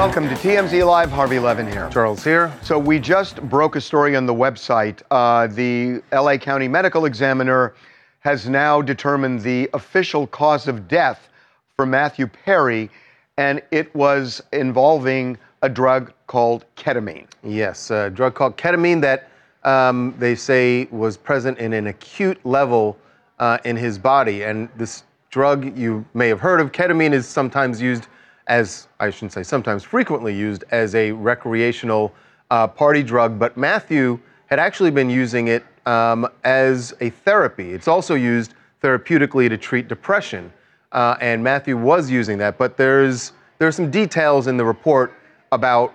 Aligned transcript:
Welcome 0.00 0.30
to 0.30 0.34
TMZ 0.36 0.86
Live. 0.86 1.10
Harvey 1.10 1.38
Levin 1.38 1.66
here. 1.66 1.90
Charles 1.92 2.24
here. 2.24 2.50
So 2.62 2.78
we 2.78 2.98
just 2.98 3.42
broke 3.50 3.76
a 3.76 3.82
story 3.82 4.16
on 4.16 4.24
the 4.24 4.32
website. 4.32 5.02
Uh, 5.10 5.46
the 5.46 6.02
LA 6.10 6.38
County 6.38 6.68
Medical 6.68 7.04
Examiner 7.04 7.74
has 8.20 8.48
now 8.48 8.80
determined 8.80 9.42
the 9.42 9.68
official 9.74 10.26
cause 10.26 10.68
of 10.68 10.88
death 10.88 11.28
for 11.76 11.84
Matthew 11.84 12.26
Perry, 12.26 12.88
and 13.36 13.60
it 13.72 13.94
was 13.94 14.42
involving 14.54 15.36
a 15.60 15.68
drug 15.68 16.14
called 16.28 16.64
ketamine. 16.78 17.26
Yes, 17.44 17.90
a 17.90 18.08
drug 18.08 18.34
called 18.34 18.56
ketamine 18.56 19.02
that 19.02 19.28
um, 19.64 20.14
they 20.18 20.34
say 20.34 20.88
was 20.90 21.18
present 21.18 21.58
in 21.58 21.74
an 21.74 21.88
acute 21.88 22.40
level 22.46 22.96
uh, 23.38 23.58
in 23.66 23.76
his 23.76 23.98
body. 23.98 24.44
And 24.44 24.70
this 24.78 25.02
drug 25.28 25.76
you 25.76 26.06
may 26.14 26.28
have 26.28 26.40
heard 26.40 26.58
of, 26.58 26.72
ketamine, 26.72 27.12
is 27.12 27.28
sometimes 27.28 27.82
used 27.82 28.06
as, 28.50 28.88
I 28.98 29.10
shouldn't 29.10 29.32
say 29.32 29.44
sometimes, 29.44 29.84
frequently 29.84 30.34
used 30.34 30.64
as 30.72 30.94
a 30.96 31.12
recreational 31.12 32.12
uh, 32.50 32.66
party 32.66 33.02
drug. 33.02 33.38
But 33.38 33.56
Matthew 33.56 34.18
had 34.46 34.58
actually 34.58 34.90
been 34.90 35.08
using 35.08 35.48
it 35.48 35.64
um, 35.86 36.28
as 36.42 36.92
a 37.00 37.10
therapy. 37.10 37.72
It's 37.72 37.86
also 37.86 38.16
used 38.16 38.54
therapeutically 38.82 39.48
to 39.48 39.56
treat 39.56 39.86
depression. 39.86 40.52
Uh, 40.90 41.16
and 41.20 41.42
Matthew 41.44 41.76
was 41.76 42.10
using 42.10 42.38
that. 42.38 42.58
But 42.58 42.76
there's, 42.76 43.32
there's 43.58 43.76
some 43.76 43.88
details 43.88 44.48
in 44.48 44.56
the 44.56 44.64
report 44.64 45.14
about 45.52 45.94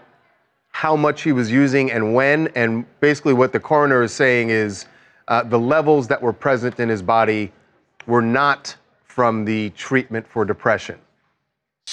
how 0.69 0.95
much 0.95 1.23
he 1.23 1.33
was 1.33 1.51
using 1.51 1.91
and 1.91 2.13
when. 2.15 2.47
And 2.55 2.85
basically, 3.01 3.33
what 3.33 3.51
the 3.51 3.59
coroner 3.59 4.01
is 4.01 4.13
saying 4.13 4.49
is 4.49 4.85
uh, 5.27 5.43
the 5.43 5.59
levels 5.59 6.07
that 6.07 6.21
were 6.21 6.33
present 6.33 6.79
in 6.79 6.87
his 6.87 7.01
body 7.01 7.51
were 8.07 8.21
not 8.21 8.77
from 9.03 9.43
the 9.43 9.71
treatment 9.71 10.25
for 10.25 10.45
depression. 10.45 10.99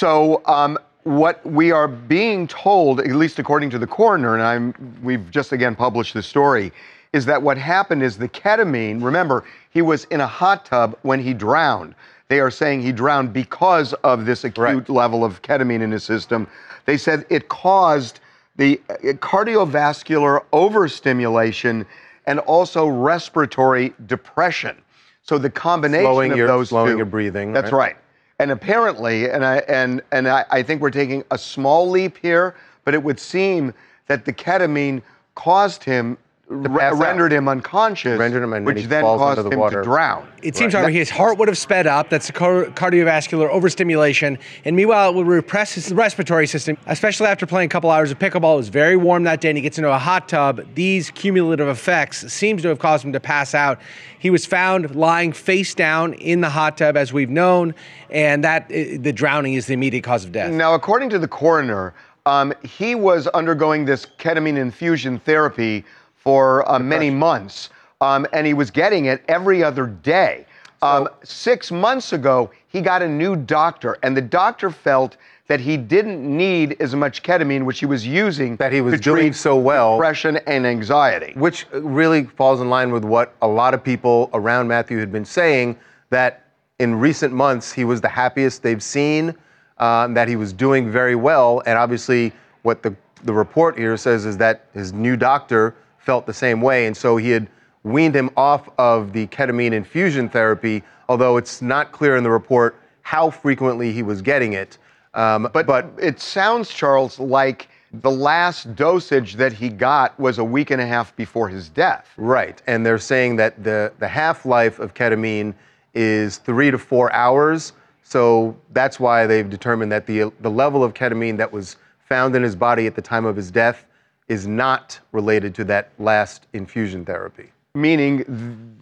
So, 0.02 0.42
um, 0.46 0.78
what 1.04 1.44
we 1.44 1.70
are 1.70 1.88
being 1.88 2.46
told, 2.46 3.00
at 3.00 3.08
least 3.14 3.38
according 3.38 3.70
to 3.70 3.78
the 3.78 3.86
coroner, 3.86 4.34
and 4.34 4.42
I'm, 4.42 4.98
we've 5.02 5.30
just 5.30 5.52
again 5.52 5.74
published 5.76 6.14
this 6.14 6.26
story, 6.26 6.72
is 7.12 7.26
that 7.26 7.42
what 7.42 7.58
happened 7.58 8.02
is 8.02 8.16
the 8.16 8.28
ketamine, 8.28 9.02
remember, 9.02 9.44
he 9.70 9.82
was 9.82 10.04
in 10.04 10.20
a 10.22 10.26
hot 10.26 10.64
tub 10.64 10.96
when 11.02 11.20
he 11.20 11.34
drowned. 11.34 11.94
They 12.28 12.40
are 12.40 12.50
saying 12.50 12.80
he 12.82 12.92
drowned 12.92 13.32
because 13.34 13.92
of 14.04 14.24
this 14.24 14.44
acute 14.44 14.58
Right. 14.58 14.88
level 14.88 15.24
of 15.24 15.42
ketamine 15.42 15.82
in 15.82 15.90
his 15.90 16.04
system. 16.04 16.46
They 16.86 16.96
said 16.96 17.26
it 17.28 17.48
caused 17.50 18.20
the 18.56 18.80
uh, 18.88 18.94
cardiovascular 19.20 20.42
overstimulation 20.54 21.84
and 22.26 22.38
also 22.40 22.86
respiratory 22.86 23.92
depression. 24.06 24.76
So 25.22 25.36
the 25.36 25.50
combination 25.50 26.04
Slowing 26.04 26.32
of 26.32 26.38
your- 26.38 26.46
those 26.46 26.68
slowing 26.70 26.92
two, 26.92 26.96
your 26.96 27.06
breathing, 27.06 27.52
That's 27.52 27.72
right? 27.72 27.92
right. 27.92 27.96
And 28.42 28.50
apparently, 28.50 29.30
and 29.30 29.44
I 29.44 29.58
and 29.68 30.02
and 30.10 30.26
I, 30.26 30.44
I 30.50 30.64
think 30.64 30.82
we're 30.82 30.90
taking 30.90 31.22
a 31.30 31.38
small 31.38 31.88
leap 31.88 32.18
here, 32.20 32.56
but 32.84 32.92
it 32.92 33.00
would 33.00 33.20
seem 33.20 33.72
that 34.08 34.24
the 34.24 34.32
ketamine 34.32 35.00
caused 35.36 35.84
him, 35.84 36.18
re- 36.48 36.78
pass 36.78 36.92
out. 36.94 36.98
rendered 36.98 37.32
him 37.32 37.48
unconscious, 37.48 38.18
Rendered 38.18 38.42
him 38.42 38.52
and 38.52 38.66
which 38.66 38.80
he 38.80 38.86
then 38.86 39.02
falls 39.02 39.20
caused 39.20 39.38
into 39.38 39.48
the 39.50 39.54
him 39.54 39.60
water. 39.60 39.78
to 39.82 39.84
drown. 39.84 40.26
It 40.42 40.56
seems, 40.56 40.74
Right. 40.74 40.80
however, 40.80 40.92
his 40.92 41.08
heart 41.10 41.38
would 41.38 41.48
have 41.48 41.56
sped 41.58 41.86
up. 41.86 42.10
That's 42.10 42.26
the 42.26 42.32
car- 42.32 42.64
cardiovascular 42.66 43.48
overstimulation. 43.48 44.38
And 44.64 44.76
meanwhile, 44.76 45.10
it 45.10 45.14
would 45.16 45.26
repress 45.26 45.72
his 45.72 45.92
respiratory 45.92 46.46
system, 46.46 46.76
especially 46.86 47.26
after 47.28 47.46
playing 47.46 47.66
a 47.66 47.70
couple 47.70 47.90
hours 47.90 48.10
of 48.10 48.18
pickleball. 48.18 48.54
It 48.54 48.58
was 48.58 48.68
very 48.68 48.96
warm 48.96 49.22
that 49.24 49.40
day, 49.40 49.50
and 49.50 49.56
he 49.58 49.62
gets 49.62 49.78
into 49.78 49.90
a 49.90 49.98
hot 49.98 50.28
tub. 50.28 50.60
These 50.74 51.10
cumulative 51.12 51.68
effects 51.68 52.32
seems 52.32 52.62
to 52.62 52.68
have 52.68 52.78
caused 52.78 53.04
him 53.04 53.12
to 53.12 53.20
pass 53.20 53.54
out. 53.54 53.78
He 54.18 54.30
was 54.30 54.44
found 54.46 54.94
lying 54.94 55.32
face 55.32 55.74
down 55.74 56.14
in 56.14 56.40
the 56.40 56.50
hot 56.50 56.76
tub, 56.78 56.96
as 56.96 57.12
we've 57.12 57.30
known, 57.30 57.74
and 58.10 58.44
that 58.44 58.64
uh, 58.64 58.98
the 59.00 59.12
drowning 59.12 59.54
is 59.54 59.66
the 59.66 59.74
immediate 59.74 60.04
cause 60.04 60.24
of 60.24 60.32
death. 60.32 60.52
Now, 60.52 60.74
according 60.74 61.10
to 61.10 61.18
the 61.18 61.28
coroner, 61.28 61.94
um, 62.26 62.52
he 62.62 62.94
was 62.94 63.26
undergoing 63.28 63.84
this 63.84 64.06
ketamine 64.18 64.56
infusion 64.56 65.18
therapy 65.20 65.84
for 66.22 66.68
uh, 66.70 66.78
many 66.78 67.10
months, 67.10 67.70
um, 68.00 68.26
and 68.32 68.46
he 68.46 68.54
was 68.54 68.70
getting 68.70 69.06
it 69.06 69.22
every 69.28 69.62
other 69.62 69.86
day. 69.86 70.46
Um, 70.82 71.08
six 71.22 71.70
months 71.70 72.12
ago, 72.12 72.50
he 72.68 72.80
got 72.80 73.02
a 73.02 73.08
new 73.08 73.36
doctor, 73.36 73.98
and 74.02 74.16
the 74.16 74.22
doctor 74.22 74.70
felt 74.70 75.16
that 75.48 75.60
he 75.60 75.76
didn't 75.76 76.24
need 76.24 76.76
as 76.80 76.94
much 76.94 77.22
ketamine, 77.22 77.64
which 77.64 77.78
he 77.80 77.86
was 77.86 78.06
using 78.06 78.56
That 78.56 78.72
he 78.72 78.80
was 78.80 78.94
to 78.94 79.00
doing 79.00 79.32
so 79.32 79.56
well. 79.56 79.96
depression 79.96 80.38
and 80.46 80.66
anxiety. 80.66 81.32
which 81.36 81.66
really 81.72 82.24
falls 82.24 82.60
in 82.60 82.70
line 82.70 82.90
with 82.90 83.04
what 83.04 83.34
a 83.42 83.48
lot 83.48 83.74
of 83.74 83.84
people 83.84 84.30
around 84.32 84.68
Matthew 84.68 84.98
had 84.98 85.12
been 85.12 85.24
saying 85.24 85.76
that 86.10 86.46
in 86.78 86.94
recent 86.94 87.32
months 87.34 87.72
he 87.72 87.84
was 87.84 88.00
the 88.00 88.08
happiest 88.08 88.62
they've 88.62 88.82
seen, 88.82 89.34
um, 89.78 90.14
that 90.14 90.28
he 90.28 90.36
was 90.36 90.52
doing 90.52 90.90
very 90.90 91.14
well, 91.16 91.62
and 91.66 91.76
obviously 91.78 92.32
what 92.62 92.82
the 92.82 92.94
the 93.24 93.32
report 93.32 93.78
here 93.78 93.96
says 93.96 94.24
is 94.26 94.36
that 94.38 94.64
his 94.74 94.92
new 94.92 95.16
doctor 95.16 95.76
felt 96.04 96.26
the 96.26 96.34
same 96.34 96.60
way, 96.60 96.86
and 96.86 96.96
so 96.96 97.16
he 97.16 97.30
had 97.30 97.48
weaned 97.84 98.14
him 98.14 98.30
off 98.36 98.68
of 98.78 99.12
the 99.12 99.26
ketamine 99.28 99.72
infusion 99.72 100.28
therapy, 100.28 100.82
although 101.08 101.36
it's 101.36 101.62
not 101.62 101.92
clear 101.92 102.16
in 102.16 102.24
the 102.24 102.30
report 102.30 102.76
how 103.02 103.30
frequently 103.30 103.92
he 103.92 104.02
was 104.02 104.22
getting 104.22 104.52
it. 104.52 104.78
Um, 105.14 105.48
But, 105.52 105.66
but 105.66 105.90
it 105.98 106.20
sounds, 106.20 106.70
Charles, 106.70 107.18
like 107.18 107.68
the 107.92 108.10
last 108.10 108.74
dosage 108.74 109.34
that 109.34 109.52
he 109.52 109.68
got 109.68 110.18
was 110.18 110.38
a 110.38 110.44
week 110.44 110.70
and 110.70 110.80
a 110.80 110.86
half 110.86 111.14
before 111.16 111.48
his 111.48 111.68
death. 111.68 112.08
Right, 112.16 112.62
and 112.66 112.86
they're 112.86 112.98
saying 112.98 113.36
that 113.36 113.62
the, 113.62 113.92
the 113.98 114.08
half 114.08 114.46
life 114.46 114.78
of 114.78 114.94
ketamine 114.94 115.54
is 115.92 116.38
three 116.38 116.70
to 116.70 116.78
four 116.78 117.12
hours. 117.12 117.74
So 118.02 118.56
that's 118.72 118.98
why 118.98 119.26
they've 119.26 119.48
determined 119.48 119.92
that 119.92 120.06
the, 120.06 120.32
the 120.40 120.50
level 120.50 120.82
of 120.82 120.94
ketamine 120.94 121.36
that 121.36 121.52
was 121.52 121.76
found 122.08 122.34
in 122.34 122.42
his 122.42 122.56
body 122.56 122.86
at 122.86 122.94
the 122.94 123.02
time 123.02 123.24
of 123.24 123.36
his 123.36 123.50
death 123.50 123.86
is 124.32 124.46
not 124.46 124.98
related 125.12 125.54
to 125.54 125.62
that 125.64 125.90
last 125.98 126.46
infusion 126.54 127.04
therapy. 127.04 127.50
meaning 127.74 128.18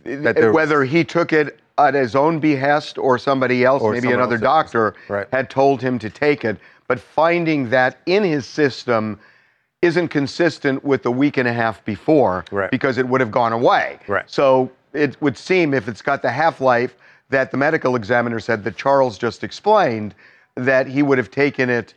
th- 0.05 0.22
That 0.25 0.34
there- 0.34 0.53
whether 0.53 0.83
he 0.83 1.05
took 1.05 1.33
it 1.33 1.61
at 1.78 1.94
his 1.94 2.16
own 2.16 2.41
behest 2.41 2.99
or 2.99 3.19
somebody 3.19 3.65
else, 3.65 3.83
Or 3.83 3.93
maybe 3.93 4.10
another 4.10 4.34
else. 4.34 4.43
doctor, 4.43 4.94
Right. 5.09 5.28
had 5.33 5.49
told 5.49 5.81
him 5.81 5.97
to 6.00 6.10
take 6.10 6.44
it, 6.44 6.56
but 6.89 6.99
finding 6.99 7.71
that 7.71 7.99
in 8.06 8.25
his 8.25 8.47
system 8.47 9.21
isn't 9.81 10.09
consistent 10.09 10.84
with 10.84 11.05
the 11.05 11.12
week 11.12 11.37
and 11.37 11.47
a 11.49 11.53
half 11.53 11.84
before 11.84 12.44
Right. 12.50 12.69
because 12.71 12.99
it 12.99 13.06
would 13.09 13.21
have 13.21 13.31
gone 13.31 13.53
away. 13.53 14.00
Right. 14.09 14.25
So 14.27 14.71
it 14.93 15.16
would 15.22 15.39
seem 15.39 15.72
if 15.72 15.87
it's 15.87 16.03
got 16.03 16.21
the 16.22 16.33
half 16.33 16.60
life 16.60 16.97
that 17.31 17.53
the 17.53 17.56
medical 17.56 17.94
examiner 17.94 18.41
said 18.41 18.65
that 18.65 18.77
Charles 18.77 19.16
just 19.19 19.44
explained 19.44 20.16
that 20.56 20.89
he 20.89 21.00
would 21.05 21.16
have 21.19 21.31
taken 21.31 21.71
it 21.71 21.94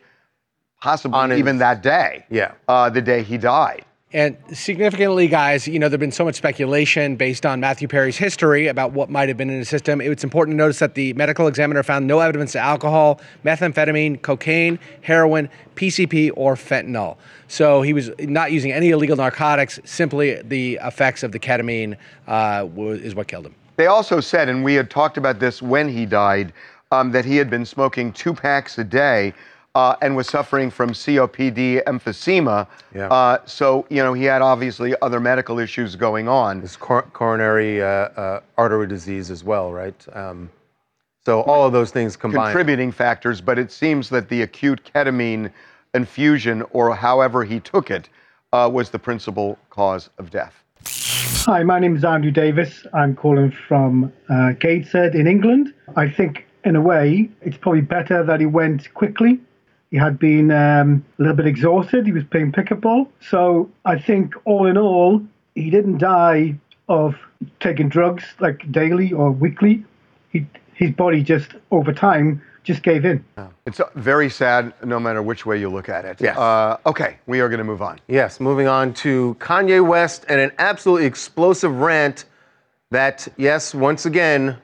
possibly 0.84 1.18
On 1.18 1.30
his- 1.30 1.38
even 1.38 1.56
that 1.58 1.82
day. 1.82 2.26
Yeah. 2.28 2.52
Uh, 2.68 2.90
the 2.90 3.00
day 3.00 3.22
he 3.22 3.38
died. 3.38 3.86
And 4.12 4.36
significantly, 4.52 5.26
guys, 5.26 5.66
you 5.66 5.78
know, 5.80 5.88
there's 5.88 5.98
been 5.98 6.12
so 6.12 6.24
much 6.26 6.36
speculation 6.36 7.16
based 7.16 7.44
on 7.44 7.58
Matthew 7.58 7.88
Perry's 7.88 8.18
history 8.18 8.68
about 8.68 8.92
what 8.92 9.08
might 9.10 9.28
have 9.28 9.36
been 9.38 9.50
in 9.50 9.56
his 9.58 9.68
system. 9.68 10.00
It's 10.00 10.22
important 10.22 10.54
to 10.54 10.58
notice 10.58 10.78
that 10.80 10.94
the 10.94 11.14
medical 11.14 11.48
examiner 11.48 11.82
found 11.82 12.06
no 12.06 12.20
evidence 12.20 12.54
of 12.54 12.60
alcohol, 12.60 13.20
methamphetamine, 13.44 14.20
cocaine, 14.22 14.78
heroin, 15.00 15.48
PCP, 15.74 16.30
or 16.36 16.54
fentanyl. 16.54 17.16
So 17.48 17.82
he 17.82 17.92
was 17.92 18.10
not 18.20 18.52
using 18.52 18.70
any 18.70 18.90
illegal 18.90 19.16
narcotics. 19.16 19.80
Simply 19.84 20.40
the 20.42 20.78
effects 20.84 21.22
of 21.24 21.32
the 21.32 21.38
ketamine 21.40 21.96
uh, 22.28 22.68
is 22.76 23.14
what 23.16 23.26
killed 23.26 23.46
him. 23.46 23.54
They 23.76 23.86
also 23.86 24.20
said, 24.20 24.48
and 24.48 24.62
we 24.62 24.74
had 24.74 24.90
talked 24.90 25.16
about 25.16 25.40
this 25.40 25.60
when 25.60 25.88
he 25.88 26.06
died, 26.06 26.52
um, 26.92 27.10
that 27.10 27.24
he 27.24 27.36
had 27.36 27.50
been 27.50 27.64
smoking 27.64 28.12
two 28.12 28.34
packs 28.34 28.78
a 28.78 28.84
day 28.84 29.32
uh, 29.74 29.96
and 30.02 30.14
was 30.14 30.28
suffering 30.28 30.70
from 30.70 30.90
COPD 30.90 31.82
emphysema. 31.84 32.66
Yeah. 32.94 33.08
Uh, 33.08 33.38
so, 33.44 33.86
you 33.90 34.02
know, 34.02 34.12
he 34.12 34.24
had 34.24 34.40
obviously 34.40 34.94
other 35.02 35.18
medical 35.18 35.58
issues 35.58 35.96
going 35.96 36.28
on. 36.28 36.62
It's 36.62 36.76
cor- 36.76 37.02
coronary 37.02 37.82
uh, 37.82 37.86
uh, 37.86 38.40
artery 38.56 38.86
disease 38.86 39.30
as 39.30 39.42
well, 39.42 39.72
right? 39.72 40.06
Um, 40.12 40.50
so 41.24 41.40
all 41.42 41.66
of 41.66 41.72
those 41.72 41.90
things 41.90 42.16
combined. 42.16 42.52
Contributing 42.52 42.92
factors, 42.92 43.40
but 43.40 43.58
it 43.58 43.72
seems 43.72 44.10
that 44.10 44.28
the 44.28 44.42
acute 44.42 44.80
ketamine 44.94 45.50
infusion, 45.94 46.62
or 46.70 46.94
however 46.94 47.44
he 47.44 47.60
took 47.60 47.90
it, 47.90 48.08
uh, 48.52 48.70
was 48.72 48.90
the 48.90 48.98
principal 48.98 49.58
cause 49.70 50.10
of 50.18 50.30
death. 50.30 50.62
Hi, 51.46 51.62
my 51.62 51.78
name 51.78 51.96
is 51.96 52.04
Andrew 52.04 52.30
Davis. 52.30 52.86
I'm 52.92 53.16
calling 53.16 53.50
from 53.50 54.12
uh, 54.28 54.52
Gateshead 54.52 55.14
in 55.14 55.26
England. 55.26 55.74
I 55.96 56.08
think, 56.08 56.46
in 56.64 56.76
a 56.76 56.80
way, 56.80 57.28
it's 57.42 57.56
probably 57.56 57.80
better 57.80 58.22
that 58.22 58.40
he 58.40 58.46
went 58.46 58.92
quickly. 58.94 59.40
He 59.94 60.00
had 60.00 60.18
been 60.18 60.50
um, 60.50 61.04
a 61.20 61.22
little 61.22 61.36
bit 61.36 61.46
exhausted. 61.46 62.04
He 62.04 62.10
was 62.10 62.24
playing 62.24 62.50
pickleball. 62.50 63.06
So 63.20 63.70
I 63.84 63.96
think, 63.96 64.34
all 64.44 64.66
in 64.66 64.76
all, 64.76 65.22
he 65.54 65.70
didn't 65.70 65.98
die 65.98 66.56
of 66.88 67.14
taking 67.60 67.90
drugs 67.90 68.24
like 68.40 68.72
daily 68.72 69.12
or 69.12 69.30
weekly. 69.30 69.84
He, 70.30 70.46
his 70.72 70.90
body 70.90 71.22
just, 71.22 71.52
over 71.70 71.92
time, 71.92 72.42
just 72.64 72.82
gave 72.82 73.04
in. 73.04 73.24
It's 73.66 73.78
uh, 73.78 73.88
very 73.94 74.28
sad, 74.28 74.74
no 74.82 74.98
matter 74.98 75.22
which 75.22 75.46
way 75.46 75.60
you 75.60 75.68
look 75.68 75.88
at 75.88 76.04
it. 76.04 76.20
Yes. 76.20 76.36
Uh, 76.36 76.76
okay, 76.86 77.18
we 77.28 77.38
are 77.38 77.48
going 77.48 77.58
to 77.58 77.64
move 77.64 77.80
on. 77.80 78.00
Yes, 78.08 78.40
moving 78.40 78.66
on 78.66 78.94
to 78.94 79.36
Kanye 79.38 79.86
West 79.86 80.24
and 80.28 80.40
an 80.40 80.50
absolutely 80.58 81.06
explosive 81.06 81.72
rant 81.72 82.24
that, 82.90 83.28
yes, 83.36 83.72
once 83.72 84.06
again, 84.06 84.56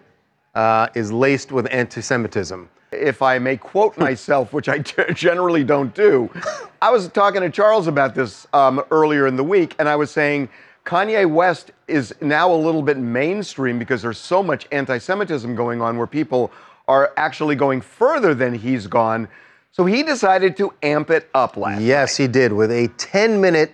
uh, 0.57 0.89
is 0.97 1.13
laced 1.13 1.53
with 1.53 1.69
anti 1.71 2.01
Semitism. 2.01 2.69
If 2.93 3.23
I 3.23 3.39
may 3.39 3.57
quote 3.57 3.97
myself, 4.07 4.53
which 4.53 4.69
I 4.69 4.79
generally 4.79 5.65
don't 5.65 5.95
do, 5.95 6.31
I 6.83 6.91
was 6.91 7.09
talking 7.09 7.41
to 7.43 7.51
Charles 7.51 7.87
about 7.87 8.15
this 8.15 8.47
um, 8.53 8.83
earlier 8.91 9.27
in 9.27 9.37
the 9.37 9.45
week, 9.45 9.75
and 9.79 9.89
I 9.89 9.97
was 9.97 10.11
saying 10.11 10.49
Kanye 10.85 11.29
West 11.29 11.73
is 11.89 12.15
now 12.21 12.53
a 12.53 12.57
little 12.57 12.83
bit 12.83 12.97
mainstream 12.99 13.79
because 13.79 14.03
there's 14.03 14.19
so 14.19 14.43
much 14.43 14.67
anti 14.73 14.99
Semitism 14.99 15.55
going 15.55 15.83
on 15.83 15.99
where 15.99 16.07
people 16.07 16.51
are 16.89 17.13
actually 17.17 17.55
going 17.55 17.81
further 17.81 18.35
than 18.35 18.55
he's 18.55 18.87
gone. 18.87 19.29
So 19.73 19.85
he 19.85 20.03
decided 20.03 20.57
to 20.57 20.73
amp 20.83 21.11
it 21.11 21.31
up 21.33 21.57
last 21.57 21.81
Yes, 21.83 22.17
he 22.17 22.27
did 22.27 22.53
with 22.53 22.73
a 22.73 22.89
10 22.99 23.41
minute 23.41 23.73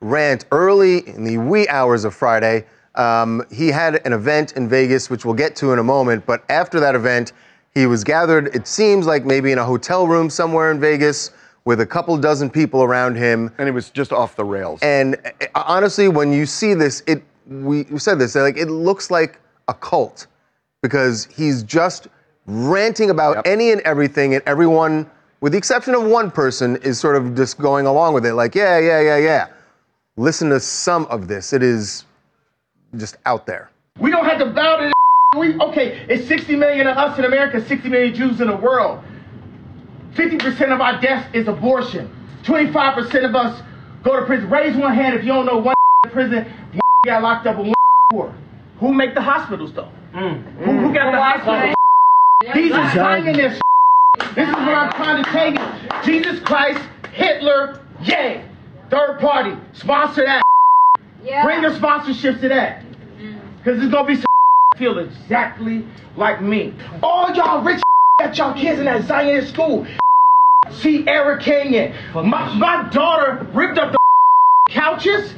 rant 0.00 0.44
early 0.52 1.08
in 1.08 1.24
the 1.24 1.38
wee 1.38 1.66
hours 1.68 2.04
of 2.04 2.14
Friday. 2.14 2.66
Um, 2.94 3.44
he 3.50 3.68
had 3.68 4.06
an 4.06 4.12
event 4.12 4.52
in 4.52 4.68
Vegas, 4.68 5.08
which 5.08 5.24
we'll 5.24 5.34
get 5.34 5.56
to 5.56 5.72
in 5.72 5.78
a 5.78 5.84
moment. 5.84 6.26
But 6.26 6.44
after 6.50 6.80
that 6.80 6.94
event, 6.94 7.32
he 7.78 7.86
was 7.86 8.02
gathered, 8.02 8.54
it 8.56 8.66
seems 8.66 9.06
like 9.06 9.24
maybe 9.24 9.52
in 9.52 9.58
a 9.58 9.64
hotel 9.64 10.06
room 10.08 10.28
somewhere 10.28 10.70
in 10.72 10.80
Vegas 10.80 11.30
with 11.64 11.80
a 11.80 11.86
couple 11.86 12.16
dozen 12.16 12.50
people 12.50 12.82
around 12.82 13.14
him. 13.14 13.52
And 13.58 13.68
it 13.68 13.72
was 13.72 13.90
just 13.90 14.12
off 14.12 14.34
the 14.34 14.44
rails. 14.44 14.80
And 14.82 15.16
uh, 15.54 15.62
honestly, 15.66 16.08
when 16.08 16.32
you 16.32 16.44
see 16.44 16.74
this, 16.74 17.02
it 17.06 17.22
we, 17.46 17.84
we 17.84 17.98
said 17.98 18.18
this, 18.18 18.34
like 18.34 18.56
it 18.56 18.66
looks 18.68 19.10
like 19.10 19.40
a 19.68 19.74
cult 19.74 20.26
because 20.82 21.26
he's 21.26 21.62
just 21.62 22.08
ranting 22.46 23.10
about 23.10 23.36
Yep. 23.36 23.46
any 23.46 23.70
and 23.70 23.80
everything, 23.82 24.34
and 24.34 24.42
everyone, 24.46 25.08
with 25.40 25.52
the 25.52 25.58
exception 25.58 25.94
of 25.94 26.02
one 26.04 26.30
person, 26.30 26.76
is 26.78 26.98
sort 26.98 27.14
of 27.16 27.34
just 27.36 27.58
going 27.58 27.86
along 27.86 28.12
with 28.14 28.26
it, 28.26 28.34
like, 28.34 28.54
yeah, 28.54 28.78
yeah, 28.78 29.00
yeah, 29.00 29.16
yeah. 29.18 29.46
Listen 30.16 30.50
to 30.50 30.58
some 30.58 31.06
of 31.06 31.28
this. 31.28 31.52
It 31.52 31.62
is 31.62 32.04
just 32.96 33.16
out 33.24 33.46
there. 33.46 33.70
We 34.00 34.10
don't 34.10 34.24
have 34.24 34.38
to 34.40 34.46
bow 34.46 34.76
to 34.78 34.84
this. 34.84 34.92
We, 35.36 35.60
okay, 35.60 36.06
it's 36.08 36.26
60 36.26 36.56
million 36.56 36.86
of 36.86 36.96
us 36.96 37.18
in 37.18 37.26
America, 37.26 37.60
60 37.60 37.88
million 37.90 38.14
Jews 38.14 38.40
in 38.40 38.46
the 38.46 38.56
world. 38.56 39.04
50% 40.14 40.72
of 40.72 40.80
our 40.80 40.98
deaths 41.02 41.28
is 41.34 41.48
abortion. 41.48 42.10
25% 42.44 43.28
of 43.28 43.36
us 43.36 43.62
go 44.02 44.18
to 44.18 44.24
prison. 44.24 44.48
Raise 44.48 44.74
one 44.74 44.94
hand 44.94 45.14
if 45.14 45.22
you 45.22 45.28
don't 45.28 45.44
know 45.44 45.58
one 45.58 45.74
in 46.06 46.10
prison, 46.10 46.44
one 46.44 46.80
got 47.04 47.22
locked 47.22 47.46
up 47.46 47.58
with 47.58 47.66
one 47.66 47.74
for. 48.10 48.34
Who 48.80 48.94
make 48.94 49.14
the 49.14 49.20
hospitals 49.20 49.74
though? 49.74 49.90
Who, 50.14 50.28
who 50.28 50.94
got 50.94 51.12
the 51.12 51.22
hospitals? 51.22 51.74
He's 52.54 52.72
designing 52.72 53.36
this. 53.36 53.60
This 54.34 54.48
is 54.48 54.54
what 54.54 54.74
I'm 54.74 54.92
trying 54.92 55.24
to 55.24 55.30
tell 55.30 55.52
you. 55.52 56.04
Jesus 56.04 56.40
Christ, 56.40 56.80
Hitler, 57.12 57.82
yay. 58.02 58.44
Third 58.90 59.18
party, 59.20 59.56
sponsor 59.72 60.24
that. 60.24 60.42
Yeah. 61.22 61.44
Bring 61.44 61.62
your 61.62 61.72
sponsorships 61.72 62.40
to 62.40 62.48
that. 62.48 62.84
Mm. 63.18 63.40
Because 63.58 63.80
there's 63.80 63.90
gonna 63.90 64.06
be 64.06 64.14
some 64.16 64.27
feel 64.78 64.98
exactly 64.98 65.84
like 66.16 66.40
me. 66.40 66.72
All 67.02 67.30
y'all 67.34 67.62
rich 67.62 67.82
got 68.20 68.36
y'all 68.38 68.54
kids 68.54 68.78
in 68.78 68.84
that 68.86 69.04
Zionist 69.04 69.52
school. 69.52 69.86
See 70.70 71.06
Eric 71.06 71.42
Canyon. 71.42 71.94
My, 72.14 72.54
my 72.54 72.88
daughter 72.90 73.46
ripped 73.52 73.78
up 73.78 73.92
the 73.92 73.98
couches 74.72 75.32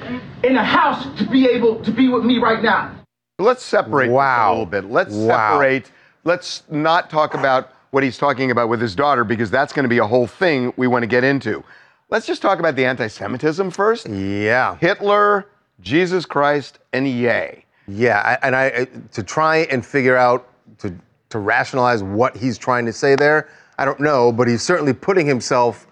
in 0.45 0.55
the 0.55 0.63
house 0.63 1.07
to 1.19 1.29
be 1.29 1.47
able 1.49 1.83
to 1.85 1.91
be 1.91 2.09
with 2.09 2.25
me 2.25 2.39
right 2.39 2.63
now. 2.63 2.95
Let's 3.39 3.65
separate 3.65 4.11
Wow. 4.11 4.51
a 4.51 4.53
little 4.53 4.67
bit. 4.67 4.85
Let's 4.91 5.15
Wow. 5.15 5.53
separate. 5.53 5.91
Let's 6.25 6.63
not 6.71 7.09
talk 7.09 7.35
about 7.35 7.71
what 7.91 8.03
he's 8.03 8.19
talking 8.19 8.51
about 8.51 8.69
with 8.69 8.81
his 8.81 8.95
daughter 8.95 9.25
because 9.25 9.51
that's 9.51 9.73
going 9.73 9.85
to 9.85 9.89
be 9.89 9.99
a 9.99 10.07
whole 10.07 10.27
thing 10.27 10.73
we 10.77 10.87
want 10.87 11.03
to 11.03 11.07
get 11.07 11.25
into. 11.25 11.65
Let's 12.11 12.27
just 12.27 12.43
talk 12.43 12.59
about 12.59 12.77
the 12.77 12.85
anti 12.85 13.07
Semitism 13.07 13.71
first. 13.71 14.09
Yeah. 14.09 14.77
Hitler, 14.77 15.47
Jesus 15.81 16.27
Christ, 16.27 16.79
and 16.93 17.09
yay. 17.09 17.65
Yeah, 17.95 18.39
and 18.43 18.55
I 18.55 18.87
to 19.13 19.23
try 19.23 19.59
and 19.71 19.85
figure 19.85 20.17
out 20.17 20.49
to 20.79 20.95
to 21.31 21.39
rationalize 21.39 22.03
what 22.03 22.37
he's 22.37 22.57
trying 22.59 22.87
to 22.87 22.93
say 22.93 23.15
there. 23.17 23.49
I 23.79 23.85
don't 23.85 24.01
know, 24.01 24.31
but 24.33 24.47
he's 24.49 24.63
certainly 24.63 24.93
putting 24.93 25.27
himself 25.27 25.87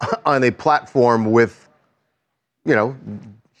on 0.26 0.44
a 0.44 0.50
platform 0.50 1.30
with, 1.32 1.68
you 2.64 2.74
know, 2.74 2.96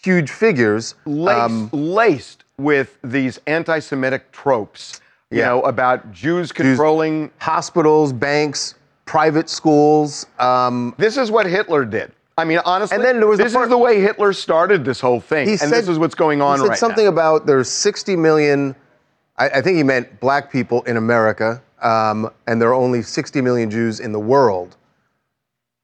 huge 0.02 0.30
figures. 0.30 0.94
Laced, 1.06 1.38
Um, 1.40 1.70
laced 1.72 2.44
with 2.58 2.98
these 3.02 3.40
anti 3.46 3.78
Semitic 3.80 4.30
tropes, 4.32 5.00
you 5.30 5.38
Yeah. 5.38 5.46
know, 5.48 5.62
about 5.62 6.12
Jews 6.12 6.52
controlling. 6.52 7.30
hospitals, 7.38 8.12
banks, 8.12 8.74
private 9.06 9.48
schools. 9.50 10.26
Um, 10.38 10.94
This 10.98 11.16
is 11.16 11.30
what 11.30 11.46
Hitler 11.46 11.84
did. 11.84 12.12
I 12.36 12.44
mean, 12.44 12.58
honestly, 12.64 12.96
And 12.96 13.04
then 13.04 13.18
there 13.18 13.28
was 13.28 13.38
this 13.38 13.52
part- 13.52 13.64
is 13.64 13.70
the 13.70 13.78
way 13.78 14.00
Hitler 14.00 14.32
started 14.32 14.84
this 14.84 15.00
whole 15.00 15.20
thing. 15.20 15.48
and 15.48 15.58
said 15.58 15.70
this 15.70 15.88
is 15.88 15.98
what's 15.98 16.14
going 16.16 16.42
on 16.42 16.58
he 16.58 16.62
said 16.64 16.68
right 16.70 16.78
something 16.78 17.04
now. 17.04 17.10
about 17.12 17.46
there's 17.46 17.68
60 17.70 18.16
million. 18.16 18.74
I, 19.36 19.48
I 19.48 19.60
think 19.60 19.76
he 19.76 19.82
meant 19.82 20.20
black 20.20 20.50
people 20.50 20.82
in 20.82 20.96
America, 20.96 21.62
um, 21.80 22.28
and 22.46 22.60
there 22.60 22.68
are 22.70 22.74
only 22.74 23.02
60 23.02 23.40
million 23.40 23.70
Jews 23.70 24.00
in 24.00 24.12
the 24.12 24.18
world. 24.20 24.76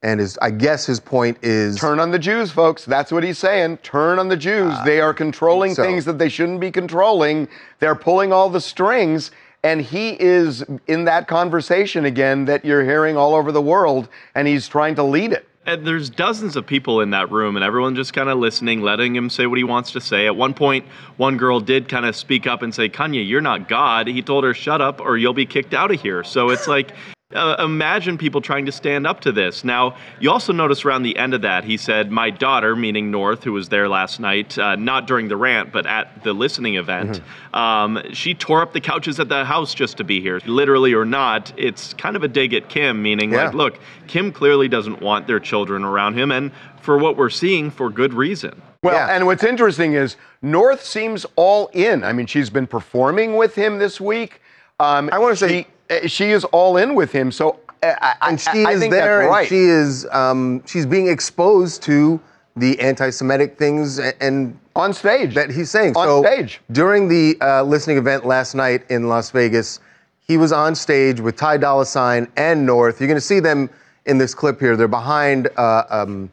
And 0.02 0.19
his, 0.19 0.38
I 0.41 0.50
guess 0.50 0.87
his 0.87 0.99
point 0.99 1.37
is 1.43 1.76
Turn 1.79 2.00
on 2.00 2.11
the 2.11 2.19
Jews, 2.19 2.50
folks. 2.50 2.87
That's 2.87 3.12
what 3.12 3.23
he's 3.23 3.38
saying. 3.38 3.76
Turn 3.79 4.19
on 4.19 4.29
the 4.29 4.37
Jews. 4.37 4.75
they 4.87 4.99
are 5.00 5.12
controlling 5.12 5.73
Uh, 5.73 5.75
so. 5.75 5.82
things 5.82 6.06
that 6.06 6.19
they 6.19 6.31
shouldn't 6.31 6.58
be 6.58 6.70
controlling. 6.70 7.49
They're 7.81 7.94
pulling 7.94 8.32
all 8.32 8.49
the 8.49 8.62
strings. 8.62 9.31
And 9.62 9.82
he 9.82 10.17
is 10.19 10.64
in 10.87 11.05
that 11.05 11.29
conversation 11.29 12.06
again 12.06 12.47
that 12.47 12.64
you're 12.64 12.82
hearing 12.82 13.19
all 13.19 13.35
over 13.35 13.52
the 13.52 13.61
world, 13.61 14.08
and 14.35 14.49
he's 14.49 14.67
trying 14.67 14.94
to 14.94 15.02
lead 15.02 15.32
it. 15.32 15.47
And 15.70 15.87
there's 15.87 16.11
dozens 16.11 16.56
of 16.56 16.67
people 16.67 17.00
in 17.00 17.11
that 17.11 17.31
room, 17.31 17.55
and 17.55 17.64
everyone 17.64 17.94
just 17.94 18.12
kind 18.12 18.28
of 18.28 18.38
listening, 18.38 18.81
letting 18.81 19.14
him 19.14 19.31
say 19.31 19.46
what 19.46 19.56
he 19.56 19.62
wants 19.62 19.93
to 19.93 20.00
say. 20.00 20.26
At 20.26 20.34
one 20.34 20.52
point, 20.52 20.84
one 21.17 21.37
girl 21.37 21.61
did 21.61 21.88
kind 21.88 22.05
of 22.05 22.17
speak 22.17 22.49
up 22.49 22.62
and 22.62 22.75
say, 22.75 22.88
Kanye, 22.88 23.25
you're 23.28 23.40
not 23.40 23.69
God. 23.69 24.08
He 24.08 24.20
told 24.20 24.43
her, 24.43 24.52
shut 24.52 24.81
up, 24.81 25.00
or 25.00 25.17
you'll 25.17 25.32
be 25.32 25.46
kicked 25.46 25.72
out 25.72 25.93
of 25.93 26.02
here. 26.02 26.25
So 26.25 26.50
it's 26.50 26.67
like, 26.67 26.90
uh, 27.35 27.56
imagine 27.61 28.19
people 28.19 28.41
trying 28.41 28.67
to 28.67 28.73
stand 28.73 29.06
up 29.06 29.21
to 29.21 29.31
this. 29.31 29.62
Now, 29.62 29.97
you 30.19 30.31
also 30.32 30.53
notice 30.53 30.85
around 30.85 31.05
the 31.05 31.17
end 31.17 31.32
of 31.32 31.43
that, 31.43 31.62
he 31.65 31.77
said, 31.77 32.11
My 32.11 32.29
daughter, 32.31 32.75
meaning 32.75 33.11
North, 33.12 33.44
who 33.44 33.53
was 33.53 33.69
there 33.69 33.88
last 33.88 34.19
night, 34.19 34.59
uh, 34.59 34.75
not 34.75 35.06
during 35.06 35.29
the 35.29 35.37
rant, 35.37 35.71
but 35.73 35.87
at 35.87 36.25
the 36.25 36.32
listening 36.32 36.75
event, 36.75 37.21
um, 37.55 38.03
she 38.12 38.35
tore 38.35 38.62
up 38.62 38.73
the 38.73 38.81
couches 38.81 39.21
at 39.21 39.29
the 39.29 39.44
house 39.44 39.75
just 39.75 39.97
to 39.99 40.05
be 40.05 40.21
here. 40.21 40.41
Literally 40.44 40.93
or 40.93 41.05
not, 41.05 41.53
it's 41.56 41.94
kind 41.94 42.17
of 42.17 42.25
a 42.25 42.29
dig 42.29 42.53
at 42.53 42.69
Kim, 42.69 43.00
meaning, 43.00 43.31
Yeah. 43.33 43.44
like, 43.44 43.55
look, 43.55 43.79
Kim 44.09 44.33
clearly 44.33 44.67
doesn't 44.67 45.00
want 45.00 45.29
their 45.29 45.41
children 45.41 45.85
around 45.85 46.15
him, 46.15 46.33
and 46.33 46.50
for 46.81 46.99
what 46.99 47.17
we're 47.17 47.31
seeing, 47.31 47.71
for 47.71 47.91
good 47.91 48.12
reason. 48.12 48.61
Well, 48.83 48.94
Yeah. 48.94 49.15
and 49.15 49.26
what's 49.26 49.44
interesting 49.44 49.93
is 49.93 50.17
North 50.43 50.85
seems 50.85 51.26
all 51.37 51.69
in. 51.75 52.03
I 52.03 52.12
mean, 52.12 52.26
she's 52.26 52.50
been 52.50 52.67
performing 52.67 53.37
with 53.37 53.54
him 53.54 53.78
this 53.78 54.00
week. 54.00 54.40
Um, 54.81 55.11
I 55.12 55.19
wanna 55.19 55.37
say- 55.37 55.49
she, 55.62 55.66
she 56.06 56.30
is 56.30 56.44
all 56.47 56.76
in 56.76 56.94
with 56.94 57.12
him. 57.12 57.32
So 57.32 57.59
uh, 57.82 57.94
I, 58.00 58.14
I, 58.20 58.30
and 58.30 58.40
she 58.40 58.64
I 58.64 58.73
is 58.73 58.80
there, 58.80 59.28
that's 59.28 59.38
and 59.38 59.49
she 59.49 59.59
is 59.59 60.06
um, 60.12 60.62
she's 60.66 60.87
being 60.87 61.09
exposed 61.09 61.82
to 61.85 62.20
the 62.56 62.78
anti-Semitic 62.80 63.56
things 63.56 63.99
and, 63.99 64.14
and 64.20 64.59
on 64.76 64.92
stage 64.92 65.35
that 65.35 65.50
he's 65.50 65.70
saying. 65.70 65.97
On 65.97 66.06
so 66.06 66.23
stage. 66.23 66.61
during 66.73 67.09
the 67.09 67.37
uh, 67.40 67.62
listening 67.62 67.97
event 67.97 68.26
last 68.26 68.54
night 68.54 68.85
in 68.90 69.09
Las 69.09 69.30
Vegas, 69.30 69.80
he 70.26 70.37
was 70.37 70.52
on 70.52 70.75
stage 70.75 71.20
with 71.20 71.37
Ty 71.37 71.59
Dolla 71.59 71.87
Sign 71.87 72.30
and 72.37 72.64
North. 72.64 73.00
You're 73.00 73.09
going 73.09 73.16
to 73.16 73.20
see 73.20 73.40
them 73.40 73.70
in 74.06 74.18
this 74.18 74.35
clip 74.35 74.61
here. 74.61 74.76
They're 74.76 74.88
behind 74.88 75.49
uh, 75.56 75.85
um, 75.90 76.30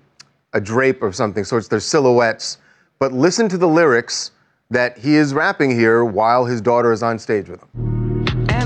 a 0.54 0.62
drape 0.62 1.02
or 1.02 1.12
something, 1.12 1.44
so 1.44 1.58
it's 1.58 1.68
their 1.68 1.80
silhouettes. 1.80 2.60
But 3.00 3.12
listen 3.12 3.48
to 3.50 3.58
the 3.58 3.68
lyrics 3.68 4.32
that 4.70 4.98
he 4.98 5.16
is 5.16 5.34
rapping 5.34 5.72
here 5.72 6.04
while 6.04 6.46
his 6.46 6.62
daughter 6.62 6.92
is 6.92 7.04
on 7.04 7.18
stage 7.20 7.48
with 7.48 7.62
him. 7.62 7.97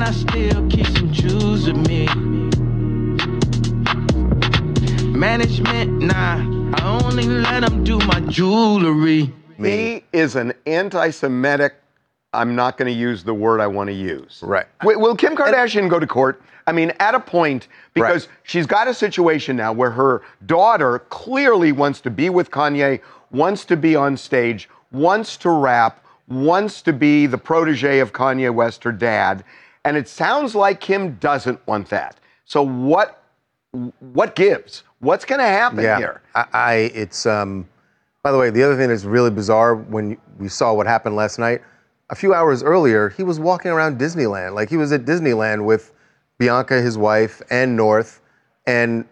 And 0.01 0.09
I 0.09 0.13
still 0.13 0.67
keep 0.67 0.87
some 0.87 1.13
Jews 1.13 1.67
with 1.67 1.77
me. 1.87 2.07
Management, 5.15 6.01
nah. 6.01 6.73
I 6.73 6.99
only 7.03 7.25
let 7.25 7.59
them 7.59 7.83
do 7.83 7.99
my 7.99 8.19
jewelry. 8.21 9.31
He 9.59 10.03
is 10.11 10.35
an 10.35 10.53
anti-Semitic. 10.65 11.75
I'm 12.33 12.55
not 12.55 12.79
going 12.79 12.91
to 12.91 12.99
use 12.99 13.23
the 13.23 13.35
word 13.35 13.61
I 13.61 13.67
want 13.67 13.89
to 13.89 13.93
use. 13.93 14.39
Right. 14.41 14.65
Wi- 14.79 14.99
Will 14.99 15.15
Kim 15.15 15.35
Kardashian 15.35 15.87
go 15.87 15.99
to 15.99 16.07
court? 16.07 16.41
I 16.65 16.71
mean, 16.71 16.93
at 16.99 17.13
a 17.13 17.19
point, 17.19 17.67
because 17.93 18.25
Right. 18.25 18.35
she's 18.41 18.65
got 18.65 18.87
a 18.87 18.95
situation 18.95 19.55
now 19.55 19.71
where 19.71 19.91
her 19.91 20.23
daughter 20.47 20.97
clearly 21.09 21.71
wants 21.71 22.01
to 22.01 22.09
be 22.09 22.31
with 22.31 22.49
Kanye, 22.49 23.01
wants 23.29 23.65
to 23.65 23.77
be 23.77 23.95
on 23.95 24.17
stage, 24.17 24.67
wants 24.91 25.37
to 25.37 25.51
rap, 25.51 26.03
wants 26.27 26.81
to 26.81 26.91
be 26.91 27.27
the 27.27 27.37
protege 27.37 27.99
of 27.99 28.13
Kanye 28.13 28.51
West, 28.51 28.83
her 28.83 28.91
dad, 28.91 29.43
and 29.85 29.97
it 29.97 30.07
sounds 30.07 30.55
like 30.55 30.79
Kim 30.79 31.15
doesn't 31.15 31.65
want 31.67 31.89
that. 31.89 32.19
So 32.45 32.61
what? 32.61 33.23
What 33.99 34.35
gives? 34.35 34.83
What's 34.99 35.23
going 35.25 35.39
to 35.39 35.45
happen 35.45 35.83
Yeah, 35.83 35.97
here? 35.97 36.21
I, 36.35 36.45
I 36.53 36.73
it's 36.93 37.25
um. 37.25 37.67
By 38.23 38.31
the 38.31 38.37
way, 38.37 38.51
the 38.51 38.61
other 38.61 38.77
thing 38.77 38.89
that's 38.89 39.03
really 39.05 39.31
bizarre 39.31 39.75
when 39.75 40.15
we 40.37 40.47
saw 40.47 40.73
what 40.73 40.85
happened 40.85 41.15
last 41.15 41.39
night, 41.39 41.61
a 42.11 42.15
few 42.15 42.35
hours 42.35 42.61
earlier, 42.61 43.09
he 43.09 43.23
was 43.23 43.39
walking 43.39 43.71
around 43.71 43.99
Disneyland, 43.99 44.53
like 44.53 44.69
he 44.69 44.77
was 44.77 44.91
at 44.91 45.05
Disneyland 45.05 45.65
with 45.65 45.93
Bianca, 46.37 46.81
his 46.81 46.99
wife, 46.99 47.41
and 47.49 47.75
North, 47.75 48.21
and 48.67 49.05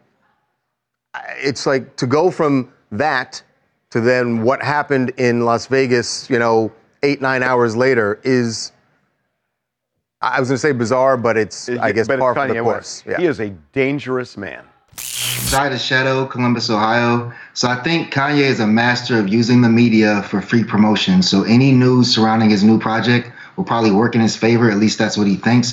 it's 1.38 1.66
like 1.66 1.96
to 1.96 2.06
go 2.06 2.30
from 2.30 2.72
that 2.92 3.42
to 3.90 4.00
then 4.02 4.44
what 4.44 4.62
happened 4.62 5.12
in 5.18 5.46
Las 5.46 5.66
Vegas, 5.68 6.30
you 6.30 6.38
know, 6.38 6.72
eight 7.02 7.22
nine 7.22 7.42
hours 7.42 7.76
later 7.76 8.20
is 8.24 8.72
I 10.22 10.38
was 10.42 10.50
going 10.50 10.56
to 10.56 10.60
say 10.60 10.74
bizarre, 10.74 11.16
but 11.16 11.38
it's 11.38 11.70
I 11.70 11.94
guess 11.94 12.06
but 12.06 12.16
it's 12.16 12.20
par 12.20 12.36
for 12.36 12.54
the 12.54 12.62
course. 12.62 13.04
Yeah. 13.08 13.20
He 13.20 13.26
is 13.26 13.40
a 13.40 13.52
dangerous 13.72 14.36
man. 14.36 14.66
Side 14.98 15.72
of 15.72 15.80
Shadow, 15.80 16.26
Columbus, 16.26 16.70
Ohio. 16.70 17.32
So 17.54 17.70
I 17.70 17.82
think 17.82 18.14
Kanye 18.14 18.42
is 18.42 18.60
a 18.60 18.68
master 18.68 19.18
of 19.18 19.30
using 19.30 19.62
the 19.62 19.70
media 19.70 20.22
for 20.24 20.42
free 20.42 20.66
promotion. 20.66 21.24
So 21.24 21.44
any 21.44 21.72
news 21.72 22.14
surrounding 22.14 22.50
his 22.50 22.66
new 22.66 22.78
project 22.78 23.32
will 23.56 23.64
probably 23.64 23.92
work 23.92 24.14
in 24.14 24.20
his 24.20 24.36
favor. 24.36 24.70
At 24.70 24.78
least 24.78 24.98
that's 24.98 25.18
what 25.18 25.26
he 25.26 25.38
thinks. 25.38 25.72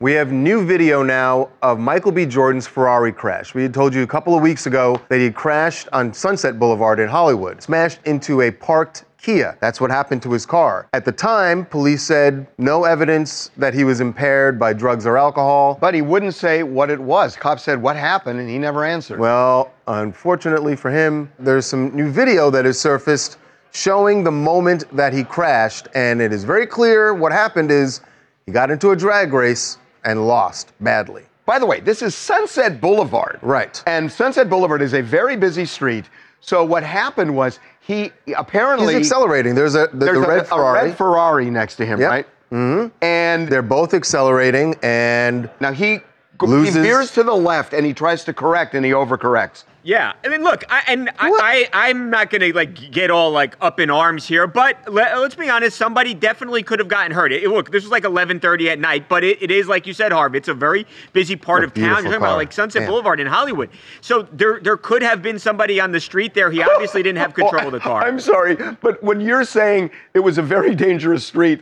We 0.00 0.12
have 0.12 0.32
new 0.32 0.66
video 0.66 1.02
now 1.02 1.48
of 1.62 1.78
Michael 1.78 2.12
B. 2.12 2.26
Jordan's 2.26 2.66
Ferrari 2.66 3.12
crash. 3.12 3.54
We 3.54 3.62
had 3.62 3.72
told 3.72 3.94
you 3.94 4.02
a 4.02 4.06
couple 4.06 4.34
of 4.34 4.42
weeks 4.42 4.66
ago 4.66 5.00
that 5.08 5.20
he 5.20 5.30
crashed 5.30 5.88
on 5.92 6.12
Sunset 6.12 6.58
Boulevard 6.58 7.00
in 7.00 7.08
Hollywood, 7.08 7.62
smashed 7.62 8.00
into 8.04 8.42
a 8.42 8.50
parked 8.50 9.04
Kia. 9.22 9.56
That's 9.60 9.80
what 9.80 9.90
happened 9.90 10.20
to 10.24 10.32
his 10.32 10.44
car. 10.44 10.88
At 10.92 11.04
the 11.04 11.12
time, 11.12 11.64
police 11.64 12.02
said 12.02 12.44
no 12.58 12.84
evidence 12.84 13.50
that 13.56 13.72
he 13.72 13.84
was 13.84 14.00
impaired 14.00 14.58
by 14.58 14.72
drugs 14.72 15.06
or 15.06 15.16
alcohol. 15.16 15.78
But 15.80 15.94
he 15.94 16.02
wouldn't 16.02 16.34
say 16.34 16.64
what 16.64 16.90
it 16.90 16.98
was. 16.98 17.36
Cops 17.36 17.62
said, 17.62 17.80
What 17.80 17.94
happened? 17.94 18.40
And 18.40 18.50
he 18.50 18.58
never 18.58 18.84
answered. 18.84 19.20
Well, 19.20 19.72
unfortunately 19.86 20.74
for 20.74 20.90
him, 20.90 21.30
there's 21.38 21.66
some 21.66 21.94
new 21.94 22.10
video 22.10 22.50
that 22.50 22.64
has 22.64 22.80
surfaced 22.80 23.38
showing 23.72 24.24
the 24.24 24.30
moment 24.30 24.84
that 24.94 25.12
he 25.12 25.24
crashed, 25.24 25.88
and 25.94 26.20
it 26.20 26.32
is 26.32 26.44
very 26.44 26.66
clear 26.66 27.14
what 27.14 27.32
happened 27.32 27.70
is 27.70 28.00
he 28.44 28.52
got 28.52 28.70
into 28.70 28.90
a 28.90 28.96
drag 28.96 29.32
race 29.32 29.78
and 30.04 30.26
lost 30.26 30.72
badly. 30.80 31.22
By 31.46 31.58
the 31.58 31.66
way, 31.66 31.80
this 31.80 32.02
is 32.02 32.14
Sunset 32.14 32.80
Boulevard. 32.80 33.38
Right. 33.40 33.82
And 33.86 34.10
Sunset 34.10 34.50
Boulevard 34.50 34.82
is 34.82 34.94
a 34.94 35.00
very 35.00 35.36
busy 35.36 35.64
street. 35.64 36.06
So 36.40 36.64
what 36.64 36.82
happened 36.82 37.34
was 37.34 37.60
he 37.84 38.12
apparently 38.36 38.94
He's 38.94 39.06
accelerating. 39.10 39.54
There's 39.54 39.74
a 39.74 39.88
the, 39.92 40.04
there's 40.06 40.18
the 40.20 40.24
a, 40.24 40.28
red 40.28 40.40
a 40.42 40.44
Ferrari. 40.44 40.88
red 40.88 40.96
Ferrari 40.96 41.50
next 41.50 41.76
to 41.76 41.84
him, 41.86 42.00
Yep. 42.00 42.10
right? 42.10 42.26
Mm-hmm. 42.52 42.88
And 43.02 43.48
They're 43.48 43.60
both 43.62 43.92
accelerating, 43.94 44.76
and 44.82 45.50
now 45.60 45.72
he 45.72 46.00
Loses- 46.40 46.74
he 46.74 46.80
veers 46.82 47.10
to 47.12 47.22
the 47.22 47.34
left 47.34 47.72
and 47.72 47.84
he 47.86 47.92
tries 47.94 48.24
to 48.24 48.32
correct 48.32 48.74
and 48.74 48.84
he 48.84 48.90
overcorrects. 48.92 49.64
Yeah, 49.84 50.12
I 50.24 50.28
mean, 50.28 50.44
look, 50.44 50.62
I, 50.68 50.82
and 50.86 51.10
I, 51.18 51.68
I, 51.72 51.88
I'm 51.88 52.08
not 52.08 52.30
gonna 52.30 52.52
like 52.52 52.92
get 52.92 53.10
all 53.10 53.32
like 53.32 53.56
up 53.60 53.80
in 53.80 53.90
arms 53.90 54.26
here, 54.26 54.46
but 54.46 54.76
let, 54.92 55.12
us 55.12 55.34
be 55.34 55.50
honest, 55.50 55.76
somebody 55.76 56.14
definitely 56.14 56.62
could 56.62 56.78
have 56.78 56.86
gotten 56.86 57.10
hurt. 57.10 57.32
It, 57.32 57.48
look, 57.48 57.72
this 57.72 57.82
was 57.82 57.90
like 57.90 58.04
11:30 58.04 58.68
at 58.68 58.78
night, 58.78 59.08
but 59.08 59.24
it, 59.24 59.42
it 59.42 59.50
is 59.50 59.66
like 59.66 59.86
you 59.86 59.92
said, 59.92 60.12
Harv. 60.12 60.36
It's 60.36 60.46
a 60.46 60.54
very 60.54 60.86
busy 61.12 61.34
part 61.34 61.64
a 61.64 61.66
of 61.66 61.74
town. 61.74 61.82
You're 61.82 61.94
beautiful 61.94 62.12
talking 62.12 62.24
about 62.24 62.36
like 62.36 62.52
Sunset 62.52 62.82
Man. 62.82 62.90
Boulevard 62.90 63.18
in 63.18 63.26
Hollywood. 63.26 63.70
So 64.00 64.22
there, 64.32 64.60
there 64.60 64.76
could 64.76 65.02
have 65.02 65.20
been 65.20 65.38
somebody 65.38 65.80
on 65.80 65.90
the 65.90 66.00
street 66.00 66.34
there. 66.34 66.50
He 66.52 66.62
obviously 66.74 67.02
didn't 67.02 67.18
have 67.18 67.34
control 67.34 67.66
of 67.66 67.72
the 67.72 67.78
oh, 67.78 67.80
car. 67.80 68.04
I'm 68.04 68.20
sorry, 68.20 68.56
but 68.80 69.02
when 69.02 69.20
you're 69.20 69.44
saying 69.44 69.90
it 70.14 70.20
was 70.20 70.38
a 70.38 70.42
very 70.42 70.76
dangerous 70.76 71.26
street, 71.26 71.60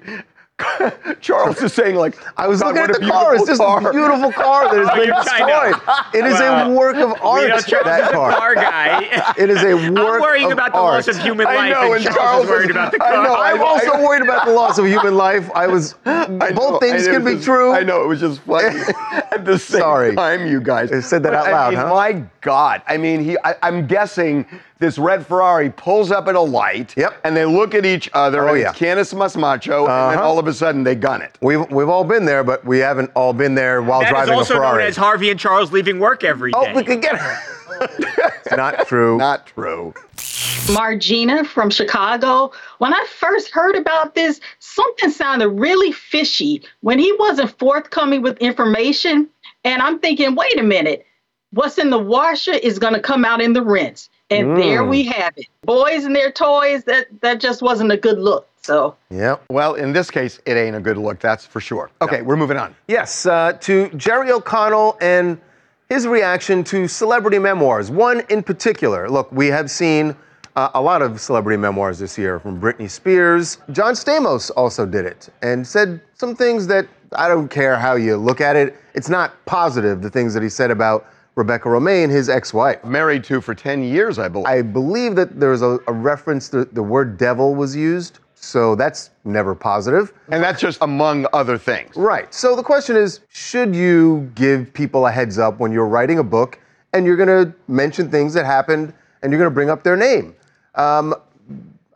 Charles 1.20 1.60
is 1.62 1.72
saying 1.72 1.96
like 1.96 2.16
I 2.36 2.46
was 2.46 2.60
"God, 2.60 2.68
looking 2.74 2.80
what 2.82 2.90
at 2.90 2.96
a 2.96 3.00
the 3.04 3.10
car. 3.10 3.34
It's 3.34 3.44
beautiful 3.44 3.66
just 3.80 3.86
a 3.86 3.90
beautiful 3.92 4.32
car 4.32 4.74
that 4.74 4.86
has 4.86 4.98
been 4.98 5.14
destroyed. 5.14 6.14
It 6.14 6.26
is 6.26 6.38
Well, 6.38 6.70
a 6.70 6.74
work 6.74 6.96
of 6.96 7.20
art. 7.22 7.42
you 7.42 7.48
know, 7.48 7.58
Charles 7.60 7.84
that 7.84 8.00
is 8.02 8.08
a 8.08 8.12
car. 8.12 8.32
car 8.32 8.54
guy. 8.54 9.34
It 9.38 9.50
is 9.50 9.62
a 9.62 9.70
I'm 9.72 9.94
worrying 9.94 10.46
of 10.46 10.52
about 10.52 10.72
the 10.72 10.80
loss 10.80 11.08
of 11.08 11.16
human 11.18 11.46
life. 11.46 11.56
I 11.58 11.68
life, 11.68 11.72
know, 11.72 11.92
and 11.94 12.06
and 12.06 12.14
Charles, 12.14 12.16
Charles 12.16 12.44
is 12.44 12.50
worried 12.50 12.64
is- 12.70 12.76
about 12.76 12.92
the 12.92 13.02
I 13.04 13.10
car. 13.10 13.22
know, 13.24 13.34
I'm 13.34 13.60
I- 13.60 13.64
also 13.64 14.02
worried 14.02 14.22
about 14.22 14.46
the 14.46 14.52
loss 14.52 14.78
of 14.78 14.86
human 14.86 15.16
life. 15.16 15.50
I 15.54 15.66
was. 15.66 15.94
I 16.06 16.26
both 16.52 16.56
know, 16.72 16.78
things 16.78 17.06
I- 17.06 17.12
can 17.12 17.24
be 17.24 17.34
just- 17.34 17.44
true. 17.44 17.72
I 17.72 17.82
know 17.82 18.02
it 18.02 18.06
was 18.08 18.20
just 18.20 18.40
funny 18.40 18.78
at 19.32 19.44
the 19.44 19.58
same 19.58 19.80
Sorry. 19.80 20.14
time, 20.14 20.46
you 20.46 20.60
guys. 20.60 20.92
I 20.92 21.00
said 21.00 21.22
that 21.24 21.30
But, 21.32 21.38
out 21.40 21.46
I 21.48 21.52
loud, 21.52 21.70
mean, 21.70 21.80
huh? 21.80 21.88
My 21.88 22.24
God, 22.40 22.82
I 22.86 22.96
mean, 22.96 23.22
he. 23.22 23.36
I, 23.44 23.54
I'm 23.62 23.86
guessing 23.86 24.46
this 24.78 24.98
red 24.98 25.26
Ferrari 25.26 25.68
pulls 25.70 26.10
up 26.10 26.26
at 26.26 26.34
a 26.34 26.40
light. 26.40 26.94
Yep. 26.96 27.20
And 27.24 27.36
they 27.36 27.44
look 27.44 27.74
at 27.74 27.84
each 27.84 28.08
other. 28.14 28.48
Oh, 28.48 28.54
and 28.54 28.60
yeah. 28.62 28.70
It's 28.70 28.78
Canis 28.78 29.12
Mas 29.14 29.36
Macho, 29.36 29.80
and 29.80 29.88
then 29.88 30.18
Uh-huh. 30.18 30.22
all 30.26 30.38
of 30.38 30.46
a 30.46 30.49
sudden 30.54 30.84
they 30.84 30.94
gun 30.94 31.22
it. 31.22 31.36
We've 31.40 31.68
we've 31.70 31.88
all 31.88 32.04
been 32.04 32.24
there, 32.24 32.44
but 32.44 32.64
we 32.64 32.78
haven't 32.78 33.10
all 33.14 33.32
been 33.32 33.54
there 33.54 33.82
while 33.82 34.00
That 34.00 34.06
is 34.06 34.10
driving 34.10 34.34
a 34.34 34.36
also 34.36 34.54
known 34.54 34.62
Ferrari. 34.62 34.84
as 34.84 34.96
Harvey 34.96 35.30
and 35.30 35.38
Charles 35.38 35.72
leaving 35.72 35.98
work 35.98 36.24
every 36.24 36.52
oh, 36.54 36.64
day. 36.64 36.72
oh, 36.72 36.76
we 36.76 36.84
could 36.84 37.02
get. 37.02 37.16
her. 37.16 37.60
not 38.56 38.86
true. 38.86 39.16
Not 39.16 39.46
true. 39.46 39.94
Margina 40.72 41.44
from 41.44 41.70
Chicago. 41.70 42.52
When 42.78 42.92
I 42.92 43.06
first 43.08 43.50
heard 43.50 43.76
about 43.76 44.14
this, 44.14 44.40
something 44.58 45.10
sounded 45.10 45.48
really 45.48 45.92
fishy 45.92 46.62
when 46.80 46.98
he 46.98 47.12
wasn't 47.18 47.56
forthcoming 47.58 48.22
with 48.22 48.38
information. 48.38 49.28
And 49.64 49.82
I'm 49.82 49.98
thinking, 49.98 50.34
wait 50.34 50.58
a 50.58 50.62
minute, 50.62 51.06
what's 51.52 51.78
in 51.78 51.90
the 51.90 51.98
washer 51.98 52.52
is 52.52 52.78
going 52.78 52.94
to 52.94 53.00
come 53.00 53.24
out 53.24 53.40
in 53.40 53.52
the 53.52 53.62
rinse. 53.62 54.08
And 54.30 54.56
there 54.56 54.84
hmm. 54.84 54.90
we 54.90 55.04
have 55.04 55.32
it. 55.36 55.46
Boys 55.62 56.04
and 56.04 56.14
their 56.14 56.30
toys, 56.30 56.84
that, 56.84 57.06
that 57.20 57.40
just 57.40 57.62
wasn't 57.62 57.90
a 57.90 57.96
good 57.96 58.18
look. 58.18 58.48
So 58.62 58.96
Yep. 59.10 59.44
Well, 59.50 59.74
in 59.74 59.92
this 59.92 60.10
case, 60.10 60.40
it 60.46 60.54
ain't 60.54 60.76
a 60.76 60.80
good 60.80 60.96
look. 60.96 61.18
That's 61.18 61.46
for 61.46 61.60
sure. 61.60 61.90
Okay, 62.02 62.22
we're 62.22 62.36
moving 62.36 62.56
on. 62.56 62.74
Yes, 62.88 63.26
uh, 63.26 63.54
to 63.60 63.88
Jerry 63.90 64.30
O'Connell 64.30 64.96
and 65.00 65.40
his 65.88 66.06
reaction 66.06 66.62
to 66.64 66.86
celebrity 66.86 67.38
memoirs. 67.38 67.90
One 67.90 68.22
in 68.28 68.42
particular. 68.42 69.08
Look, 69.10 69.32
we 69.32 69.48
have 69.48 69.70
seen 69.70 70.14
uh, 70.56 70.70
a 70.74 70.80
lot 70.80 71.02
of 71.02 71.20
celebrity 71.20 71.56
memoirs 71.56 71.98
this 71.98 72.18
year 72.18 72.38
from 72.38 72.60
Britney 72.60 72.88
Spears. 72.88 73.58
John 73.72 73.94
Stamos 73.94 74.50
also 74.56 74.86
did 74.86 75.04
it 75.04 75.28
and 75.42 75.66
said 75.66 76.00
some 76.14 76.34
things 76.34 76.66
that 76.68 76.86
I 77.12 77.28
don't 77.28 77.48
care 77.48 77.76
how 77.76 77.96
you 77.96 78.16
look 78.16 78.40
at 78.40 78.56
it. 78.56 78.76
It's 78.94 79.08
not 79.08 79.44
positive, 79.46 80.02
the 80.02 80.10
things 80.10 80.34
that 80.34 80.42
he 80.42 80.48
said 80.48 80.70
about 80.70 81.06
Rebecca 81.34 81.68
Romijn, 81.68 82.10
his 82.10 82.28
ex 82.28 82.52
wife. 82.52 82.84
Married 82.84 83.24
to 83.24 83.40
for 83.40 83.54
10 83.54 83.82
years, 83.82 84.18
I 84.18 84.28
believe. 84.28 84.46
I 84.46 84.62
believe 84.62 85.14
that 85.16 85.40
there 85.40 85.50
was 85.50 85.62
a, 85.62 85.78
a 85.86 85.92
reference, 85.92 86.48
the, 86.48 86.66
the 86.72 86.82
word 86.82 87.16
devil 87.16 87.54
was 87.54 87.74
used, 87.74 88.18
so 88.42 88.74
that's 88.74 89.10
never 89.24 89.54
positive. 89.54 90.12
and 90.30 90.42
that's 90.42 90.60
just 90.60 90.78
among 90.80 91.26
other 91.32 91.58
things. 91.58 91.94
Right. 91.94 92.32
So 92.32 92.56
the 92.56 92.62
question 92.62 92.96
is 92.96 93.20
should 93.28 93.76
you 93.76 94.32
give 94.34 94.72
people 94.72 95.06
a 95.06 95.12
heads 95.12 95.38
up 95.38 95.60
when 95.60 95.72
you're 95.72 95.86
writing 95.86 96.18
a 96.18 96.24
book 96.24 96.58
and 96.94 97.04
you're 97.04 97.16
going 97.16 97.28
to 97.28 97.54
mention 97.68 98.10
things 98.10 98.32
that 98.34 98.46
happened 98.46 98.94
and 99.22 99.30
you're 99.30 99.38
going 99.38 99.50
to 99.50 99.54
bring 99.54 99.68
up 99.68 99.84
their 99.84 99.96
name? 99.96 100.34
Um, 100.74 101.14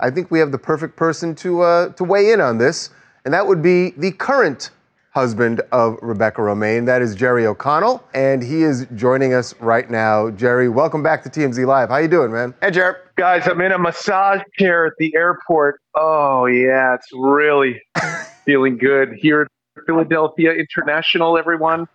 I 0.00 0.10
think 0.10 0.30
we 0.30 0.38
have 0.38 0.52
the 0.52 0.58
perfect 0.58 0.96
person 0.96 1.34
to, 1.36 1.62
uh, 1.62 1.88
to 1.94 2.04
weigh 2.04 2.32
in 2.32 2.40
on 2.40 2.58
this, 2.58 2.90
and 3.24 3.32
that 3.32 3.46
would 3.46 3.62
be 3.62 3.90
the 3.96 4.12
current 4.12 4.70
husband 5.18 5.60
of 5.72 5.96
Rebecca 6.02 6.40
Romijn. 6.40 6.86
That 6.86 7.00
is 7.00 7.14
Jerry 7.14 7.46
O'Connell, 7.46 8.02
and 8.14 8.42
he 8.42 8.62
is 8.64 8.86
joining 8.96 9.32
us 9.32 9.54
right 9.60 9.88
now. 9.88 10.30
Jerry, 10.30 10.68
welcome 10.68 11.02
back 11.04 11.22
to 11.22 11.30
TMZ 11.30 11.64
Live. 11.66 11.88
How 11.88 11.98
you 11.98 12.08
doing, 12.08 12.32
man? 12.32 12.52
Hey, 12.60 12.72
Jerry. 12.72 12.96
Guys, 13.16 13.46
I'm 13.46 13.60
in 13.60 13.70
a 13.70 13.78
massage 13.78 14.42
chair 14.58 14.86
at 14.86 14.94
the 14.98 15.14
airport. 15.14 15.80
Oh, 15.94 16.46
yeah, 16.46 16.94
it's 16.94 17.06
really 17.14 17.80
feeling 18.44 18.76
good 18.76 19.12
here 19.16 19.42
at 19.42 19.48
Philadelphia 19.86 20.52
International, 20.52 21.38
everyone. 21.38 21.86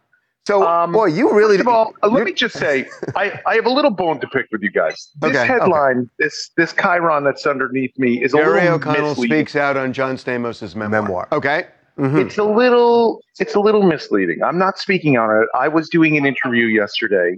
So, 0.48 0.66
Um, 0.66 0.94
Boy, 0.94 1.08
you 1.08 1.32
really. 1.34 1.58
First 1.58 1.68
of 1.68 1.74
all, 1.74 1.94
uh, 2.02 2.08
let 2.08 2.24
me 2.24 2.32
just 2.32 2.56
say, 2.58 2.88
I, 3.18 3.40
I 3.46 3.56
have 3.56 3.66
a 3.66 3.70
little 3.70 3.92
bone 3.92 4.22
to 4.22 4.28
pick 4.28 4.48
with 4.52 4.64
you 4.64 4.72
guys. 4.72 5.10
This 5.22 5.32
Okay, 5.32 5.40
okay. 5.42 5.48
headline, 5.48 6.10
this 6.18 6.50
this 6.56 6.74
Chiron 6.74 7.26
that's 7.26 7.46
underneath 7.46 7.92
me, 8.00 8.24
is 8.24 8.34
a 8.34 8.38
Jerry 8.38 8.62
little 8.62 8.76
O'Connell 8.78 9.10
misleading. 9.10 9.38
speaks 9.38 9.56
out 9.58 9.76
on 9.76 9.92
John 9.92 10.16
Stamos's 10.16 10.74
memoir. 10.76 11.02
Memoir. 11.02 11.28
Okay. 11.34 11.68
It's 12.00 12.38
a 12.38 12.44
little 12.44 13.22
it's 13.39 13.56
a 13.56 13.60
little 13.60 13.84
misleading. 13.84 14.41
I'm 14.44 14.58
not 14.58 14.77
speaking 14.77 15.18
on 15.18 15.29
it. 15.29 15.48
I 15.53 15.68
was 15.68 15.89
doing 15.89 16.18
an 16.18 16.25
interview 16.25 16.65
yesterday 16.65 17.38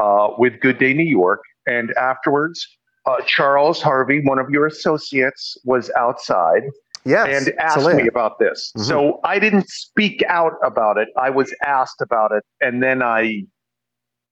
uh, 0.00 0.28
with 0.38 0.60
Good 0.60 0.78
Day 0.78 0.92
New 0.94 1.08
York, 1.08 1.40
and 1.66 1.92
afterwards, 1.92 2.66
uh, 3.06 3.20
Charles 3.26 3.80
Harvey, 3.80 4.20
one 4.24 4.38
of 4.38 4.50
your 4.50 4.66
associates, 4.66 5.56
was 5.64 5.90
outside 5.96 6.62
yes. 7.04 7.46
and 7.46 7.58
asked 7.58 7.94
me 7.94 8.06
about 8.06 8.38
this. 8.38 8.72
Mhm. 8.76 8.84
So 8.84 9.20
I 9.24 9.38
didn't 9.38 9.68
speak 9.68 10.22
out 10.28 10.54
about 10.64 10.98
it. 10.98 11.08
I 11.16 11.30
was 11.30 11.54
asked 11.64 12.00
about 12.00 12.32
it, 12.32 12.44
and 12.60 12.82
then 12.82 13.02
I 13.02 13.44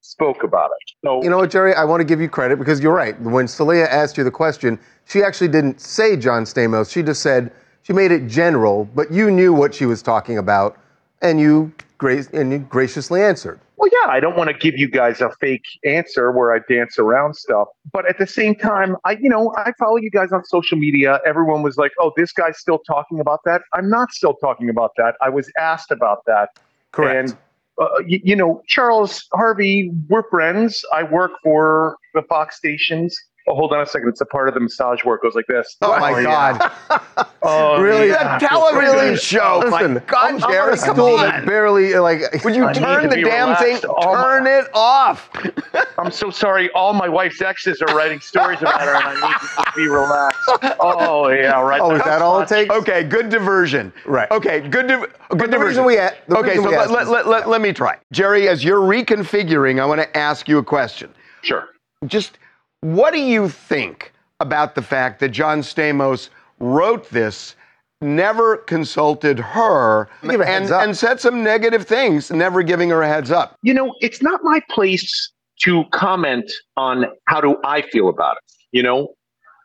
spoke 0.00 0.42
about 0.42 0.70
it. 0.70 0.94
So 1.04 1.22
You 1.22 1.30
know 1.30 1.38
what, 1.38 1.50
Jerry? 1.50 1.74
I 1.74 1.84
want 1.84 2.00
to 2.00 2.04
give 2.04 2.20
you 2.20 2.28
credit 2.28 2.58
because 2.58 2.80
you're 2.80 2.94
right. 2.94 3.20
When 3.20 3.46
Saleha 3.46 3.86
asked 3.88 4.16
you 4.16 4.24
the 4.24 4.30
question, 4.30 4.78
she 5.04 5.22
actually 5.22 5.48
didn't 5.48 5.80
say 5.80 6.16
John 6.16 6.44
Stamos. 6.44 6.90
She 6.90 7.02
just 7.02 7.22
said 7.22 7.50
she 7.82 7.92
made 7.92 8.12
it 8.12 8.26
general, 8.26 8.84
but 8.94 9.10
you 9.12 9.30
knew 9.30 9.52
what 9.52 9.74
she 9.74 9.86
was 9.86 10.02
talking 10.02 10.38
about, 10.38 10.76
and 11.22 11.40
you, 11.40 11.72
gra- 11.96 12.26
and 12.32 12.52
you 12.52 12.58
graciously 12.58 13.22
answered. 13.22 13.60
Well, 13.76 13.90
yeah, 13.92 14.10
I 14.10 14.18
don't 14.18 14.36
want 14.36 14.50
to 14.50 14.56
give 14.56 14.76
you 14.76 14.90
guys 14.90 15.20
a 15.20 15.30
fake 15.40 15.64
answer 15.84 16.32
where 16.32 16.52
I 16.52 16.58
dance 16.68 16.98
around 16.98 17.34
stuff. 17.34 17.68
But 17.92 18.08
at 18.08 18.18
the 18.18 18.26
same 18.26 18.56
time, 18.56 18.96
I, 19.04 19.12
you 19.20 19.28
know, 19.28 19.54
I 19.56 19.72
follow 19.78 19.96
you 19.96 20.10
guys 20.10 20.32
on 20.32 20.44
social 20.44 20.76
media. 20.76 21.20
Everyone 21.24 21.62
was 21.62 21.76
like, 21.76 21.92
oh, 22.00 22.12
this 22.16 22.32
guy's 22.32 22.58
still 22.58 22.80
talking 22.80 23.20
about 23.20 23.38
that. 23.44 23.62
I'm 23.74 23.88
not 23.88 24.10
still 24.10 24.34
talking 24.34 24.68
about 24.68 24.90
that. 24.96 25.14
I 25.22 25.28
was 25.28 25.48
asked 25.60 25.92
about 25.92 26.24
that. 26.26 26.58
Correct. 26.90 27.30
And, 27.30 27.38
uh, 27.80 27.86
you, 28.04 28.20
you 28.24 28.34
know, 28.34 28.62
Charles 28.66 29.24
Harvey, 29.32 29.92
we're 30.08 30.28
friends. 30.28 30.84
I 30.92 31.04
work 31.04 31.30
for 31.44 31.96
the 32.14 32.22
Fox 32.22 32.56
stations. 32.56 33.16
Oh, 33.48 33.54
hold 33.54 33.72
on 33.72 33.80
a 33.80 33.86
second. 33.86 34.08
It's 34.08 34.20
a 34.20 34.26
part 34.26 34.48
of 34.48 34.54
the 34.54 34.60
massage 34.60 35.02
where 35.04 35.16
it 35.16 35.22
goes 35.22 35.34
like 35.34 35.46
this. 35.46 35.76
Oh 35.82 35.98
my 35.98 36.12
oh, 36.12 36.18
yeah. 36.18 36.58
God! 36.90 37.26
Oh, 37.40 37.80
Really? 37.80 38.08
yeah. 38.08 38.36
The 38.38 38.46
television 38.48 38.94
Really? 38.96 39.16
show. 39.16 39.62
Listen, 39.64 39.94
my 39.94 40.00
God, 40.00 40.28
I'm, 40.30 40.36
I'm 40.38 40.42
on 40.42 40.50
Jerry, 40.50 40.72
a 40.72 40.76
come 40.76 40.94
stool 40.96 41.16
that 41.18 41.34
on. 41.42 41.46
barely 41.46 41.94
like. 41.94 42.44
Would 42.44 42.56
you 42.56 42.66
I 42.66 42.72
turn 42.72 43.08
the 43.08 43.16
damn 43.22 43.50
relaxed. 43.50 43.82
thing? 43.82 43.90
Oh, 43.96 44.12
my- 44.12 44.22
turn 44.22 44.46
it 44.48 44.66
off. 44.74 45.30
I'm 45.98 46.10
so 46.10 46.30
sorry. 46.30 46.68
All 46.72 46.92
my 46.92 47.08
wife's 47.08 47.40
exes 47.40 47.80
are 47.80 47.94
writing 47.96 48.18
stories 48.20 48.60
about 48.60 48.80
her, 48.80 48.92
and 48.94 49.04
I 49.04 49.14
need 49.14 49.38
to 49.40 49.46
just 49.64 49.76
be 49.76 49.86
relaxed. 49.88 50.48
Oh 50.80 51.28
yeah, 51.28 51.60
right. 51.62 51.80
Oh, 51.80 51.92
is 51.92 52.02
that 52.02 52.20
all 52.22 52.40
it 52.40 52.48
takes? 52.48 52.74
Okay, 52.74 53.04
good 53.04 53.28
diversion. 53.28 53.92
Right. 54.04 54.30
Okay, 54.32 54.60
good. 54.68 54.88
Di- 54.88 54.96
good 54.98 55.08
the 55.30 55.36
diversion. 55.46 55.64
reason 55.66 55.84
we 55.84 55.96
a- 55.96 56.14
the 56.26 56.38
okay, 56.38 56.50
reason 56.58 56.64
so 56.64 56.70
we 56.70 56.76
let, 56.76 56.90
let, 56.90 57.06
let, 57.08 57.26
let, 57.28 57.48
let 57.48 57.60
me 57.60 57.72
try. 57.72 57.96
Jerry, 58.12 58.48
as 58.48 58.64
you're 58.64 58.80
reconfiguring, 58.80 59.80
I 59.80 59.86
want 59.86 60.00
to 60.00 60.16
ask 60.16 60.48
you 60.48 60.58
a 60.58 60.64
question. 60.64 61.10
Sure. 61.42 61.68
Just 62.06 62.38
what 62.80 63.12
do 63.12 63.20
you 63.20 63.48
think 63.48 64.12
about 64.40 64.74
the 64.74 64.82
fact 64.82 65.20
that 65.20 65.30
John 65.30 65.60
Stamos 65.60 66.28
wrote 66.60 67.10
this, 67.10 67.56
never 68.00 68.58
consulted 68.58 69.38
her, 69.38 70.08
and, 70.22 70.70
and 70.70 70.96
said 70.96 71.20
some 71.20 71.42
negative 71.42 71.86
things, 71.86 72.30
never 72.30 72.62
giving 72.62 72.90
her 72.90 73.02
a 73.02 73.08
heads 73.08 73.30
up? 73.30 73.56
You 73.62 73.74
know, 73.74 73.94
it's 74.00 74.22
not 74.22 74.40
my 74.44 74.60
place 74.70 75.32
to 75.62 75.84
comment 75.92 76.50
on 76.76 77.06
how 77.26 77.40
do 77.40 77.56
I 77.64 77.82
feel 77.82 78.08
about 78.08 78.36
it. 78.36 78.52
You 78.70 78.82
know, 78.82 79.08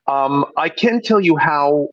um, 0.07 0.45
I 0.57 0.69
can 0.69 1.01
tell 1.01 1.21
you 1.21 1.37
how 1.37 1.89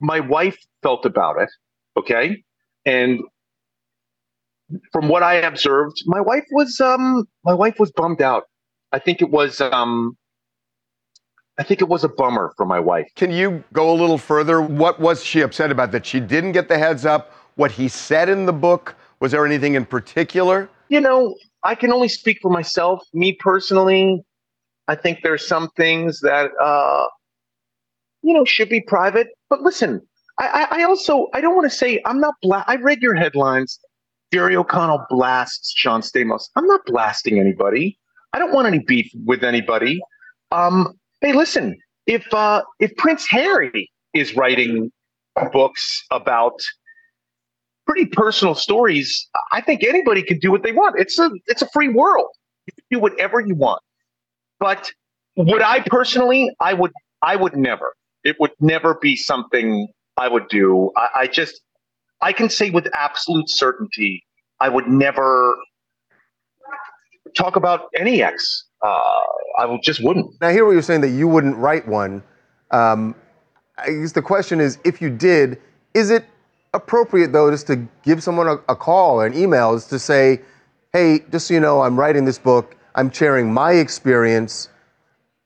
my 0.00 0.20
wife 0.20 0.58
felt 0.82 1.06
about 1.06 1.40
it. 1.40 1.48
Okay, 1.96 2.42
and 2.84 3.20
from 4.92 5.08
what 5.08 5.22
I 5.22 5.34
observed, 5.34 6.02
my 6.06 6.20
wife 6.20 6.44
was 6.50 6.80
um, 6.80 7.26
my 7.44 7.54
wife 7.54 7.78
was 7.78 7.90
bummed 7.92 8.22
out. 8.22 8.44
I 8.92 8.98
think 8.98 9.22
it 9.22 9.30
was 9.30 9.60
um, 9.60 10.16
I 11.58 11.62
think 11.62 11.80
it 11.80 11.88
was 11.88 12.04
a 12.04 12.08
bummer 12.08 12.52
for 12.56 12.66
my 12.66 12.80
wife. 12.80 13.08
Can 13.16 13.30
you 13.30 13.62
go 13.72 13.90
a 13.90 13.96
little 13.96 14.18
further? 14.18 14.60
What 14.60 15.00
was 15.00 15.22
she 15.24 15.40
upset 15.40 15.70
about 15.70 15.92
that 15.92 16.04
she 16.06 16.20
didn't 16.20 16.52
get 16.52 16.68
the 16.68 16.78
heads 16.78 17.06
up? 17.06 17.32
What 17.56 17.70
he 17.70 17.88
said 17.88 18.28
in 18.28 18.46
the 18.46 18.52
book? 18.52 18.94
Was 19.20 19.32
there 19.32 19.44
anything 19.46 19.74
in 19.74 19.84
particular? 19.84 20.68
you 20.88 21.00
know, 21.00 21.34
I 21.64 21.74
can 21.74 21.90
only 21.90 22.08
speak 22.08 22.38
for 22.42 22.50
myself. 22.50 23.00
Me 23.14 23.32
personally, 23.32 24.22
I 24.88 24.94
think 24.94 25.20
there's 25.22 25.46
some 25.46 25.70
things 25.76 26.20
that 26.20 26.50
uh, 26.60 27.06
you 28.22 28.34
know 28.34 28.44
should 28.44 28.68
be 28.68 28.82
private. 28.82 29.28
But 29.48 29.62
listen, 29.62 30.02
I, 30.38 30.66
I, 30.70 30.80
I 30.80 30.84
also 30.84 31.28
I 31.32 31.40
don't 31.40 31.54
want 31.54 31.70
to 31.70 31.76
say 31.76 32.00
I'm 32.04 32.20
not. 32.20 32.34
Bla- 32.42 32.64
I 32.66 32.76
read 32.76 33.00
your 33.00 33.14
headlines. 33.14 33.78
Jerry 34.34 34.56
O'Connell 34.56 35.04
blasts 35.08 35.72
John 35.74 36.00
Stamos. 36.02 36.44
I'm 36.56 36.66
not 36.66 36.80
blasting 36.86 37.38
anybody. 37.38 37.98
I 38.32 38.38
don't 38.38 38.52
want 38.52 38.66
any 38.66 38.80
beef 38.80 39.10
with 39.26 39.44
anybody. 39.44 40.00
Um, 40.50 40.98
hey, 41.20 41.32
listen, 41.32 41.76
if 42.06 42.32
uh, 42.32 42.62
if 42.80 42.94
Prince 42.96 43.26
Harry 43.28 43.90
is 44.14 44.36
writing 44.36 44.90
books 45.52 46.04
about 46.10 46.60
pretty 47.86 48.06
personal 48.06 48.54
stories. 48.54 49.28
I 49.50 49.60
think 49.60 49.84
anybody 49.84 50.22
can 50.22 50.38
do 50.38 50.50
what 50.50 50.62
they 50.62 50.72
want. 50.72 50.98
It's 50.98 51.18
a 51.18 51.30
it's 51.46 51.62
a 51.62 51.68
free 51.70 51.88
world. 51.88 52.28
You 52.66 52.72
can 52.74 52.84
do 52.90 53.00
whatever 53.00 53.40
you 53.40 53.54
want. 53.54 53.82
But 54.58 54.90
would 55.36 55.62
I 55.62 55.80
personally? 55.80 56.50
I 56.60 56.74
would 56.74 56.92
I 57.22 57.36
would 57.36 57.56
never. 57.56 57.94
It 58.24 58.36
would 58.38 58.52
never 58.60 58.94
be 58.94 59.16
something 59.16 59.88
I 60.16 60.28
would 60.28 60.48
do. 60.48 60.92
I, 60.96 61.08
I 61.20 61.26
just 61.26 61.60
I 62.20 62.32
can 62.32 62.48
say 62.48 62.70
with 62.70 62.88
absolute 62.94 63.48
certainty 63.48 64.24
I 64.60 64.68
would 64.68 64.86
never 64.86 65.56
talk 67.34 67.56
about 67.56 67.88
any 67.98 68.22
ex. 68.22 68.64
Uh, 68.84 69.20
I 69.58 69.78
just 69.82 70.02
wouldn't. 70.02 70.40
Now, 70.40 70.48
I 70.48 70.52
hear 70.52 70.64
what 70.64 70.72
you're 70.72 70.82
saying 70.82 71.02
that 71.02 71.10
you 71.10 71.28
wouldn't 71.28 71.56
write 71.56 71.86
one. 71.86 72.22
Um, 72.70 73.14
I 73.78 73.90
guess 73.90 74.12
the 74.12 74.22
question 74.22 74.60
is, 74.60 74.78
if 74.84 75.00
you 75.00 75.10
did, 75.10 75.60
is 75.94 76.10
it 76.10 76.24
appropriate 76.74 77.32
though 77.32 77.50
just 77.50 77.66
to 77.66 77.76
give 78.02 78.22
someone 78.22 78.48
a, 78.48 78.54
a 78.68 78.76
call 78.76 79.20
or 79.20 79.26
an 79.26 79.34
email 79.34 79.74
is 79.74 79.86
to 79.86 79.98
say, 79.98 80.40
"Hey, 80.92 81.20
just 81.30 81.48
so 81.48 81.54
you 81.54 81.60
know, 81.60 81.82
I'm 81.82 81.98
writing 81.98 82.24
this 82.24 82.38
book. 82.38 82.76
I'm 82.94 83.10
sharing 83.10 83.52
my 83.52 83.72
experience. 83.72 84.68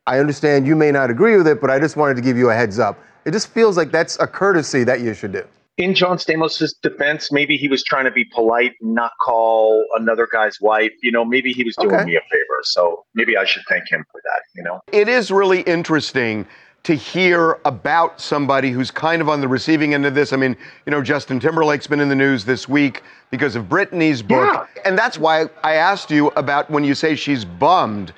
I 0.06 0.18
understand 0.18 0.66
you 0.66 0.76
may 0.76 0.92
not 0.92 1.10
agree 1.10 1.36
with 1.36 1.48
it, 1.48 1.60
but 1.60 1.70
I 1.70 1.78
just 1.78 1.96
wanted 1.96 2.14
to 2.14 2.22
give 2.22 2.36
you 2.36 2.50
a 2.50 2.54
heads 2.54 2.78
up." 2.78 2.98
It 3.24 3.32
just 3.32 3.48
feels 3.48 3.76
like 3.76 3.90
that's 3.90 4.16
a 4.20 4.26
courtesy 4.26 4.84
that 4.84 5.00
you 5.00 5.12
should 5.12 5.32
do. 5.32 5.44
In 5.78 5.94
John 5.94 6.16
Stamos' 6.16 6.72
defense, 6.82 7.30
maybe 7.30 7.56
he 7.56 7.68
was 7.68 7.84
trying 7.84 8.06
to 8.06 8.10
be 8.10 8.24
polite 8.24 8.72
and 8.80 8.94
not 8.94 9.12
call 9.22 9.84
another 9.96 10.26
guy's 10.30 10.58
wife. 10.60 10.92
You 11.02 11.12
know, 11.12 11.24
maybe 11.24 11.52
he 11.52 11.64
was 11.64 11.76
doing 11.76 11.94
Okay. 11.94 12.04
me 12.04 12.16
a 12.16 12.20
favor. 12.20 12.60
So 12.62 13.04
maybe 13.14 13.36
I 13.36 13.44
should 13.44 13.62
thank 13.68 13.90
him 13.90 14.04
for 14.10 14.20
that, 14.24 14.40
you 14.54 14.62
know? 14.62 14.80
It 14.92 15.08
is 15.08 15.30
really 15.30 15.60
interesting 15.62 16.46
to 16.84 16.94
hear 16.94 17.58
about 17.64 18.20
somebody 18.20 18.70
who's 18.70 18.90
kind 18.90 19.20
of 19.20 19.28
on 19.28 19.40
the 19.40 19.48
receiving 19.48 19.92
end 19.92 20.06
of 20.06 20.14
this. 20.14 20.32
I 20.32 20.36
mean, 20.36 20.56
you 20.86 20.92
know, 20.92 21.02
Justin 21.02 21.40
Timberlake's 21.40 21.86
been 21.86 22.00
in 22.00 22.08
the 22.08 22.14
news 22.14 22.44
this 22.44 22.68
week 22.68 23.02
because 23.30 23.56
of 23.56 23.64
Britney's 23.64 24.22
book. 24.22 24.68
And 24.84 24.96
that's 24.96 25.18
why 25.18 25.46
I 25.64 25.74
asked 25.74 26.10
you 26.10 26.28
about 26.36 26.70
when 26.70 26.84
you 26.84 26.94
say 26.94 27.16
she's 27.16 27.44
bummed. 27.44 28.12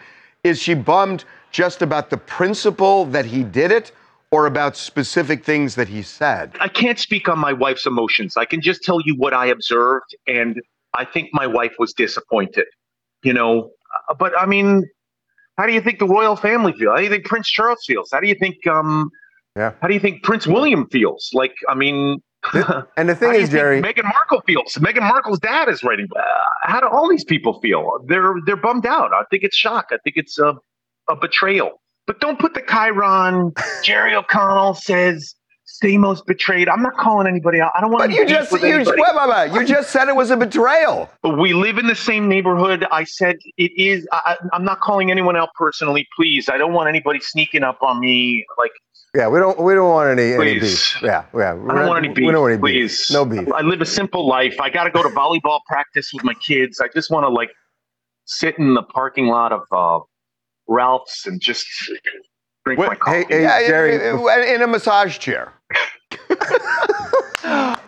Is 0.44 0.61
she 0.61 0.74
bummed 0.74 1.24
just 1.50 1.82
about 1.82 2.11
the 2.11 2.18
principle 2.18 3.06
that 3.06 3.24
he 3.24 3.42
did 3.42 3.72
it 3.72 3.90
or 4.30 4.46
about 4.46 4.76
specific 4.76 5.44
things 5.44 5.74
that 5.76 5.88
he 5.88 6.02
said? 6.02 6.52
I 6.60 6.68
can't 6.68 6.98
speak 6.98 7.28
on 7.28 7.38
my 7.38 7.52
wife's 7.52 7.86
emotions. 7.86 8.36
I 8.36 8.44
can 8.44 8.60
just 8.60 8.82
tell 8.82 9.00
you 9.04 9.14
what 9.16 9.32
I 9.34 9.46
observed. 9.46 10.14
And 10.26 10.60
I 10.94 11.04
think 11.04 11.30
my 11.32 11.46
wife 11.46 11.74
was 11.78 11.92
disappointed, 11.92 12.66
you 13.22 13.32
know? 13.32 13.70
Uh, 14.10 14.14
But 14.14 14.38
I 14.38 14.46
mean, 14.46 14.84
how 15.56 15.66
do 15.66 15.72
you 15.72 15.80
think 15.80 15.98
the 15.98 16.06
royal 16.06 16.36
family 16.36 16.72
feel? 16.72 16.90
How 16.90 16.98
do 16.98 17.04
you 17.04 17.10
think 17.10 17.24
Prince 17.24 17.48
Charles 17.48 17.82
feels? 17.86 18.10
How 18.12 18.20
do 18.20 18.28
you 18.28 18.34
think, 18.34 18.66
um, 18.66 19.10
Yeah. 19.56 19.72
how 19.80 19.88
do 19.88 19.94
you 19.94 20.00
think 20.00 20.22
Prince 20.22 20.46
William 20.46 20.88
feels? 20.88 21.30
Like, 21.32 21.54
I 21.68 21.74
mean, 21.74 22.20
And 22.96 23.08
the 23.08 23.14
thing 23.16 23.28
How 23.28 23.32
do 23.34 23.38
you 23.38 23.44
is, 23.44 23.50
think 23.50 23.60
Jerry, 23.60 23.82
Meghan 23.82 24.04
Markle 24.04 24.42
feels. 24.46 24.74
Meghan 24.74 25.02
Markle's 25.08 25.40
dad 25.40 25.68
is 25.68 25.82
writing. 25.82 26.06
Uh, 26.16 26.22
how 26.62 26.80
do 26.80 26.86
all 26.86 27.08
these 27.08 27.24
people 27.24 27.60
feel? 27.60 27.98
They're 28.06 28.34
they're 28.46 28.56
bummed 28.56 28.86
out. 28.86 29.12
I 29.12 29.24
think 29.30 29.42
it's 29.42 29.56
shock. 29.56 29.86
I 29.90 29.98
think 30.04 30.16
it's 30.16 30.38
a, 30.38 30.54
a 31.10 31.16
betrayal. 31.16 31.80
But 32.08 32.20
don't 32.20 32.38
put 32.40 32.54
the 32.54 32.62
Chiron. 32.62 33.52
Jerry 33.84 34.16
O'Connell 34.16 34.74
says 34.74 35.36
Stamos 35.68 36.24
betrayed. 36.24 36.68
I'm 36.68 36.82
not 36.82 36.96
calling 36.96 37.26
anybody 37.26 37.60
out. 37.60 37.70
I 37.76 37.82
don't 37.82 37.90
want. 37.90 38.00
But 38.00 38.10
any 38.10 38.18
you 38.18 38.26
just 38.26 38.50
you, 38.50 38.58
wait, 38.60 38.82
wait, 38.82 39.28
wait. 39.28 39.52
you 39.52 39.66
just 39.66 39.90
said 39.90 40.08
it 40.08 40.16
was 40.16 40.30
a 40.30 40.36
betrayal. 40.36 41.10
We 41.22 41.52
live 41.52 41.76
in 41.76 41.86
the 41.86 41.94
same 41.94 42.26
neighborhood. 42.26 42.86
I 42.90 43.04
said 43.04 43.36
it 43.58 43.70
is. 43.76 44.08
I, 44.10 44.38
I'm 44.54 44.64
not 44.64 44.80
calling 44.80 45.10
anyone 45.10 45.36
out 45.36 45.50
personally. 45.54 46.08
Please, 46.16 46.48
I 46.48 46.56
don't 46.56 46.72
want 46.72 46.88
anybody 46.88 47.20
sneaking 47.20 47.62
up 47.62 47.82
on 47.82 48.00
me. 48.00 48.44
Like 48.56 48.72
yeah, 49.14 49.28
we 49.28 49.38
don't 49.38 49.60
we 49.62 49.74
don't 49.74 49.90
want 49.90 50.08
any, 50.08 50.32
any 50.32 50.58
Please. 50.58 50.94
beef. 50.94 51.02
Yeah, 51.02 51.26
yeah. 51.34 51.52
I 51.52 51.74
don't 51.74 51.86
want 51.86 52.04
any 52.04 52.14
beef. 52.14 52.26
We 52.26 52.32
don't 52.32 52.40
want 52.40 52.54
any 52.54 52.60
please, 52.60 53.06
beef. 53.06 53.10
No 53.10 53.26
beef. 53.26 53.52
I 53.52 53.60
live 53.60 53.82
a 53.82 53.86
simple 53.86 54.26
life. 54.26 54.58
I 54.60 54.70
got 54.70 54.84
to 54.84 54.90
go 54.90 55.02
to 55.02 55.10
volleyball 55.10 55.60
practice 55.66 56.10
with 56.14 56.24
my 56.24 56.34
kids. 56.34 56.80
I 56.80 56.88
just 56.94 57.10
want 57.10 57.24
to 57.24 57.28
like 57.28 57.50
sit 58.24 58.58
in 58.58 58.74
the 58.74 58.82
parking 58.82 59.26
lot 59.26 59.52
of 59.52 59.62
uh, 59.70 60.04
Ralph's 60.68 61.26
and 61.26 61.40
just 61.40 61.66
drink 62.64 62.78
my 62.78 62.94
coffee. 62.94 63.18
Hey, 63.18 63.24
hey, 63.28 63.42
Yeah, 63.42 63.66
Jerry. 63.66 63.94
in- 63.94 64.54
in 64.54 64.62
a 64.62 64.66
massage 64.66 65.18
chair. 65.18 65.52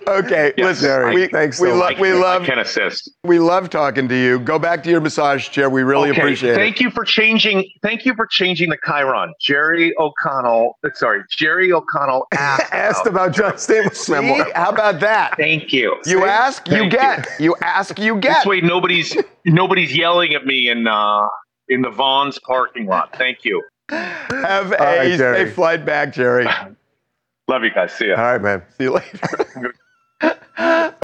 okay, 0.06 0.52
Yes, 0.56 0.66
listen. 0.66 0.84
Jerry, 0.86 1.14
we, 1.14 1.26
thanks 1.28 1.60
we, 1.60 1.68
so 1.68 1.74
lo- 1.74 1.80
much. 1.90 1.98
we 1.98 2.12
love 2.12 2.44
can 2.44 2.58
assist. 2.58 3.10
we 3.24 3.38
love 3.38 3.70
talking 3.70 4.08
to 4.08 4.14
you. 4.14 4.38
Go 4.38 4.58
back 4.58 4.82
to 4.84 4.90
your 4.90 5.00
massage 5.00 5.48
chair. 5.50 5.68
We 5.70 5.82
really 5.82 6.10
okay, 6.10 6.20
appreciate 6.20 6.54
thank 6.54 6.60
it. 6.60 6.64
Thank 6.64 6.80
you 6.80 6.90
for 6.90 7.04
changing. 7.04 7.68
Thank 7.82 8.04
you 8.04 8.14
for 8.14 8.26
changing 8.26 8.70
the 8.70 8.78
Chiron. 8.86 9.32
Jerry 9.40 9.94
O'Connell. 9.98 10.78
uh, 10.84 10.88
Sorry, 10.94 11.22
Jerry 11.30 11.72
O'Connell 11.72 12.26
asked. 12.32 12.72
Asked 12.72 13.06
about 13.06 13.32
John 13.34 13.52
Stamos' 13.54 13.94
See, 14.46 14.52
how 14.54 14.70
about 14.70 15.00
that? 15.00 15.34
Thank 15.36 15.72
you. 15.72 15.96
You 16.06 16.24
ask, 16.24 16.66
you 16.68 16.74
Thank 16.74 16.92
get. 16.92 17.28
You. 17.38 17.54
ask, 17.62 17.98
you 17.98 18.16
get. 18.18 18.38
This 18.38 18.46
way, 18.46 18.60
nobody's 18.60 19.16
nobody's 19.44 19.96
yelling 19.96 20.34
at 20.34 20.46
me 20.46 20.68
and. 20.68 20.88
uh, 20.88 21.26
in 21.70 21.80
the 21.80 21.90
Vons 21.90 22.38
parking 22.40 22.86
lot. 22.86 23.16
Thank 23.16 23.44
you. 23.44 23.62
Have 23.88 24.72
a 24.72 24.76
right, 24.76 25.16
Jerry. 25.16 25.46
safe 25.46 25.54
flight 25.54 25.86
back, 25.86 26.12
Jerry. 26.12 26.44
Love 27.48 27.64
you 27.64 27.70
guys. 27.70 27.92
See 27.92 28.08
ya. 28.08 28.16
All 28.16 28.38
right, 28.38 28.42
man. 28.42 28.62
See 28.76 28.84
you 28.84 28.92
later. 28.92 29.74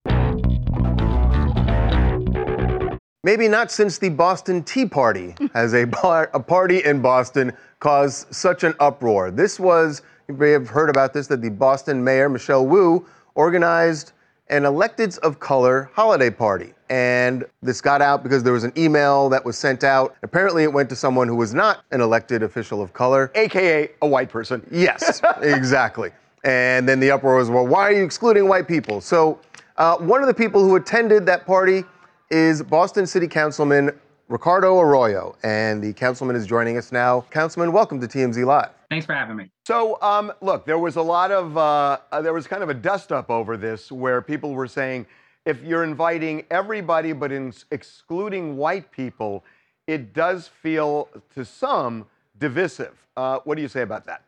Maybe 3.24 3.48
not 3.48 3.72
since 3.72 3.98
the 3.98 4.10
Boston 4.10 4.62
Tea 4.62 4.86
Party 4.86 5.34
has 5.52 5.74
a, 5.74 5.84
bar, 5.84 6.30
a 6.32 6.38
party 6.38 6.84
in 6.84 7.02
Boston 7.02 7.52
caused 7.80 8.32
such 8.32 8.62
an 8.62 8.74
uproar. 8.78 9.32
This 9.32 9.58
was, 9.58 10.02
you 10.28 10.34
may 10.34 10.50
have 10.50 10.68
heard 10.68 10.90
about 10.90 11.12
this, 11.12 11.26
that 11.26 11.42
the 11.42 11.50
Boston 11.50 12.04
mayor, 12.04 12.28
Michelle 12.28 12.64
Wu, 12.64 13.04
organized 13.34 14.12
an 14.48 14.62
Electeds 14.62 15.18
of 15.18 15.40
Color 15.40 15.90
holiday 15.92 16.30
party. 16.30 16.72
And 16.88 17.44
this 17.62 17.80
got 17.80 18.00
out 18.00 18.22
because 18.22 18.44
there 18.44 18.52
was 18.52 18.62
an 18.62 18.72
email 18.76 19.28
that 19.30 19.44
was 19.44 19.58
sent 19.58 19.82
out. 19.82 20.14
Apparently, 20.22 20.62
it 20.62 20.72
went 20.72 20.88
to 20.90 20.96
someone 20.96 21.26
who 21.26 21.34
was 21.34 21.52
not 21.52 21.84
an 21.90 22.00
elected 22.00 22.42
official 22.42 22.80
of 22.80 22.92
color. 22.92 23.32
AKA 23.34 23.90
a 24.02 24.06
white 24.06 24.30
person. 24.30 24.64
Yes, 24.70 25.20
exactly. 25.42 26.10
And 26.44 26.88
then 26.88 27.00
the 27.00 27.10
uproar 27.10 27.36
was, 27.36 27.50
well, 27.50 27.66
why 27.66 27.82
are 27.82 27.92
you 27.92 28.04
excluding 28.04 28.46
white 28.46 28.68
people? 28.68 29.00
So, 29.00 29.40
uh, 29.78 29.96
one 29.96 30.22
of 30.22 30.28
the 30.28 30.34
people 30.34 30.62
who 30.62 30.76
attended 30.76 31.26
that 31.26 31.44
party 31.44 31.82
is 32.30 32.62
Boston 32.62 33.06
City 33.06 33.26
Councilman 33.26 33.90
Ricardo 34.28 34.80
Arroyo, 34.80 35.36
and 35.42 35.82
the 35.82 35.92
councilman 35.92 36.34
is 36.34 36.46
joining 36.46 36.76
us 36.76 36.92
now. 36.92 37.24
Councilman, 37.30 37.72
welcome 37.72 38.00
to 38.00 38.08
TMZ 38.08 38.44
Live. 38.44 38.75
Thanks 38.88 39.06
for 39.06 39.14
having 39.14 39.36
me. 39.36 39.50
So, 39.66 40.00
um, 40.00 40.32
look, 40.40 40.64
there 40.64 40.78
was 40.78 40.96
a 40.96 41.02
lot 41.02 41.32
of, 41.32 41.56
uh, 41.56 41.98
uh, 42.12 42.22
there 42.22 42.32
was 42.32 42.46
kind 42.46 42.62
of 42.62 42.68
a 42.68 42.74
dust 42.74 43.10
up 43.12 43.30
over 43.30 43.56
this 43.56 43.90
where 43.90 44.22
people 44.22 44.52
were 44.52 44.68
saying 44.68 45.06
if 45.44 45.62
you're 45.62 45.84
inviting 45.84 46.44
everybody 46.50 47.12
but 47.12 47.32
in, 47.32 47.52
excluding 47.70 48.56
white 48.56 48.90
people, 48.92 49.44
it 49.86 50.12
does 50.12 50.48
feel 50.48 51.08
to 51.34 51.44
some 51.44 52.06
divisive. 52.38 52.94
Uh, 53.16 53.38
what 53.44 53.56
do 53.56 53.62
you 53.62 53.68
say 53.68 53.82
about 53.82 54.06
that? 54.06 54.22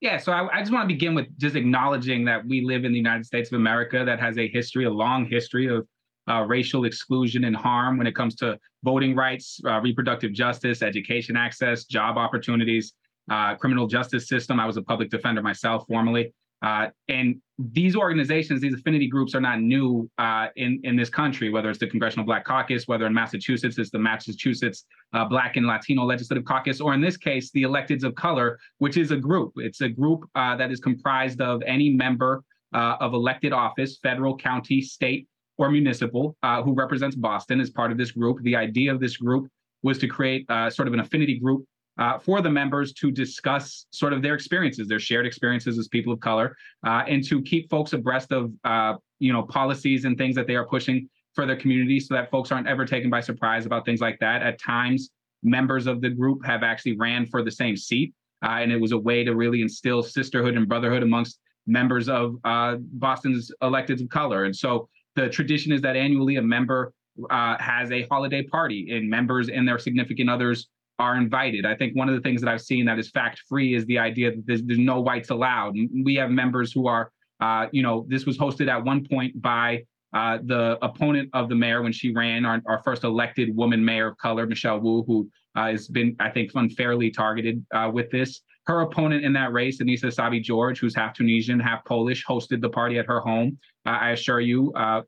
Yeah, 0.00 0.18
so 0.18 0.32
I, 0.32 0.58
I 0.58 0.60
just 0.60 0.72
want 0.72 0.88
to 0.88 0.94
begin 0.94 1.14
with 1.14 1.26
just 1.38 1.56
acknowledging 1.56 2.24
that 2.26 2.46
we 2.46 2.60
live 2.62 2.84
in 2.84 2.92
the 2.92 2.98
United 2.98 3.24
States 3.24 3.50
of 3.50 3.56
America 3.56 4.04
that 4.04 4.20
has 4.20 4.36
a 4.38 4.48
history, 4.48 4.84
a 4.84 4.90
long 4.90 5.26
history 5.26 5.66
of 5.66 5.86
uh, 6.28 6.42
racial 6.42 6.84
exclusion 6.84 7.44
and 7.44 7.56
harm 7.56 7.98
when 7.98 8.06
it 8.06 8.14
comes 8.14 8.34
to 8.36 8.58
voting 8.82 9.14
rights, 9.14 9.60
uh, 9.66 9.80
reproductive 9.80 10.32
justice, 10.32 10.82
education 10.82 11.36
access, 11.36 11.84
job 11.84 12.18
opportunities, 12.18 12.92
uh, 13.30 13.54
criminal 13.56 13.86
justice 13.86 14.28
system. 14.28 14.60
I 14.60 14.66
was 14.66 14.76
a 14.76 14.82
public 14.82 15.10
defender 15.10 15.42
myself 15.42 15.84
formerly. 15.88 16.32
Uh, 16.62 16.88
and 17.08 17.36
these 17.58 17.94
organizations, 17.94 18.60
these 18.60 18.72
affinity 18.72 19.06
groups 19.06 19.34
are 19.34 19.40
not 19.40 19.60
new 19.60 20.08
uh, 20.16 20.46
in, 20.56 20.80
in 20.84 20.96
this 20.96 21.10
country, 21.10 21.50
whether 21.50 21.68
it's 21.68 21.78
the 21.78 21.86
Congressional 21.86 22.24
Black 22.24 22.44
Caucus, 22.44 22.88
whether 22.88 23.06
in 23.06 23.12
Massachusetts 23.12 23.76
it's 23.76 23.90
the 23.90 23.98
Massachusetts 23.98 24.86
uh, 25.12 25.26
Black 25.26 25.56
and 25.56 25.66
Latino 25.66 26.04
Legislative 26.04 26.44
Caucus, 26.46 26.80
or 26.80 26.94
in 26.94 27.02
this 27.02 27.18
case, 27.18 27.50
the 27.50 27.62
Electeds 27.62 28.02
of 28.02 28.14
Color, 28.14 28.58
which 28.78 28.96
is 28.96 29.10
a 29.10 29.16
group. 29.16 29.52
It's 29.56 29.82
a 29.82 29.88
group 29.90 30.24
that 30.34 30.70
is 30.70 30.80
comprised 30.80 31.42
of 31.42 31.62
any 31.66 31.90
member 31.90 32.42
of 32.72 33.12
elected 33.12 33.52
office, 33.52 33.98
federal, 34.02 34.36
county, 34.36 34.80
state, 34.80 35.28
or 35.58 35.70
municipal 35.70 36.36
uh, 36.42 36.62
who 36.62 36.74
represents 36.74 37.16
Boston 37.16 37.60
as 37.60 37.70
part 37.70 37.92
of 37.92 37.98
this 37.98 38.10
group. 38.10 38.42
The 38.42 38.56
idea 38.56 38.92
of 38.92 39.00
this 39.00 39.16
group 39.16 39.48
was 39.82 39.98
to 39.98 40.08
create 40.08 40.48
uh, 40.48 40.70
sort 40.70 40.88
of 40.88 40.94
an 40.94 41.00
affinity 41.00 41.38
group 41.38 41.64
uh, 41.98 42.18
for 42.18 42.40
the 42.40 42.50
members 42.50 42.92
to 42.92 43.10
discuss 43.10 43.86
sort 43.90 44.12
of 44.12 44.22
their 44.22 44.34
experiences, 44.34 44.88
their 44.88 44.98
shared 44.98 45.26
experiences 45.26 45.78
as 45.78 45.88
people 45.88 46.12
of 46.12 46.20
color, 46.20 46.56
uh, 46.86 47.02
and 47.08 47.24
to 47.24 47.40
keep 47.42 47.70
folks 47.70 47.92
abreast 47.92 48.32
of 48.32 48.52
uh, 48.64 48.94
you 49.18 49.32
know 49.32 49.42
policies 49.42 50.04
and 50.04 50.18
things 50.18 50.34
that 50.34 50.46
they 50.46 50.56
are 50.56 50.66
pushing 50.66 51.08
for 51.34 51.46
their 51.46 51.56
community, 51.56 52.00
so 52.00 52.14
that 52.14 52.30
folks 52.30 52.52
aren't 52.52 52.66
ever 52.66 52.84
taken 52.84 53.10
by 53.10 53.20
surprise 53.20 53.66
about 53.66 53.84
things 53.84 54.00
like 54.00 54.18
that. 54.20 54.42
At 54.42 54.60
times, 54.60 55.10
members 55.42 55.86
of 55.86 56.00
the 56.00 56.10
group 56.10 56.44
have 56.44 56.62
actually 56.62 56.96
ran 56.96 57.26
for 57.26 57.42
the 57.42 57.50
same 57.50 57.76
seat, 57.76 58.12
uh, 58.44 58.58
and 58.60 58.72
it 58.72 58.80
was 58.80 58.92
a 58.92 58.98
way 58.98 59.24
to 59.24 59.34
really 59.34 59.62
instill 59.62 60.02
sisterhood 60.02 60.56
and 60.56 60.68
brotherhood 60.68 61.02
amongst 61.02 61.38
members 61.66 62.08
of 62.08 62.36
Boston's 62.42 63.50
electeds 63.62 64.02
of 64.02 64.08
color. 64.10 64.44
And 64.44 64.54
so 64.54 64.88
the 65.16 65.28
tradition 65.28 65.72
is 65.72 65.80
that 65.82 65.96
annually 65.96 66.36
a 66.36 66.42
member 66.42 66.92
uh, 67.30 67.56
has 67.58 67.90
a 67.92 68.02
holiday 68.08 68.42
party 68.42 68.90
and 68.90 69.08
members 69.08 69.48
and 69.48 69.66
their 69.66 69.78
significant 69.78 70.28
others 70.28 70.68
are 70.98 71.16
invited. 71.16 71.66
I 71.66 71.74
think 71.74 71.96
one 71.96 72.08
of 72.08 72.14
the 72.14 72.20
things 72.20 72.40
that 72.40 72.50
I've 72.50 72.60
seen 72.60 72.84
that 72.86 72.98
is 72.98 73.10
fact 73.10 73.42
free 73.48 73.74
is 73.74 73.84
the 73.86 73.98
idea 73.98 74.30
that 74.30 74.46
there's, 74.46 74.62
there's 74.62 74.78
no 74.78 75.00
whites 75.00 75.30
allowed. 75.30 75.74
We 76.04 76.14
have 76.16 76.30
members 76.30 76.72
who 76.72 76.86
are, 76.86 77.10
uh, 77.40 77.66
you 77.72 77.82
know, 77.82 78.06
this 78.08 78.26
was 78.26 78.38
hosted 78.38 78.68
at 78.68 78.84
one 78.84 79.04
point 79.04 79.40
by 79.42 79.84
uh, 80.12 80.38
the 80.44 80.78
opponent 80.82 81.28
of 81.32 81.48
the 81.48 81.54
mayor 81.56 81.82
when 81.82 81.92
she 81.92 82.12
ran, 82.12 82.44
our, 82.44 82.62
our 82.66 82.80
first 82.84 83.02
elected 83.02 83.54
woman 83.56 83.84
mayor 83.84 84.08
of 84.08 84.16
color, 84.18 84.46
Michelle 84.46 84.78
Wu, 84.78 85.02
who 85.04 85.28
uh, 85.56 85.66
has 85.66 85.88
been, 85.88 86.14
I 86.20 86.30
think, 86.30 86.52
unfairly 86.54 87.10
targeted 87.10 87.64
uh, 87.74 87.90
with 87.92 88.10
this. 88.10 88.40
Her 88.66 88.80
opponent 88.80 89.24
in 89.24 89.32
that 89.34 89.52
race, 89.52 89.82
Annissa 89.82 90.04
Essaibi-George, 90.04 90.78
who's 90.78 90.94
half 90.94 91.12
Tunisian, 91.12 91.60
half 91.60 91.84
Polish, 91.84 92.24
hosted 92.24 92.62
the 92.62 92.70
party 92.70 92.98
at 92.98 93.06
her 93.06 93.20
home. 93.20 93.58
Uh, 93.84 93.90
I 93.90 94.10
assure 94.10 94.40
you, 94.40 94.72
uh, 94.74 95.02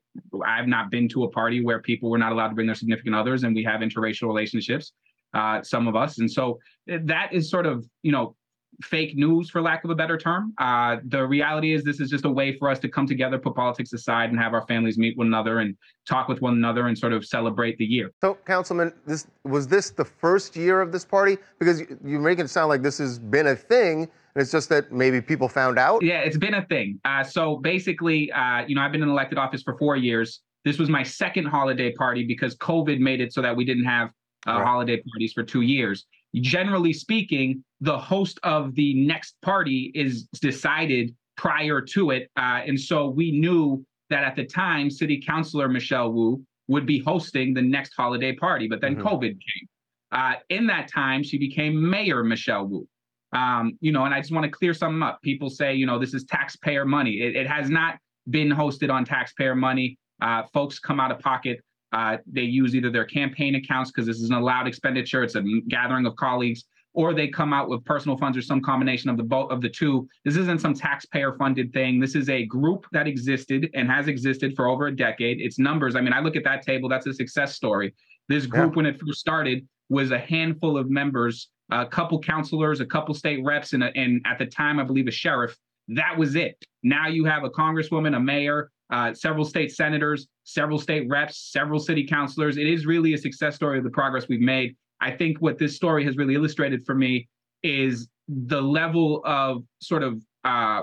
I've 0.45 0.67
not 0.67 0.91
been 0.91 1.07
to 1.09 1.23
a 1.23 1.29
party 1.29 1.63
where 1.63 1.81
people 1.81 2.11
were 2.11 2.19
not 2.19 2.33
allowed 2.33 2.49
to 2.49 2.55
bring 2.55 2.67
their 2.67 2.75
significant 2.75 3.15
others, 3.15 3.43
and 3.43 3.55
we 3.55 3.63
have 3.63 3.79
interracial 3.81 4.27
relationships, 4.27 4.91
uh, 5.37 5.61
some 5.61 5.87
of 5.87 5.95
us. 5.95 6.19
And 6.19 6.29
so 6.29 6.59
eh, 6.89 6.97
that 7.03 7.31
is 7.31 7.49
sort 7.49 7.65
of, 7.65 7.85
you 8.01 8.11
know, 8.11 8.35
fake 8.83 9.15
news, 9.15 9.49
for 9.49 9.61
lack 9.61 9.83
of 9.83 9.89
a 9.89 9.95
better 9.95 10.17
term. 10.17 10.53
Uh, 10.57 10.97
the 11.07 11.25
reality 11.25 11.73
is, 11.73 11.83
this 11.83 11.99
is 11.99 12.09
just 12.09 12.25
a 12.25 12.29
way 12.29 12.55
for 12.57 12.69
us 12.69 12.79
to 12.79 12.89
come 12.89 13.07
together, 13.07 13.37
put 13.39 13.55
politics 13.55 13.91
aside, 13.93 14.29
and 14.29 14.39
have 14.39 14.53
our 14.53 14.65
families 14.67 14.97
meet 14.97 15.17
one 15.17 15.27
another 15.27 15.59
and 15.59 15.75
talk 16.07 16.27
with 16.27 16.41
one 16.41 16.53
another 16.53 16.87
and 16.87 16.97
sort 16.97 17.13
of 17.13 17.25
celebrate 17.25 17.77
the 17.77 17.85
year. 17.85 18.11
So, 18.21 18.35
Councilman, 18.45 18.93
this 19.05 19.27
was 19.43 19.67
this 19.67 19.89
the 19.89 20.05
first 20.05 20.55
year 20.55 20.81
of 20.81 20.91
this 20.91 21.05
party? 21.05 21.37
Because 21.59 21.81
you, 21.81 22.17
are 22.17 22.21
making 22.21 22.45
it 22.45 22.49
sound 22.49 22.69
like 22.69 22.83
this 22.83 22.99
has 22.99 23.17
been 23.17 23.47
a 23.47 23.55
thing, 23.55 24.01
and 24.01 24.41
it's 24.41 24.51
just 24.51 24.69
that 24.69 24.91
maybe 24.91 25.21
people 25.21 25.49
found 25.49 25.79
out. 25.79 26.03
Yeah, 26.03 26.19
it's 26.19 26.37
been 26.37 26.55
a 26.55 26.65
thing. 26.65 26.99
Uh, 27.03 27.23
so 27.23 27.57
basically, 27.57 28.31
uh, 28.31 28.63
you 28.67 28.75
know, 28.75 28.81
I've 28.81 28.91
been 28.91 29.03
in 29.03 29.09
elected 29.09 29.39
office 29.39 29.63
for 29.63 29.77
four 29.77 29.95
years. 29.95 30.41
This 30.65 30.77
was 30.77 30.89
my 30.89 31.01
second 31.01 31.45
holiday 31.45 31.93
party 31.93 32.25
because 32.25 32.55
COVID 32.57 32.99
made 32.99 33.21
it 33.21 33.33
so 33.33 33.41
that 33.41 33.55
we 33.55 33.65
didn't 33.65 33.85
have 33.85 34.11
uh, 34.45 34.53
right. 34.53 34.65
holiday 34.65 35.01
parties 35.11 35.33
for 35.33 35.43
two 35.43 35.61
years 35.61 36.05
generally 36.35 36.93
speaking, 36.93 37.63
the 37.81 37.97
host 37.97 38.39
of 38.43 38.73
the 38.75 38.93
next 39.05 39.35
party 39.41 39.91
is 39.95 40.23
decided 40.41 41.15
prior 41.35 41.81
to 41.81 42.11
it. 42.11 42.29
Uh, 42.37 42.61
and 42.65 42.79
so 42.79 43.07
we 43.07 43.39
knew 43.39 43.85
that 44.09 44.23
at 44.23 44.35
the 44.35 44.45
time, 44.45 44.89
City 44.89 45.21
Councilor 45.25 45.67
Michelle 45.67 46.11
Wu 46.11 46.41
would 46.67 46.85
be 46.85 46.99
hosting 46.99 47.53
the 47.53 47.61
next 47.61 47.93
holiday 47.95 48.33
party, 48.33 48.67
but 48.67 48.81
then 48.81 48.95
mm-hmm. 48.95 49.07
COVID 49.07 49.29
came. 49.29 49.67
Uh, 50.11 50.33
in 50.49 50.67
that 50.67 50.89
time, 50.91 51.21
she 51.21 51.37
became 51.37 51.89
Mayor 51.89 52.23
Michelle 52.23 52.65
Wu. 52.65 52.87
Um, 53.33 53.77
you 53.81 53.91
know, 53.91 54.05
and 54.05 54.13
I 54.13 54.21
just 54.21 54.31
want 54.31 54.45
to 54.45 54.49
clear 54.49 54.73
something 54.73 55.03
up. 55.03 55.21
People 55.21 55.49
say, 55.49 55.75
you 55.75 55.85
know, 55.85 55.99
this 55.99 56.13
is 56.13 56.23
taxpayer 56.23 56.85
money. 56.85 57.21
It, 57.21 57.35
it 57.35 57.47
has 57.47 57.69
not 57.69 57.97
been 58.29 58.49
hosted 58.49 58.89
on 58.91 59.03
taxpayer 59.03 59.55
money. 59.55 59.97
Uh, 60.21 60.43
folks 60.53 60.79
come 60.79 60.99
out 60.99 61.11
of 61.11 61.19
pocket 61.19 61.59
uh, 61.93 62.17
they 62.31 62.41
use 62.41 62.75
either 62.75 62.91
their 62.91 63.05
campaign 63.05 63.55
accounts 63.55 63.91
because 63.91 64.05
this 64.05 64.19
is 64.19 64.29
an 64.29 64.35
allowed 64.35 64.67
expenditure. 64.67 65.23
It's 65.23 65.35
a 65.35 65.43
gathering 65.67 66.05
of 66.05 66.15
colleagues, 66.15 66.65
or 66.93 67.13
they 67.13 67.27
come 67.27 67.53
out 67.53 67.69
with 67.69 67.85
personal 67.85 68.17
funds 68.17 68.37
or 68.37 68.41
some 68.41 68.61
combination 68.61 69.09
of 69.09 69.17
the 69.17 69.23
both 69.23 69.51
of 69.51 69.61
the 69.61 69.69
two. 69.69 70.07
This 70.25 70.35
isn't 70.35 70.61
some 70.61 70.73
taxpayer-funded 70.73 71.71
thing. 71.71 71.99
This 71.99 72.15
is 72.15 72.29
a 72.29 72.45
group 72.45 72.85
that 72.91 73.07
existed 73.07 73.69
and 73.73 73.89
has 73.89 74.07
existed 74.07 74.55
for 74.55 74.67
over 74.67 74.87
a 74.87 74.95
decade. 74.95 75.39
Its 75.39 75.59
numbers. 75.59 75.95
I 75.95 76.01
mean, 76.01 76.13
I 76.13 76.19
look 76.19 76.35
at 76.35 76.43
that 76.43 76.63
table. 76.63 76.89
That's 76.89 77.07
a 77.07 77.13
success 77.13 77.55
story. 77.55 77.93
This 78.27 78.45
group, 78.45 78.71
yeah. 78.71 78.75
when 78.77 78.85
it 78.85 78.99
first 78.99 79.19
started, 79.19 79.67
was 79.89 80.11
a 80.11 80.19
handful 80.19 80.77
of 80.77 80.89
members, 80.89 81.49
a 81.71 81.85
couple 81.85 82.19
councilors, 82.19 82.81
a 82.81 82.85
couple 82.85 83.13
state 83.13 83.41
reps, 83.43 83.73
and, 83.73 83.83
a, 83.83 83.95
and 83.95 84.21
at 84.25 84.37
the 84.37 84.45
time, 84.45 84.79
I 84.79 84.83
believe 84.83 85.07
a 85.07 85.11
sheriff. 85.11 85.55
That 85.87 86.17
was 86.17 86.35
it. 86.35 86.57
Now 86.83 87.07
you 87.07 87.23
have 87.23 87.45
a 87.45 87.49
congresswoman, 87.49 88.15
a 88.15 88.19
mayor, 88.19 88.71
uh, 88.89 89.13
several 89.13 89.45
state 89.45 89.71
senators, 89.73 90.27
several 90.43 90.79
state 90.79 91.07
reps, 91.09 91.51
several 91.51 91.79
city 91.79 92.05
councilors. 92.05 92.57
It 92.57 92.67
is 92.67 92.85
really 92.85 93.13
a 93.13 93.17
success 93.17 93.55
story 93.55 93.77
of 93.77 93.83
the 93.83 93.89
progress 93.89 94.27
we've 94.27 94.39
made. 94.39 94.75
I 95.01 95.11
think 95.11 95.39
what 95.39 95.57
this 95.57 95.75
story 95.75 96.05
has 96.05 96.17
really 96.17 96.35
illustrated 96.35 96.85
for 96.85 96.95
me 96.95 97.27
is 97.63 98.07
the 98.27 98.61
level 98.61 99.21
of 99.25 99.63
sort 99.81 100.03
of 100.03 100.21
uh, 100.43 100.81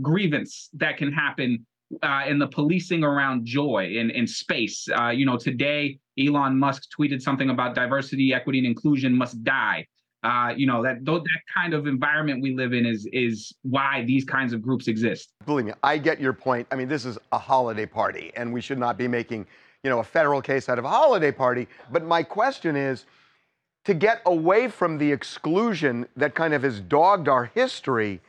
grievance 0.00 0.70
that 0.74 0.96
can 0.96 1.12
happen 1.12 1.66
uh, 2.02 2.22
in 2.26 2.38
the 2.38 2.46
policing 2.46 3.02
around 3.02 3.44
joy 3.46 3.94
and, 3.98 4.10
and 4.10 4.28
space. 4.28 4.86
Uh, 4.96 5.08
you 5.08 5.26
know, 5.26 5.36
today 5.36 5.98
Elon 6.18 6.58
Musk 6.58 6.84
tweeted 6.96 7.20
something 7.22 7.50
about 7.50 7.74
diversity, 7.74 8.32
equity, 8.34 8.58
and 8.58 8.66
inclusion 8.66 9.16
must 9.16 9.42
die 9.42 9.86
uh, 10.24 10.52
you 10.56 10.66
know 10.66 10.82
that 10.82 11.04
that 11.04 11.40
kind 11.54 11.74
of 11.74 11.86
environment 11.86 12.42
we 12.42 12.54
live 12.54 12.72
in 12.72 12.84
is 12.84 13.08
is 13.12 13.52
why 13.62 14.04
these 14.04 14.24
kinds 14.24 14.52
of 14.52 14.60
groups 14.60 14.88
exist. 14.88 15.32
Believe 15.46 15.66
me, 15.66 15.72
I 15.82 15.98
get 15.98 16.20
your 16.20 16.32
point. 16.32 16.66
I 16.72 16.74
mean, 16.74 16.88
this 16.88 17.04
is 17.04 17.18
a 17.32 17.38
holiday 17.38 17.86
party, 17.86 18.32
and 18.36 18.52
we 18.52 18.60
should 18.60 18.78
not 18.78 18.98
be 18.98 19.06
making 19.06 19.46
you 19.84 19.90
know 19.90 20.00
a 20.00 20.04
federal 20.04 20.42
case 20.42 20.68
out 20.68 20.78
of 20.78 20.84
a 20.84 20.88
holiday 20.88 21.30
party. 21.30 21.68
But 21.92 22.04
my 22.04 22.24
question 22.24 22.74
is, 22.74 23.06
to 23.84 23.94
get 23.94 24.20
away 24.26 24.68
from 24.68 24.98
the 24.98 25.10
exclusion 25.10 26.06
that 26.16 26.34
kind 26.34 26.52
of 26.52 26.64
has 26.64 26.80
dogged 26.80 27.28
our 27.28 27.44
history, 27.44 28.20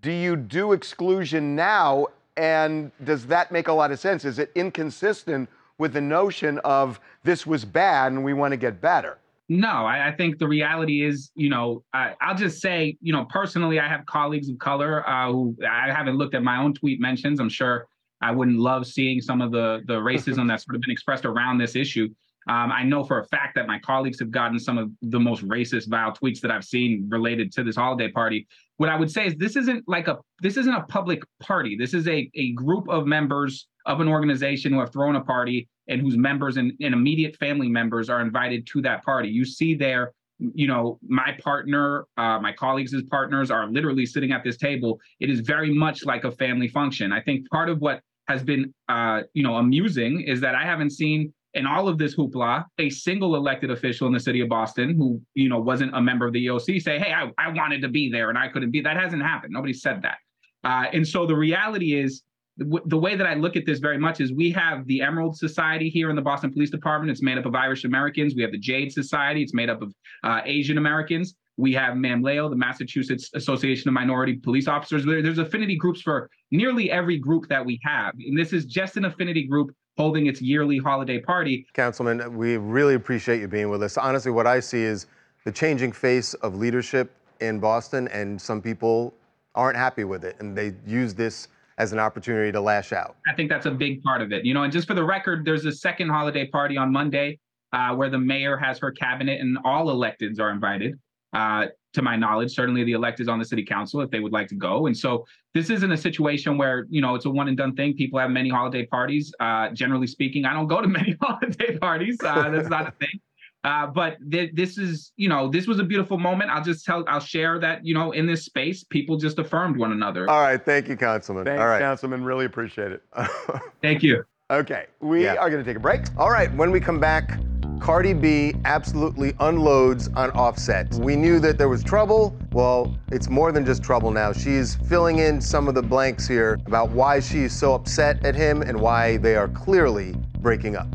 do 0.00 0.10
you 0.10 0.34
do 0.34 0.72
exclusion 0.72 1.54
now? 1.54 2.06
And 2.38 2.92
does 3.04 3.26
that 3.26 3.52
make 3.52 3.68
a 3.68 3.72
lot 3.72 3.90
of 3.90 3.98
sense? 3.98 4.24
Is 4.24 4.38
it 4.38 4.50
inconsistent 4.54 5.48
with 5.76 5.92
the 5.92 6.00
notion 6.00 6.58
of 6.60 7.00
this 7.24 7.46
was 7.46 7.64
bad 7.64 8.12
and 8.12 8.24
we 8.24 8.32
want 8.32 8.52
to 8.52 8.56
get 8.56 8.80
better? 8.80 9.18
No, 9.50 9.68
I, 9.68 10.08
I, 10.08 10.12
think 10.12 10.38
the 10.38 10.46
reality 10.46 11.02
is, 11.02 11.30
you 11.34 11.48
know, 11.48 11.82
I, 11.94 12.14
will 12.28 12.36
just 12.36 12.60
say, 12.60 12.98
you 13.00 13.14
know, 13.14 13.24
personally, 13.30 13.80
I 13.80 13.88
have 13.88 14.04
colleagues 14.04 14.50
of 14.50 14.58
color 14.58 15.08
uh, 15.08 15.32
who 15.32 15.56
I 15.66 15.90
haven't 15.90 16.16
looked 16.16 16.34
at 16.34 16.42
my 16.42 16.58
own 16.58 16.74
tweet 16.74 17.00
mentions. 17.00 17.40
I'm 17.40 17.48
sure 17.48 17.86
I 18.20 18.30
wouldn't 18.30 18.58
love 18.58 18.86
seeing 18.86 19.22
some 19.22 19.40
of 19.40 19.50
the 19.50 19.80
the 19.86 19.94
racism 19.98 20.48
that's 20.48 20.64
sort 20.66 20.76
of 20.76 20.82
been 20.82 20.90
expressed 20.90 21.24
around 21.24 21.58
this 21.58 21.76
issue. 21.76 22.08
Um, 22.48 22.72
I 22.72 22.82
know 22.82 23.04
for 23.04 23.20
a 23.20 23.26
fact 23.26 23.54
that 23.56 23.66
my 23.66 23.78
colleagues 23.78 24.18
have 24.20 24.30
gotten 24.30 24.58
some 24.58 24.78
of 24.78 24.90
the 25.02 25.20
most 25.20 25.46
racist, 25.46 25.88
vile 25.88 26.12
tweets 26.12 26.40
that 26.40 26.50
I've 26.50 26.64
seen 26.64 27.06
related 27.10 27.52
to 27.52 27.62
this 27.62 27.76
holiday 27.76 28.10
party. 28.10 28.46
What 28.78 28.88
I 28.88 28.96
would 28.96 29.10
say 29.10 29.26
is 29.26 29.34
this 29.36 29.56
isn't 29.56 29.84
like 29.86 30.08
a 30.08 30.18
this 30.42 30.58
isn't 30.58 30.74
a 30.74 30.82
public 30.82 31.22
party. 31.40 31.74
This 31.74 31.94
is 31.94 32.06
a 32.06 32.30
a 32.34 32.52
group 32.52 32.88
of 32.88 33.06
members 33.06 33.66
of 33.86 34.00
an 34.00 34.08
organization 34.08 34.72
who 34.72 34.80
have 34.80 34.92
thrown 34.92 35.16
a 35.16 35.22
party 35.22 35.68
and 35.88 36.00
whose 36.00 36.16
members 36.16 36.56
and, 36.56 36.72
and 36.80 36.94
immediate 36.94 37.36
family 37.36 37.68
members 37.68 38.10
are 38.10 38.20
invited 38.20 38.66
to 38.68 38.82
that 38.82 39.04
party. 39.04 39.28
You 39.28 39.44
see 39.44 39.74
there, 39.74 40.12
you 40.38 40.66
know, 40.66 40.98
my 41.06 41.36
partner, 41.42 42.06
uh, 42.16 42.38
my 42.38 42.52
colleagues 42.52 42.94
partners 43.10 43.50
are 43.50 43.66
literally 43.66 44.06
sitting 44.06 44.32
at 44.32 44.44
this 44.44 44.56
table. 44.56 45.00
It 45.20 45.30
is 45.30 45.40
very 45.40 45.72
much 45.72 46.04
like 46.04 46.24
a 46.24 46.30
family 46.30 46.68
function. 46.68 47.12
I 47.12 47.20
think 47.20 47.48
part 47.50 47.68
of 47.68 47.80
what 47.80 48.02
has 48.28 48.42
been, 48.42 48.72
uh, 48.88 49.22
you 49.32 49.42
know, 49.42 49.56
amusing 49.56 50.20
is 50.20 50.40
that 50.42 50.54
I 50.54 50.64
haven't 50.64 50.90
seen 50.90 51.32
in 51.54 51.66
all 51.66 51.88
of 51.88 51.98
this 51.98 52.14
hoopla, 52.14 52.64
a 52.78 52.90
single 52.90 53.34
elected 53.34 53.70
official 53.70 54.06
in 54.06 54.12
the 54.12 54.20
city 54.20 54.40
of 54.40 54.48
Boston 54.48 54.94
who, 54.94 55.20
you 55.34 55.48
know, 55.48 55.58
wasn't 55.58 55.94
a 55.96 56.00
member 56.00 56.26
of 56.26 56.32
the 56.32 56.46
EOC 56.46 56.80
say, 56.82 56.98
hey, 56.98 57.12
I, 57.12 57.32
I 57.38 57.50
wanted 57.52 57.80
to 57.82 57.88
be 57.88 58.10
there 58.10 58.28
and 58.28 58.38
I 58.38 58.48
couldn't 58.48 58.70
be. 58.70 58.80
That 58.82 58.96
hasn't 58.96 59.22
happened. 59.22 59.54
Nobody 59.54 59.72
said 59.72 60.02
that. 60.02 60.18
Uh, 60.62 60.86
and 60.92 61.06
so 61.06 61.26
the 61.26 61.34
reality 61.34 61.98
is, 61.98 62.22
the 62.58 62.98
way 62.98 63.14
that 63.14 63.26
I 63.26 63.34
look 63.34 63.54
at 63.54 63.66
this 63.66 63.78
very 63.78 63.98
much 63.98 64.20
is 64.20 64.32
we 64.32 64.50
have 64.50 64.84
the 64.86 65.00
Emerald 65.00 65.36
Society 65.36 65.88
here 65.88 66.10
in 66.10 66.16
the 66.16 66.22
Boston 66.22 66.52
Police 66.52 66.70
Department. 66.70 67.10
It's 67.10 67.22
made 67.22 67.38
up 67.38 67.46
of 67.46 67.54
Irish 67.54 67.84
Americans. 67.84 68.34
We 68.34 68.42
have 68.42 68.50
the 68.50 68.58
Jade 68.58 68.92
Society. 68.92 69.42
It's 69.42 69.54
made 69.54 69.70
up 69.70 69.80
of 69.80 69.94
uh, 70.24 70.40
Asian 70.44 70.76
Americans. 70.76 71.36
We 71.56 71.72
have 71.74 71.94
MAMLEO, 71.94 72.50
the 72.50 72.56
Massachusetts 72.56 73.30
Association 73.34 73.88
of 73.88 73.94
Minority 73.94 74.36
Police 74.36 74.68
Officers. 74.68 75.04
There's 75.04 75.38
affinity 75.38 75.76
groups 75.76 76.00
for 76.00 76.28
nearly 76.50 76.90
every 76.90 77.18
group 77.18 77.48
that 77.48 77.64
we 77.64 77.80
have. 77.84 78.14
And 78.14 78.36
this 78.36 78.52
is 78.52 78.64
just 78.64 78.96
an 78.96 79.04
affinity 79.04 79.44
group 79.44 79.74
holding 79.96 80.26
its 80.26 80.40
yearly 80.40 80.78
holiday 80.78 81.20
party. 81.20 81.66
Councilman, 81.74 82.36
we 82.36 82.56
really 82.56 82.94
appreciate 82.94 83.40
you 83.40 83.48
being 83.48 83.70
with 83.70 83.82
us. 83.82 83.96
Honestly, 83.96 84.30
what 84.30 84.46
I 84.46 84.60
see 84.60 84.82
is 84.82 85.06
the 85.44 85.52
changing 85.52 85.92
face 85.92 86.34
of 86.34 86.56
leadership 86.56 87.10
in 87.40 87.58
Boston, 87.58 88.08
and 88.08 88.40
some 88.40 88.62
people 88.62 89.14
aren't 89.54 89.76
happy 89.76 90.04
with 90.04 90.24
it, 90.24 90.36
and 90.38 90.56
they 90.56 90.74
use 90.86 91.14
this 91.14 91.48
as 91.78 91.92
an 91.92 91.98
opportunity 91.98 92.52
to 92.52 92.60
lash 92.60 92.92
out. 92.92 93.16
I 93.26 93.34
think 93.34 93.48
that's 93.48 93.66
a 93.66 93.70
big 93.70 94.02
part 94.02 94.20
of 94.20 94.32
it. 94.32 94.44
You 94.44 94.52
know, 94.52 94.64
and 94.64 94.72
just 94.72 94.86
for 94.86 94.94
the 94.94 95.04
record, 95.04 95.44
there's 95.44 95.64
a 95.64 95.72
second 95.72 96.10
holiday 96.10 96.46
party 96.46 96.76
on 96.76 96.92
Monday 96.92 97.38
uh, 97.72 97.94
where 97.94 98.10
the 98.10 98.18
mayor 98.18 98.56
has 98.56 98.78
her 98.80 98.90
cabinet 98.90 99.40
and 99.40 99.56
all 99.64 99.86
electeds 99.86 100.40
are 100.40 100.50
invited. 100.50 100.94
Uh, 101.32 101.66
to 101.94 102.02
my 102.02 102.16
knowledge, 102.16 102.54
certainly 102.54 102.84
the 102.84 102.92
electeds 102.92 103.28
on 103.28 103.38
the 103.38 103.44
city 103.44 103.64
council 103.64 104.00
if 104.00 104.10
they 104.10 104.20
would 104.20 104.32
like 104.32 104.46
to 104.48 104.54
go. 104.54 104.86
And 104.86 104.96
so 104.96 105.24
this 105.54 105.70
isn't 105.70 105.90
a 105.90 105.96
situation 105.96 106.58
where 106.58 106.86
you 106.90 107.00
know 107.00 107.14
it's 107.14 107.24
a 107.24 107.30
one 107.30 107.48
and 107.48 107.56
done 107.56 107.74
thing. 107.74 107.94
People 107.94 108.18
have 108.18 108.30
many 108.30 108.48
holiday 108.48 108.86
parties. 108.86 109.32
Uh, 109.40 109.70
generally 109.70 110.06
speaking, 110.06 110.44
I 110.44 110.52
don't 110.52 110.66
go 110.66 110.80
to 110.80 110.88
many 110.98 111.16
holiday 111.20 111.76
parties. 111.78 112.18
Uh, 112.22 112.50
that's 112.50 112.68
not 112.68 112.88
a 112.88 112.92
thing. 112.92 113.20
Uh, 113.64 113.86
but 113.86 114.16
th- 114.30 114.52
this 114.54 114.78
is, 114.78 115.12
you 115.16 115.28
know, 115.28 115.48
this 115.48 115.66
was 115.66 115.78
a 115.80 115.84
beautiful 115.84 116.16
moment. 116.16 116.50
I'll 116.50 116.62
just 116.62 116.84
tell, 116.84 117.04
I'll 117.08 117.20
share 117.20 117.58
that, 117.58 117.84
you 117.84 117.92
know, 117.92 118.12
in 118.12 118.24
this 118.26 118.44
space, 118.44 118.84
people 118.84 119.16
just 119.16 119.38
affirmed 119.38 119.76
one 119.76 119.92
another. 119.92 120.30
All 120.30 120.40
right, 120.40 120.64
thank 120.64 120.88
you, 120.88 120.96
Councilman. 120.96 121.44
Thanks, 121.44 121.60
All 121.60 121.66
right, 121.66 121.80
Councilman. 121.80 122.22
Really 122.24 122.44
appreciate 122.46 122.92
it. 122.92 123.02
thank 123.82 124.02
you. 124.02 124.24
Okay, 124.50 124.86
we 125.00 125.24
Yeah. 125.24 125.34
are 125.34 125.50
going 125.50 125.62
to 125.62 125.68
take 125.68 125.76
a 125.76 125.80
break. 125.80 126.02
All 126.16 126.30
right, 126.30 126.52
when 126.54 126.70
we 126.70 126.80
come 126.80 127.00
back, 127.00 127.38
Cardi 127.80 128.12
B 128.12 128.54
absolutely 128.64 129.34
unloads 129.40 130.08
on 130.14 130.30
Offset. 130.32 130.94
We 130.94 131.16
knew 131.16 131.38
that 131.40 131.58
there 131.58 131.68
was 131.68 131.84
trouble. 131.84 132.36
Well, 132.52 132.96
it's 133.12 133.28
more 133.28 133.52
than 133.52 133.64
just 133.64 133.82
trouble 133.82 134.10
now. 134.10 134.32
She's 134.32 134.74
filling 134.88 135.18
in 135.18 135.40
some 135.40 135.68
of 135.68 135.74
the 135.74 135.82
blanks 135.82 136.26
here 136.26 136.58
about 136.66 136.90
why 136.90 137.20
she's 137.20 137.52
so 137.52 137.74
upset 137.74 138.24
at 138.24 138.34
him 138.34 138.62
and 138.62 138.80
why 138.80 139.18
they 139.18 139.36
are 139.36 139.48
clearly 139.48 140.14
breaking 140.40 140.76
up. 140.76 140.88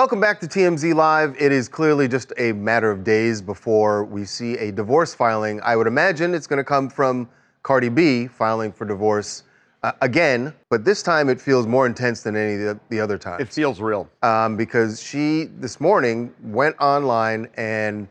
Welcome 0.00 0.18
back 0.18 0.40
to 0.40 0.46
TMZ 0.46 0.94
Live. 0.94 1.36
It 1.38 1.52
is 1.52 1.68
clearly 1.68 2.08
just 2.08 2.32
a 2.38 2.52
matter 2.52 2.90
of 2.90 3.04
days 3.04 3.42
before 3.42 4.02
we 4.06 4.24
see 4.24 4.56
a 4.56 4.72
divorce 4.72 5.14
filing. 5.14 5.60
I 5.60 5.76
would 5.76 5.86
imagine 5.86 6.32
it's 6.32 6.46
going 6.46 6.56
to 6.56 6.64
come 6.64 6.88
from 6.88 7.28
Cardi 7.62 7.90
B 7.90 8.26
filing 8.26 8.72
for 8.72 8.86
divorce 8.86 9.42
uh, 9.82 9.92
again, 10.00 10.54
but 10.70 10.86
this 10.86 11.02
time 11.02 11.28
it 11.28 11.38
feels 11.38 11.66
more 11.66 11.84
intense 11.84 12.22
than 12.22 12.34
any 12.34 12.54
of 12.54 12.60
the, 12.60 12.80
the 12.88 12.98
other 12.98 13.18
times. 13.18 13.42
It 13.42 13.52
feels 13.52 13.78
real. 13.78 14.08
um, 14.22 14.56
because 14.56 15.02
she 15.02 15.50
this 15.58 15.82
morning 15.82 16.32
went 16.44 16.76
online 16.80 17.50
and 17.58 18.08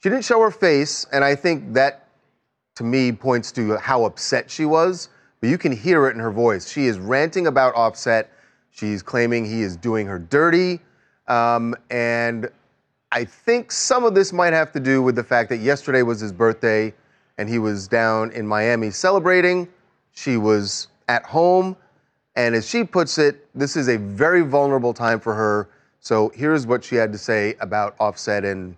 she 0.00 0.10
didn't 0.10 0.24
show 0.24 0.40
her 0.42 0.52
face, 0.52 1.08
and 1.12 1.24
I 1.24 1.34
think 1.34 1.74
that 1.74 2.06
to 2.76 2.84
me 2.84 3.10
points 3.10 3.50
to 3.52 3.78
how 3.78 4.04
upset 4.04 4.48
she 4.48 4.64
was. 4.64 5.08
But 5.40 5.50
you 5.50 5.58
can 5.58 5.72
hear 5.72 6.06
it 6.06 6.14
in 6.14 6.20
her 6.20 6.30
voice. 6.30 6.70
She 6.70 6.86
is 6.86 7.00
ranting 7.00 7.48
about 7.48 7.74
Offset. 7.74 8.30
She's 8.70 9.02
claiming 9.02 9.44
he 9.44 9.62
is 9.62 9.76
doing 9.76 10.06
her 10.06 10.20
dirty, 10.20 10.78
um, 11.32 11.74
and 11.90 12.50
I 13.10 13.24
think 13.24 13.72
some 13.72 14.04
of 14.04 14.14
this 14.14 14.32
might 14.32 14.52
have 14.52 14.70
to 14.72 14.80
do 14.80 15.02
with 15.02 15.16
the 15.16 15.24
fact 15.24 15.48
that 15.48 15.58
yesterday 15.58 16.02
was 16.02 16.20
his 16.20 16.32
birthday, 16.32 16.92
and 17.38 17.48
he 17.48 17.58
was 17.58 17.88
down 17.88 18.30
in 18.32 18.46
Miami 18.46 18.90
celebrating. 18.90 19.66
She 20.12 20.36
was 20.36 20.88
at 21.08 21.24
home. 21.24 21.76
And 22.36 22.54
as 22.54 22.68
she 22.68 22.84
puts 22.84 23.18
it, 23.18 23.46
this 23.54 23.76
is 23.76 23.88
a 23.88 23.96
very 23.98 24.42
vulnerable 24.42 24.92
time 24.92 25.20
for 25.20 25.34
her. 25.34 25.68
So 26.00 26.30
here's 26.34 26.66
what 26.66 26.84
she 26.84 26.96
had 26.96 27.12
to 27.12 27.18
say 27.18 27.54
about 27.60 27.94
Offset 27.98 28.44
and 28.44 28.76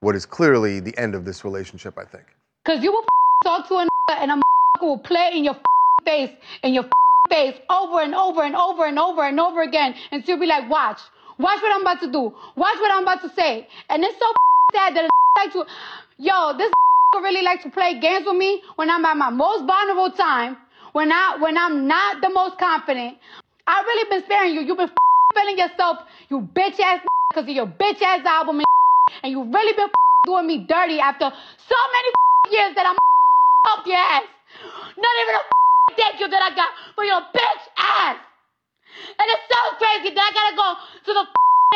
what 0.00 0.14
is 0.14 0.26
clearly 0.26 0.80
the 0.80 0.96
end 0.98 1.14
of 1.14 1.24
this 1.24 1.44
relationship, 1.44 1.98
I 1.98 2.04
think. 2.04 2.24
Cause 2.64 2.82
you 2.82 2.92
will 2.92 3.04
talk 3.44 3.68
to 3.68 3.74
a 3.74 3.88
and 4.10 4.30
a 4.30 4.40
will 4.80 4.98
play 4.98 5.32
in 5.34 5.44
your 5.44 5.56
face 6.04 6.30
in 6.62 6.74
your 6.74 6.84
face 7.28 7.56
over 7.68 8.00
and 8.00 8.14
over 8.14 8.42
and 8.42 8.56
over 8.56 8.86
and 8.86 8.98
over 8.98 9.22
and 9.22 9.40
over 9.40 9.62
again, 9.62 9.94
and 10.10 10.24
she'll 10.24 10.38
be 10.38 10.46
like, 10.46 10.68
"Watch, 10.70 11.00
watch 11.38 11.62
what 11.62 11.72
I'm 11.74 11.82
about 11.82 12.00
to 12.00 12.10
do. 12.10 12.34
Watch 12.56 12.78
what 12.80 12.92
I'm 12.92 13.02
about 13.02 13.22
to 13.22 13.30
say." 13.30 13.66
And 13.88 14.04
it's 14.04 14.18
so 14.18 14.26
sad 14.74 14.96
that 14.96 15.08
like 15.38 15.52
to, 15.52 15.64
yo, 16.18 16.56
this 16.58 16.72
really 17.16 17.42
like 17.42 17.62
to 17.62 17.70
play 17.70 17.98
games 18.00 18.26
with 18.26 18.36
me 18.36 18.62
when 18.76 18.90
I'm 18.90 19.04
at 19.04 19.16
my 19.16 19.30
most 19.30 19.66
vulnerable 19.66 20.10
time, 20.10 20.56
when 20.92 21.12
I 21.12 21.36
when 21.40 21.56
I'm 21.56 21.86
not 21.86 22.20
the 22.20 22.30
most 22.30 22.58
confident. 22.58 23.16
I 23.66 23.82
really 23.82 24.10
been 24.10 24.24
sparing 24.24 24.54
you. 24.54 24.62
You've 24.62 24.78
been 24.78 24.90
feeling 25.34 25.58
yourself, 25.58 25.98
you 26.30 26.40
bitch 26.40 26.80
ass, 26.80 27.00
because 27.28 27.44
of 27.44 27.54
your 27.54 27.66
bitch 27.66 28.00
ass 28.02 28.24
album 28.24 28.56
and 28.56 28.66
and 29.22 29.32
you 29.32 29.42
really 29.42 29.76
been 29.76 29.88
doing 30.24 30.46
me 30.46 30.66
dirty 30.68 31.00
after 31.00 31.30
so 31.30 31.76
many 31.92 32.56
years 32.56 32.74
that 32.76 32.86
I'm 32.86 32.96
up 33.72 33.86
your 33.86 33.96
ass. 33.96 34.24
Not 34.96 35.14
even 35.22 35.34
a 35.34 35.42
thank 35.96 36.20
you 36.20 36.28
that 36.28 36.42
I 36.42 36.54
got 36.54 36.68
for 36.94 37.04
your 37.04 37.20
bitch 37.20 37.64
ass. 37.76 38.16
And 39.18 39.26
it's 39.28 39.46
so 39.48 39.60
crazy 39.78 40.14
that 40.14 40.24
I 40.24 40.30
gotta 40.34 40.54
go 40.56 40.68
to 41.06 41.12
the 41.12 41.24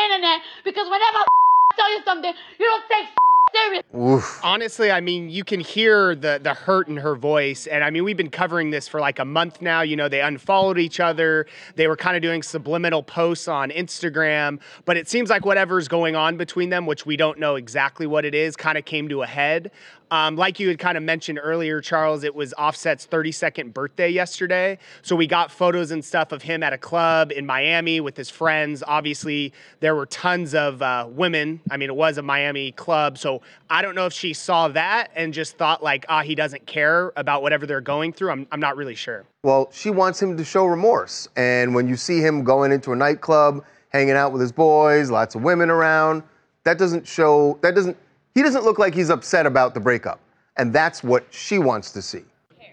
internet 0.03 0.41
because 0.63 0.87
whenever 0.87 1.19
I 1.21 1.75
tell 1.75 1.91
you 1.91 2.01
something, 2.03 2.33
you 2.59 2.65
don't 2.65 2.85
take 2.89 3.09
serious. 3.53 4.39
Honestly, 4.43 4.91
I 4.91 4.99
mean, 5.01 5.29
you 5.29 5.43
can 5.43 5.59
hear 5.59 6.15
the 6.15 6.39
the 6.41 6.53
hurt 6.53 6.87
in 6.87 6.97
her 6.97 7.15
voice, 7.15 7.67
and 7.67 7.83
I 7.83 7.89
mean, 7.89 8.03
we've 8.03 8.17
been 8.17 8.29
covering 8.29 8.71
this 8.71 8.87
for 8.87 8.99
like 8.99 9.19
a 9.19 9.25
month 9.25 9.61
now. 9.61 9.81
You 9.81 9.95
know, 9.95 10.09
they 10.09 10.21
unfollowed 10.21 10.79
each 10.79 10.99
other. 10.99 11.45
They 11.75 11.87
were 11.87 11.95
kind 11.95 12.15
of 12.15 12.21
doing 12.21 12.43
subliminal 12.43 13.03
posts 13.03 13.47
on 13.47 13.69
Instagram, 13.69 14.59
but 14.85 14.97
it 14.97 15.07
seems 15.07 15.29
like 15.29 15.45
whatever's 15.45 15.87
going 15.87 16.15
on 16.15 16.37
between 16.37 16.69
them, 16.69 16.85
which 16.85 17.05
we 17.05 17.15
don't 17.17 17.39
know 17.39 17.55
exactly 17.55 18.07
what 18.07 18.25
it 18.25 18.35
is, 18.35 18.55
kind 18.55 18.77
of 18.77 18.85
came 18.85 19.09
to 19.09 19.21
a 19.21 19.27
head. 19.27 19.71
Um, 20.13 20.35
like 20.35 20.59
you 20.59 20.67
had 20.67 20.77
kind 20.77 20.95
of 20.95 21.01
mentioned 21.01 21.39
earlier, 21.41 21.81
Charles, 21.81 22.23
it 22.23 22.35
was 22.35 22.53
Offset's 22.53 23.07
32nd 23.07 23.73
birthday 23.73 24.09
yesterday. 24.09 24.77
So 25.01 25.15
we 25.15 25.25
got 25.25 25.49
photos 25.49 25.89
and 25.89 26.05
stuff 26.05 26.31
of 26.31 26.43
him 26.43 26.61
at 26.61 26.71
a 26.71 26.77
club 26.77 27.31
in 27.31 27.47
Miami 27.47 27.99
with 27.99 28.15
his 28.15 28.29
friends. 28.29 28.83
Obviously, 28.85 29.53
there 29.79 29.95
were 29.95 30.05
tons 30.05 30.53
of 30.53 30.83
uh, 30.83 31.07
women. 31.09 31.61
I 31.71 31.77
mean, 31.77 31.89
it 31.89 31.95
was 31.95 32.19
a 32.19 32.21
Miami 32.21 32.73
club. 32.73 33.17
So 33.17 33.41
I 33.71 33.81
don't 33.81 33.95
know 33.95 34.05
if 34.05 34.13
she 34.13 34.33
saw 34.33 34.67
that 34.67 35.09
and 35.15 35.33
just 35.33 35.57
thought, 35.57 35.81
like, 35.81 36.05
ah, 36.09 36.21
he 36.21 36.35
doesn't 36.35 36.67
care 36.67 37.11
about 37.15 37.41
whatever 37.41 37.65
they're 37.65 37.81
going 37.81 38.13
through. 38.13 38.29
I'm, 38.29 38.45
I'm 38.51 38.59
not 38.59 38.77
really 38.77 38.93
sure. 38.93 39.25
Well, 39.41 39.71
she 39.73 39.89
wants 39.89 40.21
him 40.21 40.37
to 40.37 40.45
show 40.45 40.67
remorse. 40.67 41.27
And 41.37 41.73
when 41.73 41.87
you 41.87 41.95
see 41.95 42.19
him 42.19 42.43
going 42.43 42.71
into 42.71 42.91
a 42.91 42.95
nightclub, 42.95 43.65
hanging 43.89 44.13
out 44.15 44.31
with 44.31 44.41
his 44.41 44.51
boys, 44.51 45.09
lots 45.09 45.33
of 45.33 45.41
women 45.41 45.71
around, 45.71 46.21
that 46.65 46.77
doesn't 46.77 47.07
show, 47.07 47.57
that 47.63 47.73
doesn't, 47.73 47.97
he 48.35 48.41
doesn't 48.41 48.63
look 48.63 48.79
like 48.79 48.93
he's 48.93 49.09
upset 49.09 49.45
about 49.45 49.73
the 49.73 49.79
breakup. 49.79 50.19
And 50.57 50.71
that's 50.71 51.03
what 51.03 51.25
she 51.31 51.57
wants 51.59 51.91
to 51.93 52.01
see. 52.01 52.23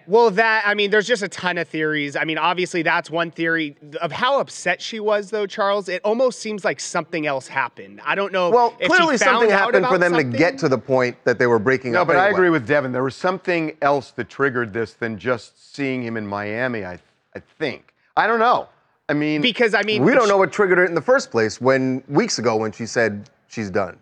Well, 0.06 0.30
that, 0.32 0.64
I 0.66 0.74
mean, 0.74 0.90
there's 0.90 1.06
just 1.06 1.22
a 1.22 1.28
ton 1.28 1.56
of 1.56 1.68
theories. 1.68 2.16
I 2.16 2.24
mean, 2.24 2.36
obviously, 2.36 2.82
that's 2.82 3.10
one 3.10 3.30
theory 3.30 3.76
of 4.02 4.10
how 4.10 4.40
upset 4.40 4.82
she 4.82 4.98
was, 4.98 5.30
though, 5.30 5.46
Charles. 5.46 5.88
It 5.88 6.02
almost 6.04 6.40
seems 6.40 6.64
like 6.64 6.80
something 6.80 7.26
else 7.26 7.46
happened. 7.46 8.00
I 8.04 8.14
don't 8.16 8.32
know 8.32 8.50
Well, 8.50 8.74
if 8.80 8.88
clearly 8.88 9.18
found 9.18 9.36
something 9.36 9.52
out 9.52 9.58
happened 9.72 9.86
for 9.86 9.98
them 9.98 10.12
something. 10.12 10.32
to 10.32 10.36
get 10.38 10.58
to 10.58 10.68
the 10.68 10.78
point 10.78 11.16
that 11.24 11.38
they 11.38 11.46
were 11.46 11.58
breaking 11.60 11.92
No, 11.92 12.02
up. 12.02 12.08
but 12.08 12.16
I 12.16 12.28
agree 12.28 12.50
with 12.50 12.66
Devin. 12.66 12.92
There 12.92 13.04
was 13.04 13.14
something 13.14 13.76
else 13.82 14.10
that 14.12 14.28
triggered 14.28 14.72
this 14.72 14.94
than 14.94 15.16
just 15.16 15.74
seeing 15.74 16.02
him 16.02 16.16
in 16.16 16.26
Miami, 16.26 16.84
I, 16.84 16.98
I 17.36 17.40
think. 17.58 17.94
I 18.16 18.26
don't 18.26 18.40
know. 18.40 18.68
I 19.08 19.12
mean, 19.12 19.40
because 19.42 19.74
I 19.74 19.82
mean, 19.82 20.02
we 20.04 20.12
don't 20.12 20.28
know 20.28 20.38
what 20.38 20.50
triggered 20.52 20.78
it 20.78 20.88
in 20.88 20.94
the 20.94 21.00
first 21.02 21.30
place 21.30 21.60
when 21.60 22.02
weeks 22.08 22.38
ago 22.38 22.56
when 22.56 22.72
she 22.72 22.86
said 22.86 23.30
she's 23.48 23.70
done. 23.70 23.98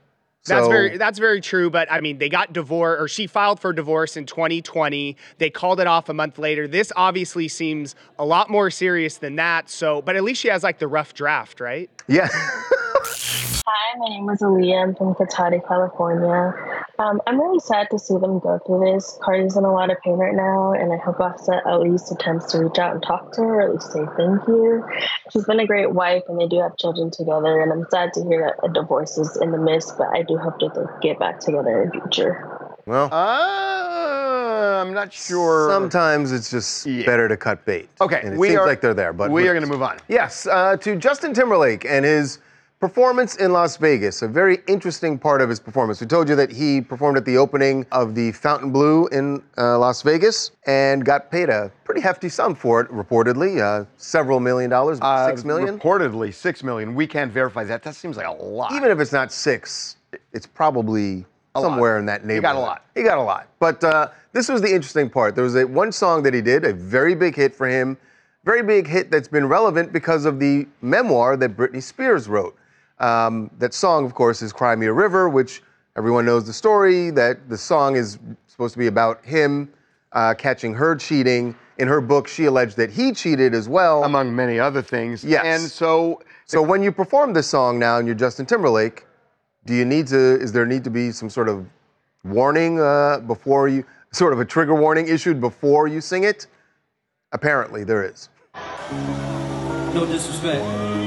That's 0.49 0.67
So- 0.67 0.71
very 0.71 0.97
that's 0.99 1.19
very 1.19 1.41
true, 1.41 1.71
but 1.71 1.91
I 1.91 2.01
mean, 2.01 2.19
they 2.19 2.29
got 2.29 2.53
divorced, 2.53 3.01
or 3.03 3.09
she 3.09 3.27
filed 3.27 3.61
for 3.61 3.73
divorce 3.73 4.17
in 4.17 4.27
2020. 4.27 5.17
They 5.39 5.51
called 5.51 5.81
it 5.81 5.87
off 5.87 6.09
a 6.09 6.15
month 6.15 6.39
later. 6.39 6.67
This 6.67 6.93
obviously 6.97 7.49
seems 7.49 7.95
a 8.19 8.25
lot 8.25 8.51
more 8.51 8.71
serious 8.71 9.19
than 9.19 9.37
that. 9.37 9.69
So, 9.71 10.03
but 10.03 10.17
at 10.17 10.25
least 10.25 10.41
she 10.41 10.49
has 10.49 10.63
like 10.63 10.79
the 10.79 10.89
rough 10.89 11.15
draft, 11.15 11.61
right? 11.61 11.91
Yeah. 12.09 12.29
Hi, 13.21 13.99
my 13.99 14.09
name 14.09 14.29
is 14.31 14.41
Aaliyah. 14.41 14.83
I'm 14.83 14.95
from 14.95 15.15
Cotati, 15.15 15.67
California. 15.67 16.55
Um, 16.99 17.21
I'm 17.27 17.41
really 17.41 17.59
sad 17.61 17.89
to 17.91 17.99
see 17.99 18.15
them 18.17 18.39
go 18.39 18.59
through 18.65 18.93
this. 18.93 19.19
Cardi's 19.23 19.57
in 19.57 19.65
a 19.65 19.73
lot 19.73 19.91
of 19.91 19.99
pain 20.05 20.15
right 20.15 20.35
now, 20.35 20.73
and 20.73 20.93
I 20.93 20.97
hope 20.99 21.21
Offset 21.21 21.67
at 21.67 21.81
least 21.81 22.13
attempts 22.13 22.47
to 22.53 22.59
reach 22.59 22.79
out 22.79 22.95
and 22.95 23.03
talk 23.03 23.33
to 23.33 23.41
her, 23.43 23.61
or 23.61 23.63
at 23.63 23.73
least 23.75 23.93
say 23.93 24.05
thank 24.17 24.47
you. 24.47 24.85
She's 25.33 25.45
been 25.45 25.61
a 25.61 25.67
great 25.67 25.93
wife, 25.93 26.23
and 26.29 26.41
they 26.41 26.47
do 26.47 26.61
have 26.61 26.77
children 26.77 27.11
together, 27.11 27.61
and 27.61 27.73
I'm 27.73 27.87
sad 27.91 28.13
to 28.15 28.23
hear 28.25 28.55
that 28.57 28.69
a 28.69 28.73
divorce 28.73 29.19
is 29.19 29.37
in 29.41 29.51
the 29.51 29.59
midst, 29.59 29.99
but 29.99 30.09
I 30.15 30.23
do 30.23 30.37
hope 30.39 30.61
that 30.61 30.75
they 30.75 31.09
get 31.09 31.19
back 31.19 31.41
together 31.41 31.83
in 31.83 31.89
the 31.89 32.01
future. 32.01 32.49
Well, 32.87 33.13
uh, 33.13 34.81
I'm 34.81 34.95
not 34.95 35.13
sure. 35.13 35.69
Sometimes 35.71 36.33
it's 36.33 36.51
just 36.51 36.87
better 37.05 37.29
to 37.29 37.37
cut 37.37 37.65
bait. 37.65 37.89
Okay, 38.01 38.21
and 38.23 38.35
it 38.35 38.39
we 38.39 38.49
seems 38.49 38.61
are- 38.61 38.67
like 38.67 38.81
they're 38.81 38.95
there, 38.95 39.13
but 39.13 39.31
we 39.31 39.47
are 39.49 39.55
gonna 39.55 39.67
move 39.67 39.83
on. 39.83 39.99
Yes, 40.09 40.47
uh, 40.47 40.77
to 40.79 40.97
Justin 40.97 41.35
Timberlake 41.35 41.85
and 41.85 42.05
his 42.05 42.39
performance 42.81 43.37
in 43.37 43.53
Las 43.53 43.77
Vegas. 43.77 44.23
A 44.23 44.29
very 44.29 44.59
interesting 44.69 45.19
part 45.19 45.41
of 45.41 45.49
his 45.49 45.59
performance. 45.59 46.01
We 46.01 46.07
told 46.07 46.29
you 46.29 46.37
that 46.37 46.51
he 46.51 46.81
performed 46.81 47.19
at 47.19 47.25
the 47.25 47.37
opening 47.37 47.85
of 47.91 48.15
the 48.15 48.33
Fontainebleau 48.33 49.07
in 49.07 49.43
uh, 49.57 49.79
Las 49.79 50.03
Vegas 50.03 50.53
and 50.67 51.05
got 51.05 51.31
paid 51.31 51.49
a 51.49 51.73
pretty 51.85 52.01
hefty 52.01 52.29
sum 52.29 52.55
for 52.55 52.81
it, 52.81 52.89
reportedly, 52.91 53.61
uh, 53.61 53.85
several 53.97 54.39
million 54.41 54.71
dollars, 54.71 54.99
six 55.27 55.45
million. 55.45 55.79
Reportedly, 55.79 56.33
six 56.33 56.63
million. 56.63 56.95
We 56.95 57.07
can't 57.07 57.33
verify 57.33 57.65
that. 57.65 57.83
That 57.83 57.95
seems 57.97 58.17
like 58.17 58.27
a 58.27 58.33
lot. 58.33 58.73
Even 58.73 58.91
if 58.91 59.01
it's 59.01 59.13
not 59.13 59.33
six, 59.33 59.97
it's 60.33 60.47
probably 60.47 61.25
A 61.57 61.61
lot. 61.61 61.71
somewhere 61.71 61.99
in 61.99 62.07
that 62.07 62.21
He 62.21 62.27
neighborhood. 62.29 62.43
got 62.43 62.57
a 62.57 62.61
lot. 62.61 62.85
He 62.95 63.03
got 63.03 63.19
a 63.19 63.23
lot. 63.23 63.49
But 63.59 63.83
uh, 63.83 64.09
this 64.33 64.49
was 64.49 64.61
the 64.63 64.73
interesting 64.73 65.11
part. 65.11 65.35
There 65.35 65.45
was 65.45 65.57
a 65.57 65.67
one 65.67 65.91
song 65.91 66.23
that 66.23 66.33
he 66.35 66.41
did, 66.43 66.65
a 66.65 66.73
very 66.73 67.17
big 67.17 67.35
hit 67.35 67.57
for 67.57 67.67
him, 67.67 67.97
very 68.45 68.63
big 68.63 68.87
hit 68.87 69.11
that's 69.11 69.27
been 69.29 69.47
relevant 69.49 69.93
because 69.93 70.25
of 70.25 70.39
the 70.39 70.67
memoir 70.81 71.37
that 71.37 71.57
Britney 71.57 71.83
Spears 71.83 72.29
wrote. 72.29 72.55
Um, 73.01 73.51
that 73.59 73.75
song, 73.75 74.05
of 74.05 74.15
course, 74.15 74.43
is 74.43 74.53
"Cry 74.53 74.75
Me 74.75 74.87
a 74.87 74.93
River," 74.93 75.29
which 75.29 75.63
everyone 75.97 76.27
knows 76.27 76.47
the 76.47 76.53
story. 76.53 77.11
That 77.11 77.49
the 77.49 77.59
song 77.59 77.97
is 77.97 78.19
supposed 78.47 78.75
to 78.75 78.79
be 78.79 78.89
about 78.89 79.25
him 79.25 79.73
uh, 80.13 80.35
catching 80.35 80.75
her 80.75 80.97
cheating. 80.97 81.55
In 81.79 81.87
her 81.87 82.01
book, 82.01 82.27
she 82.27 82.47
alleged 82.47 82.77
that 82.77 82.91
he 82.91 83.13
cheated 83.13 83.55
as 83.55 83.69
well, 83.69 84.03
among 84.03 84.35
many 84.35 84.59
other 84.59 84.83
things. 84.83 85.23
Yes. 85.23 85.45
And 85.45 85.71
so, 85.71 86.21
so 86.45 86.61
when 86.61 86.83
you 86.83 86.91
perform 86.91 87.33
this 87.33 87.47
song 87.47 87.79
now, 87.79 87.99
and 87.99 88.09
you're 88.09 88.17
Justin 88.17 88.47
Timberlake, 88.47 89.07
do 89.65 89.75
you 89.75 89.85
need 89.85 90.09
to? 90.09 90.41
Is 90.41 90.51
there 90.51 90.67
need 90.67 90.83
to 90.85 90.91
be 90.91 91.13
some 91.13 91.31
sort 91.31 91.49
of 91.49 91.65
warning 92.25 92.81
uh, 92.81 93.21
before 93.21 93.69
you, 93.69 93.85
sort 94.11 94.33
of 94.33 94.41
a 94.41 94.45
trigger 94.45 94.75
warning 94.75 95.07
issued 95.07 95.41
before 95.41 95.87
you 95.87 96.01
sing 96.01 96.25
it? 96.25 96.49
Apparently, 97.31 97.85
there 97.85 98.03
is. 98.03 98.29
No 99.95 100.05
disrespect. 100.05 100.98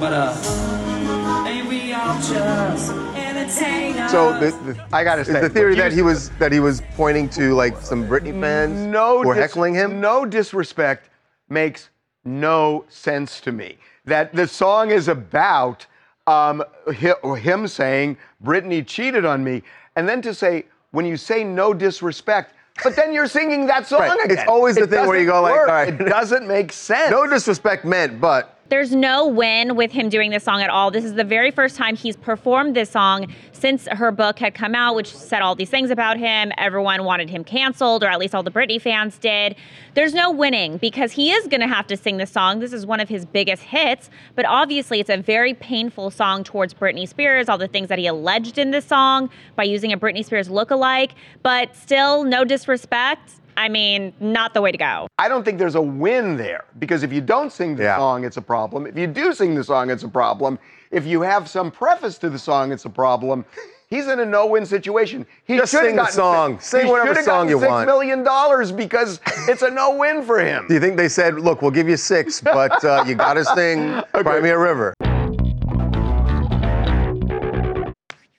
But 0.00 0.12
uh, 0.14 1.44
ain't 1.46 1.68
we 1.68 1.92
all 1.92 2.16
just 2.22 2.90
entertainers? 3.14 4.10
So 4.10 4.32
the, 4.40 4.50
the, 4.72 4.86
I 4.92 5.04
gotta 5.04 5.24
say, 5.26 5.40
the 5.42 5.50
theory 5.50 5.74
that 5.76 5.92
he 5.92 6.00
was 6.00 6.30
that 6.38 6.50
he 6.52 6.58
was 6.60 6.80
pointing 6.96 7.28
to 7.30 7.54
like 7.54 7.76
some 7.82 8.08
Britney 8.08 8.38
fans 8.40 8.78
no 8.86 9.20
who 9.20 9.28
were 9.28 9.34
dis- 9.34 9.42
heckling 9.42 9.74
him. 9.74 10.00
No 10.00 10.24
disrespect 10.24 11.10
makes 11.50 11.90
no 12.24 12.84
sense 12.88 13.40
to 13.42 13.52
me. 13.52 13.76
That 14.06 14.34
the 14.34 14.48
song 14.48 14.90
is 14.90 15.08
about 15.08 15.84
um, 16.26 16.62
him 16.94 17.66
saying 17.68 18.16
Britney 18.42 18.86
cheated 18.86 19.26
on 19.26 19.44
me, 19.44 19.62
and 19.96 20.08
then 20.08 20.22
to 20.22 20.32
say 20.32 20.64
when 20.92 21.04
you 21.04 21.18
say 21.18 21.44
no 21.44 21.74
disrespect, 21.74 22.54
but 22.82 22.96
then 22.96 23.12
you're 23.12 23.26
singing 23.28 23.66
that 23.66 23.86
song 23.86 24.00
Right. 24.00 24.24
again. 24.24 24.38
It's 24.38 24.48
always 24.48 24.76
the 24.76 24.84
It 24.84 24.90
thing 24.90 25.06
where 25.06 25.20
you 25.20 25.26
go 25.26 25.42
like, 25.42 25.52
work. 25.52 25.68
all 25.68 25.74
right. 25.74 25.88
it 25.88 25.98
doesn't 26.06 26.48
make 26.48 26.72
sense. 26.72 27.10
No 27.10 27.26
disrespect 27.26 27.84
meant, 27.84 28.18
but 28.20 28.56
There's 28.70 28.94
no 28.94 29.26
win 29.26 29.74
with 29.74 29.90
him 29.90 30.08
doing 30.08 30.30
this 30.30 30.44
song 30.44 30.62
at 30.62 30.70
all. 30.70 30.92
This 30.92 31.04
is 31.04 31.14
the 31.14 31.24
very 31.24 31.50
first 31.50 31.74
time 31.74 31.96
he's 31.96 32.14
performed 32.14 32.76
this 32.76 32.88
song 32.88 33.26
since 33.50 33.88
her 33.88 34.12
book 34.12 34.38
had 34.38 34.54
come 34.54 34.76
out, 34.76 34.94
which 34.94 35.12
said 35.12 35.42
all 35.42 35.56
these 35.56 35.68
things 35.68 35.90
about 35.90 36.18
him. 36.18 36.52
Everyone 36.56 37.02
wanted 37.02 37.28
him 37.30 37.42
canceled, 37.42 38.04
or 38.04 38.06
at 38.06 38.20
least 38.20 38.32
all 38.32 38.44
the 38.44 38.50
Britney 38.50 38.80
fans 38.80 39.18
did. 39.18 39.56
There's 39.94 40.14
no 40.14 40.30
winning 40.30 40.76
because 40.76 41.10
he 41.10 41.32
is 41.32 41.48
going 41.48 41.62
to 41.62 41.66
have 41.66 41.88
to 41.88 41.96
sing 41.96 42.18
this 42.18 42.30
song. 42.30 42.60
This 42.60 42.72
is 42.72 42.86
one 42.86 43.00
of 43.00 43.08
his 43.08 43.26
biggest 43.26 43.64
hits, 43.64 44.08
but 44.36 44.44
obviously 44.44 45.00
it's 45.00 45.10
a 45.10 45.16
very 45.16 45.52
painful 45.52 46.12
song 46.12 46.44
towards 46.44 46.72
Britney 46.72 47.08
Spears, 47.08 47.48
all 47.48 47.58
the 47.58 47.66
things 47.66 47.88
that 47.88 47.98
he 47.98 48.06
alleged 48.06 48.56
in 48.56 48.70
this 48.70 48.84
song 48.84 49.30
by 49.56 49.64
using 49.64 49.92
a 49.92 49.98
Britney 49.98 50.24
Spears 50.24 50.48
lookalike. 50.48 51.10
But 51.42 51.74
still, 51.74 52.22
no 52.22 52.44
disrespect. 52.44 53.39
I 53.60 53.68
mean, 53.68 54.14
not 54.20 54.54
the 54.54 54.62
way 54.62 54.72
to 54.72 54.78
go. 54.78 55.06
I 55.18 55.28
don't 55.28 55.44
think 55.44 55.58
there's 55.58 55.74
a 55.74 55.82
win 55.82 56.38
there 56.38 56.64
because 56.78 57.02
if 57.02 57.12
you 57.12 57.20
don't 57.20 57.52
sing 57.52 57.76
the 57.76 57.94
song, 57.94 58.24
it's 58.24 58.38
a 58.38 58.42
problem. 58.42 58.86
If 58.86 58.96
you 58.96 59.06
do 59.06 59.34
sing 59.34 59.54
the 59.54 59.62
song, 59.62 59.90
it's 59.90 60.02
a 60.02 60.08
problem. 60.08 60.58
If 60.90 61.04
you 61.04 61.20
have 61.20 61.46
some 61.46 61.70
preface 61.70 62.16
to 62.18 62.30
the 62.30 62.38
song, 62.38 62.72
it's 62.72 62.86
a 62.86 62.90
problem. 62.90 63.44
He's 63.88 64.08
in 64.08 64.18
a 64.18 64.24
no-win 64.24 64.64
situation. 64.64 65.26
He 65.44 65.58
Just 65.58 65.72
should 65.72 65.80
have 65.82 65.88
sing 65.88 65.96
the 65.96 66.06
song. 66.06 66.58
Sing 66.58 66.86
he 66.86 66.90
whatever 66.90 67.14
song 67.16 67.24
gotten 67.26 67.48
you 67.50 67.58
want. 67.58 67.86
million 67.86 68.22
dollars 68.24 68.72
because 68.72 69.20
it's 69.46 69.60
a 69.60 69.70
no-win 69.70 70.22
for 70.22 70.38
him. 70.38 70.64
do 70.66 70.72
you 70.72 70.80
think 70.80 70.96
they 70.96 71.08
said, 71.08 71.34
"Look, 71.34 71.60
we'll 71.60 71.70
give 71.70 71.86
you 71.88 71.98
six, 71.98 72.40
but 72.40 72.82
uh, 72.82 73.04
you 73.06 73.14
got 73.14 73.34
to 73.34 73.44
sing 73.44 74.00
Cry 74.14 74.40
Me 74.40 74.48
a 74.48 74.58
River"? 74.58 74.94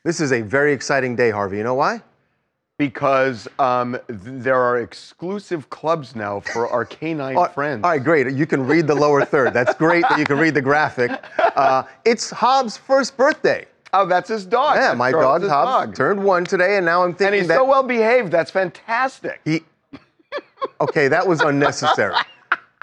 This 0.04 0.20
is 0.20 0.32
a 0.32 0.42
very 0.42 0.74
exciting 0.74 1.16
day, 1.16 1.30
Harvey. 1.30 1.58
You 1.58 1.64
know 1.64 1.76
why? 1.76 2.02
Because 2.82 3.48
um, 3.60 3.92
th- 4.08 4.18
there 4.24 4.56
are 4.60 4.80
exclusive 4.80 5.70
clubs 5.70 6.16
now 6.16 6.40
for 6.40 6.68
our 6.68 6.84
canine 6.84 7.38
friends. 7.54 7.84
All 7.84 7.92
right, 7.92 8.04
great. 8.04 8.32
You 8.34 8.48
can 8.48 8.66
read 8.66 8.88
the 8.88 8.96
lower 8.96 9.24
third. 9.24 9.54
That's 9.54 9.76
great 9.76 10.02
that 10.10 10.18
you 10.18 10.26
can 10.26 10.40
read 10.40 10.56
the 10.56 10.64
graphic. 10.64 11.12
Uh, 11.56 11.84
it's 12.06 12.32
Hobbs' 12.32 12.78
first 12.78 13.16
birthday. 13.18 13.68
Oh, 13.94 14.08
that's 14.08 14.30
his 14.30 14.48
dog. 14.48 14.78
Yeah, 14.78 14.88
That's 14.88 14.98
my 14.98 15.12
dog 15.12 15.44
Hobbs 15.44 15.90
dog. 15.90 15.96
turned 15.96 16.24
one 16.24 16.44
today, 16.44 16.78
and 16.78 16.86
now 16.88 17.04
I'm 17.04 17.12
thinking 17.12 17.28
And 17.28 17.36
he's 17.36 17.48
that 17.50 17.58
so 17.58 17.66
well 17.66 17.84
behaved. 17.84 18.32
That's 18.32 18.50
fantastic. 18.50 19.42
he. 19.46 19.62
Okay, 20.80 21.08
that 21.08 21.28
was 21.28 21.42
unnecessary. 21.42 22.16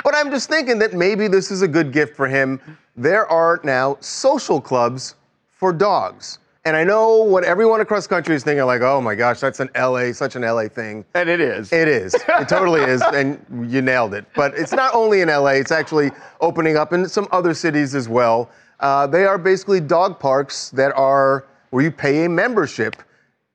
but 0.04 0.14
I'm 0.14 0.30
just 0.30 0.48
thinking 0.48 0.78
that 0.78 0.92
maybe 0.92 1.26
this 1.26 1.50
is 1.50 1.62
a 1.62 1.68
good 1.68 1.92
gift 1.92 2.14
for 2.14 2.28
him. 2.28 2.61
There 2.96 3.26
are 3.26 3.58
now 3.64 3.96
social 3.98 4.61
clubs 4.61 5.16
for 5.50 5.72
dogs. 5.72 6.38
And 6.68 6.76
I 6.76 6.85
know 6.85 7.22
what 7.22 7.44
everyone 7.44 7.81
across 7.81 8.02
the 8.02 8.11
country 8.11 8.35
is 8.35 8.44
thinking, 8.44 8.66
like, 8.66 8.83
oh 8.83 9.00
my 9.00 9.14
gosh, 9.14 9.40
that's 9.40 9.59
an 9.59 9.70
LA, 9.74 10.12
such 10.12 10.37
an 10.37 10.42
LA 10.42 10.68
thing. 10.68 11.02
And 11.14 11.26
it 11.26 11.40
is. 11.40 11.72
It 11.72 11.88
is. 11.88 12.12
It 12.12 12.46
totally 12.46 12.83
is. 12.83 13.00
And 13.14 13.42
you 13.72 13.81
nailed 13.81 14.12
it. 14.12 14.26
But 14.35 14.52
it's 14.52 14.72
not 14.72 14.94
only 14.94 15.22
in 15.22 15.28
LA, 15.28 15.52
it's 15.52 15.72
actually 15.72 16.11
opening 16.42 16.76
up 16.76 16.92
in 16.92 17.09
some 17.09 17.26
other 17.33 17.54
cities 17.54 17.94
as 17.94 18.07
well. 18.07 18.50
Uh, 18.81 19.07
they 19.07 19.24
are 19.24 19.38
basically 19.38 19.81
dog 19.81 20.20
parks 20.20 20.68
that 20.72 20.92
are 20.94 21.46
where 21.70 21.83
you 21.83 21.90
pay 21.90 22.26
a 22.26 22.28
membership 22.28 22.96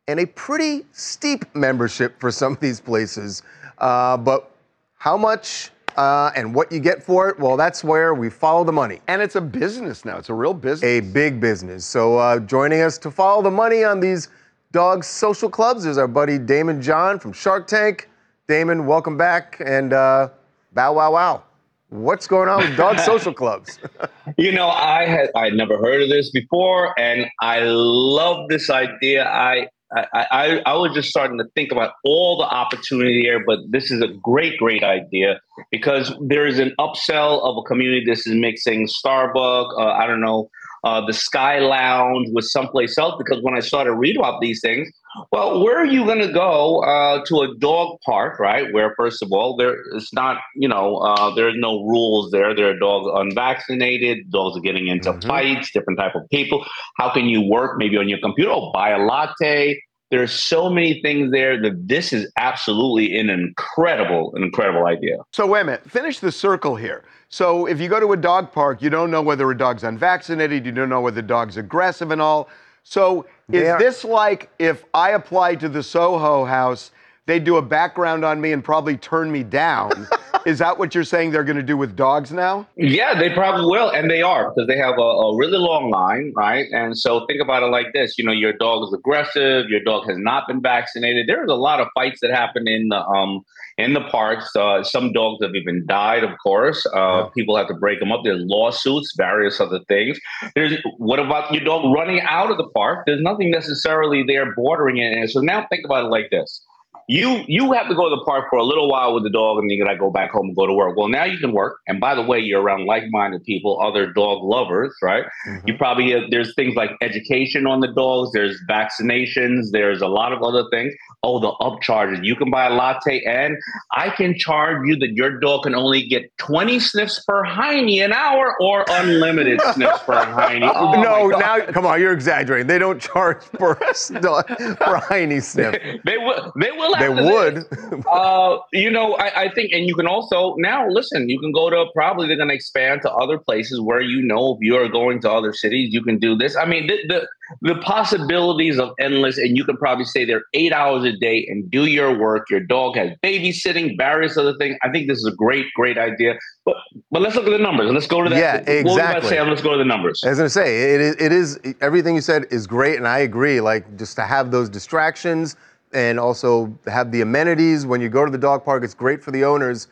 and 0.07 0.19
a 0.19 0.25
pretty 0.25 0.83
steep 0.91 1.45
membership 1.53 2.19
for 2.19 2.31
some 2.31 2.53
of 2.53 2.59
these 2.61 2.81
places. 2.81 3.43
Uh, 3.77 4.17
but 4.17 4.49
how 4.97 5.15
much 5.15 5.69
uh, 5.97 6.31
and 6.35 6.53
what 6.53 6.71
you 6.71 6.79
get 6.79 7.03
for 7.03 7.29
it, 7.29 7.39
well, 7.39 7.57
that's 7.57 7.83
where 7.83 8.13
we 8.13 8.29
follow 8.29 8.63
the 8.63 8.71
money. 8.71 8.99
And 9.07 9.21
it's 9.21 9.35
a 9.35 9.41
business 9.41 10.05
now. 10.05 10.17
It's 10.17 10.29
a 10.29 10.33
real 10.33 10.53
business. 10.53 10.83
A 10.83 10.99
big 10.99 11.39
business. 11.39 11.85
So 11.85 12.17
uh, 12.17 12.39
joining 12.39 12.81
us 12.81 12.97
to 12.99 13.11
follow 13.11 13.41
the 13.41 13.51
money 13.51 13.83
on 13.83 13.99
these 13.99 14.29
dog 14.71 15.03
social 15.03 15.49
clubs 15.49 15.85
is 15.85 15.97
our 15.97 16.07
buddy 16.07 16.39
Daymond 16.39 16.81
John 16.81 17.19
from 17.19 17.33
Shark 17.33 17.67
Tank. 17.67 18.09
Daymond, 18.47 18.85
welcome 18.85 19.17
back. 19.17 19.61
And 19.65 19.93
uh, 19.93 20.29
bow 20.73 20.93
wow 20.93 21.13
wow. 21.13 21.43
What's 21.89 22.25
going 22.25 22.49
on 22.49 22.61
with 22.61 22.75
dog 22.75 22.99
social 23.11 23.33
clubs? 23.33 23.79
You 24.37 24.53
know, 24.53 24.69
I 24.69 25.05
had 25.05 25.29
I 25.35 25.45
had 25.45 25.53
never 25.53 25.77
heard 25.77 26.01
of 26.01 26.07
this 26.07 26.31
before, 26.31 26.97
and 26.97 27.25
I 27.41 27.59
love 27.59 28.47
this 28.47 28.69
idea. 28.69 29.25
I 29.27 29.67
I, 29.95 30.25
I 30.31 30.61
I 30.65 30.73
was 30.73 30.93
just 30.93 31.09
starting 31.09 31.37
to 31.37 31.45
think 31.55 31.71
about 31.71 31.93
all 32.03 32.37
the 32.37 32.45
opportunity 32.45 33.21
here, 33.21 33.43
but 33.45 33.59
this 33.69 33.91
is 33.91 34.01
a 34.01 34.07
great, 34.07 34.57
great 34.57 34.83
idea 34.83 35.39
because 35.71 36.13
there 36.21 36.47
is 36.47 36.59
an 36.59 36.73
upsell 36.79 37.43
of 37.43 37.57
a 37.57 37.61
community. 37.61 38.03
This 38.05 38.25
is 38.25 38.33
mixing 38.33 38.87
Starbucks, 38.87 39.79
uh, 39.79 39.91
I 39.91 40.07
don't 40.07 40.21
know, 40.21 40.49
uh, 40.83 41.05
the 41.05 41.13
Sky 41.13 41.59
Lounge 41.59 42.29
with 42.31 42.45
someplace 42.45 42.97
else. 42.97 43.15
Because 43.17 43.41
when 43.41 43.55
I 43.55 43.59
started 43.59 43.93
reading 43.93 44.21
about 44.21 44.41
these 44.41 44.61
things, 44.61 44.89
well, 45.31 45.63
where 45.63 45.77
are 45.77 45.85
you 45.85 46.05
going 46.05 46.19
to 46.19 46.31
go 46.31 46.83
uh, 46.83 47.23
to 47.25 47.41
a 47.41 47.55
dog 47.57 47.99
park, 48.05 48.39
right? 48.39 48.73
Where 48.73 48.93
first 48.97 49.21
of 49.21 49.31
all, 49.31 49.55
there 49.55 49.75
it's 49.95 50.13
not, 50.13 50.37
you 50.55 50.67
know, 50.67 50.97
uh, 50.97 51.33
there's 51.35 51.55
no 51.57 51.83
rules 51.83 52.31
there. 52.31 52.55
There 52.55 52.69
are 52.69 52.77
dogs 52.77 53.09
unvaccinated. 53.13 54.31
Dogs 54.31 54.57
are 54.57 54.61
getting 54.61 54.87
into 54.87 55.13
fights. 55.21 55.71
Different 55.71 55.99
type 55.99 56.15
of 56.15 56.27
people. 56.29 56.65
How 56.97 57.13
can 57.13 57.25
you 57.25 57.47
work 57.47 57.77
maybe 57.77 57.97
on 57.97 58.09
your 58.09 58.19
computer? 58.19 58.51
Oh, 58.51 58.71
buy 58.73 58.89
a 58.89 58.99
latte. 58.99 59.79
There's 60.13 60.31
so 60.31 60.69
many 60.69 61.01
things 61.01 61.31
there 61.31 61.59
that 61.59 61.87
this 61.87 62.13
is 62.13 62.31
absolutely 62.37 63.17
an 63.17 63.31
incredible, 63.31 64.31
an 64.35 64.43
incredible 64.43 64.85
idea. 64.85 65.17
So 65.31 65.47
wait 65.47 65.61
a 65.61 65.63
minute, 65.63 65.89
finish 65.89 66.19
the 66.19 66.31
circle 66.31 66.75
here. 66.75 67.03
So 67.29 67.65
if 67.65 67.81
you 67.81 67.89
go 67.89 67.99
to 67.99 68.11
a 68.11 68.17
dog 68.17 68.51
park, 68.51 68.83
you 68.83 68.91
don't 68.91 69.09
know 69.09 69.23
whether 69.23 69.49
a 69.49 69.57
dog's 69.57 69.83
unvaccinated, 69.83 70.67
you 70.67 70.71
don't 70.71 70.89
know 70.89 71.01
whether 71.01 71.15
the 71.15 71.27
dog's 71.27 71.57
aggressive 71.57 72.11
and 72.11 72.21
all. 72.21 72.47
So 72.83 73.25
is 73.51 73.63
They 73.63 73.69
are- 73.71 73.79
this 73.79 74.03
like 74.05 74.51
if 74.59 74.85
I 74.93 75.09
applied 75.13 75.59
to 75.61 75.67
the 75.69 75.81
Soho 75.81 76.45
house 76.45 76.91
they'd 77.25 77.43
do 77.43 77.57
a 77.57 77.61
background 77.61 78.25
on 78.25 78.41
me 78.41 78.51
and 78.51 78.63
probably 78.63 78.97
turn 78.97 79.31
me 79.31 79.43
down. 79.43 80.07
Is 80.45 80.59
that 80.59 80.77
what 80.77 80.93
you're 80.93 81.05
saying 81.05 81.31
they're 81.31 81.45
going 81.45 81.57
to 81.57 81.63
do 81.63 81.77
with 81.77 81.95
dogs 81.95 82.31
now? 82.33 82.67
Yeah, 82.75 83.17
they 83.17 83.29
probably 83.29 83.65
will, 83.65 83.89
and 83.89 84.11
they 84.11 84.21
are 84.21 84.49
because 84.49 84.67
they 84.67 84.77
have 84.77 84.97
a, 84.97 85.01
a 85.01 85.37
really 85.37 85.57
long 85.57 85.89
line, 85.89 86.33
right? 86.35 86.65
And 86.73 86.97
so 86.97 87.25
think 87.27 87.41
about 87.41 87.63
it 87.63 87.67
like 87.67 87.93
this: 87.93 88.17
you 88.17 88.25
know, 88.25 88.33
your 88.33 88.51
dog 88.51 88.83
is 88.83 88.93
aggressive, 88.93 89.69
your 89.69 89.79
dog 89.79 90.05
has 90.09 90.17
not 90.17 90.47
been 90.47 90.61
vaccinated. 90.61 91.27
There's 91.27 91.49
a 91.49 91.55
lot 91.55 91.79
of 91.79 91.87
fights 91.95 92.19
that 92.21 92.31
happen 92.31 92.67
in 92.67 92.89
the 92.89 93.05
um 93.05 93.45
in 93.77 93.93
the 93.93 94.01
parks. 94.01 94.53
Uh, 94.55 94.83
some 94.83 95.13
dogs 95.13 95.41
have 95.41 95.55
even 95.55 95.85
died, 95.87 96.23
of 96.23 96.31
course. 96.43 96.85
Uh, 96.93 97.27
People 97.29 97.55
have 97.55 97.67
to 97.67 97.73
break 97.73 97.99
them 97.99 98.11
up. 98.11 98.21
There's 98.23 98.43
lawsuits, 98.45 99.13
various 99.17 99.61
other 99.61 99.79
things. 99.87 100.19
There's 100.55 100.73
what 100.97 101.19
about 101.19 101.53
your 101.53 101.63
dog 101.63 101.85
running 101.95 102.19
out 102.21 102.51
of 102.51 102.57
the 102.57 102.67
park? 102.75 103.05
There's 103.05 103.21
nothing 103.21 103.49
necessarily 103.49 104.23
there 104.27 104.53
bordering 104.55 104.97
it. 104.97 105.17
And 105.17 105.29
so 105.29 105.39
now 105.39 105.65
think 105.69 105.85
about 105.85 106.05
it 106.05 106.09
like 106.09 106.29
this 106.31 106.61
you 107.09 107.43
you 107.47 107.71
have 107.73 107.87
to 107.89 107.95
go 107.95 108.09
to 108.09 108.15
the 108.15 108.23
park 108.23 108.45
for 108.49 108.57
a 108.57 108.63
little 108.63 108.89
while 108.89 109.13
with 109.13 109.23
the 109.23 109.29
dog 109.29 109.57
and 109.59 109.69
then 109.69 109.75
you 109.77 109.83
gotta 109.83 109.97
go 109.97 110.09
back 110.09 110.31
home 110.31 110.47
and 110.47 110.55
go 110.55 110.65
to 110.65 110.73
work. 110.73 110.95
Well, 110.95 111.09
now 111.09 111.25
you 111.25 111.37
can 111.37 111.51
work. 111.51 111.79
And 111.87 111.99
by 111.99 112.15
the 112.15 112.21
way, 112.21 112.39
you're 112.39 112.61
around 112.61 112.85
like-minded 112.85 113.43
people, 113.43 113.81
other 113.81 114.11
dog 114.13 114.43
lovers, 114.43 114.95
right? 115.01 115.25
You 115.65 115.77
probably 115.77 116.13
uh, 116.13 116.21
there's 116.29 116.53
things 116.55 116.75
like 116.75 116.91
education 117.01 117.67
on 117.67 117.81
the 117.81 117.87
dogs. 117.87 118.31
There's 118.31 118.57
vaccinations. 118.69 119.71
There's 119.71 120.01
a 120.01 120.07
lot 120.07 120.31
of 120.31 120.41
other 120.43 120.63
things. 120.71 120.93
Oh, 121.23 121.39
the 121.39 121.51
upcharges. 121.61 122.23
You 122.23 122.35
can 122.35 122.49
buy 122.49 122.67
a 122.67 122.73
latte, 122.73 123.21
and 123.25 123.57
I 123.93 124.09
can 124.09 124.37
charge 124.37 124.87
you 124.87 124.95
that 124.97 125.11
your 125.13 125.39
dog 125.39 125.63
can 125.63 125.75
only 125.75 126.05
get 126.07 126.31
20 126.37 126.79
sniffs 126.79 127.23
per 127.25 127.43
hiney 127.43 128.03
an 128.03 128.13
hour 128.13 128.55
or 128.61 128.85
unlimited 128.89 129.61
sniffs 129.73 129.99
per 130.03 130.13
hiney. 130.13 130.71
Oh 130.73 131.01
no, 131.01 131.27
now 131.27 131.59
come 131.67 131.85
on, 131.85 131.99
you're 131.99 132.13
exaggerating. 132.13 132.67
They 132.67 132.79
don't 132.79 133.01
charge 133.01 133.41
for 133.43 133.75
for 133.75 134.95
a 134.95 135.01
hiney 135.01 135.41
sniff. 135.41 135.81
they 136.05 136.17
will. 136.17 136.51
They 136.59 136.71
will. 136.71 136.92
They 136.99 137.09
would. 137.09 137.65
uh, 138.07 138.57
you 138.71 138.89
know, 138.89 139.15
I, 139.15 139.43
I 139.43 139.53
think, 139.53 139.71
and 139.71 139.87
you 139.87 139.95
can 139.95 140.07
also 140.07 140.55
now 140.57 140.87
listen. 140.87 141.29
You 141.29 141.39
can 141.39 141.51
go 141.51 141.69
to 141.69 141.85
probably 141.93 142.27
they're 142.27 142.37
going 142.37 142.49
to 142.49 142.55
expand 142.55 143.01
to 143.03 143.11
other 143.11 143.37
places 143.37 143.81
where 143.81 144.01
you 144.01 144.21
know 144.21 144.55
if 144.55 144.59
you 144.61 144.75
are 144.77 144.87
going 144.87 145.21
to 145.21 145.31
other 145.31 145.53
cities, 145.53 145.93
you 145.93 146.03
can 146.03 146.19
do 146.19 146.35
this. 146.35 146.55
I 146.55 146.65
mean, 146.65 146.87
the 146.87 146.97
the, 147.07 147.27
the 147.73 147.81
possibilities 147.81 148.79
of 148.79 148.91
endless, 148.99 149.37
and 149.37 149.57
you 149.57 149.63
can 149.65 149.77
probably 149.77 150.05
stay 150.05 150.25
there 150.25 150.43
eight 150.53 150.73
hours 150.73 151.03
a 151.03 151.13
day 151.17 151.45
and 151.49 151.69
do 151.69 151.85
your 151.85 152.17
work. 152.17 152.49
Your 152.49 152.61
dog 152.61 152.95
has 152.97 153.11
babysitting, 153.23 153.97
various 153.97 154.37
other 154.37 154.55
things. 154.57 154.77
I 154.83 154.91
think 154.91 155.07
this 155.07 155.17
is 155.17 155.25
a 155.25 155.35
great, 155.35 155.65
great 155.75 155.97
idea. 155.97 156.35
But 156.65 156.75
but 157.11 157.21
let's 157.21 157.35
look 157.35 157.45
at 157.45 157.51
the 157.51 157.57
numbers. 157.57 157.91
Let's 157.91 158.07
go 158.07 158.23
to 158.23 158.29
that. 158.29 158.37
Yeah, 158.37 158.57
What 158.57 158.67
were 158.67 158.99
about 158.99 159.11
to 159.11 159.17
exactly. 159.17 159.49
Let's 159.49 159.61
go 159.61 159.71
to 159.73 159.77
the 159.77 159.85
numbers. 159.85 160.21
As 160.23 160.39
I 160.39 160.43
was 160.43 160.55
gonna 160.55 160.65
say 160.65 160.93
it 160.93 161.01
is, 161.01 161.15
it 161.19 161.31
is 161.31 161.59
everything 161.81 162.15
you 162.15 162.21
said 162.21 162.45
is 162.51 162.67
great, 162.67 162.97
and 162.97 163.07
I 163.07 163.19
agree. 163.19 163.61
Like 163.61 163.97
just 163.97 164.15
to 164.15 164.23
have 164.23 164.51
those 164.51 164.69
distractions 164.69 165.55
and 165.93 166.19
also 166.19 166.77
have 166.87 167.11
the 167.11 167.21
amenities. 167.21 167.85
When 167.85 168.01
you 168.01 168.09
go 168.09 168.25
to 168.25 168.31
the 168.31 168.37
dog 168.37 168.65
park, 168.65 168.83
it's 168.83 168.93
great 168.93 169.23
for 169.23 169.31
the 169.31 169.45
owners, 169.45 169.87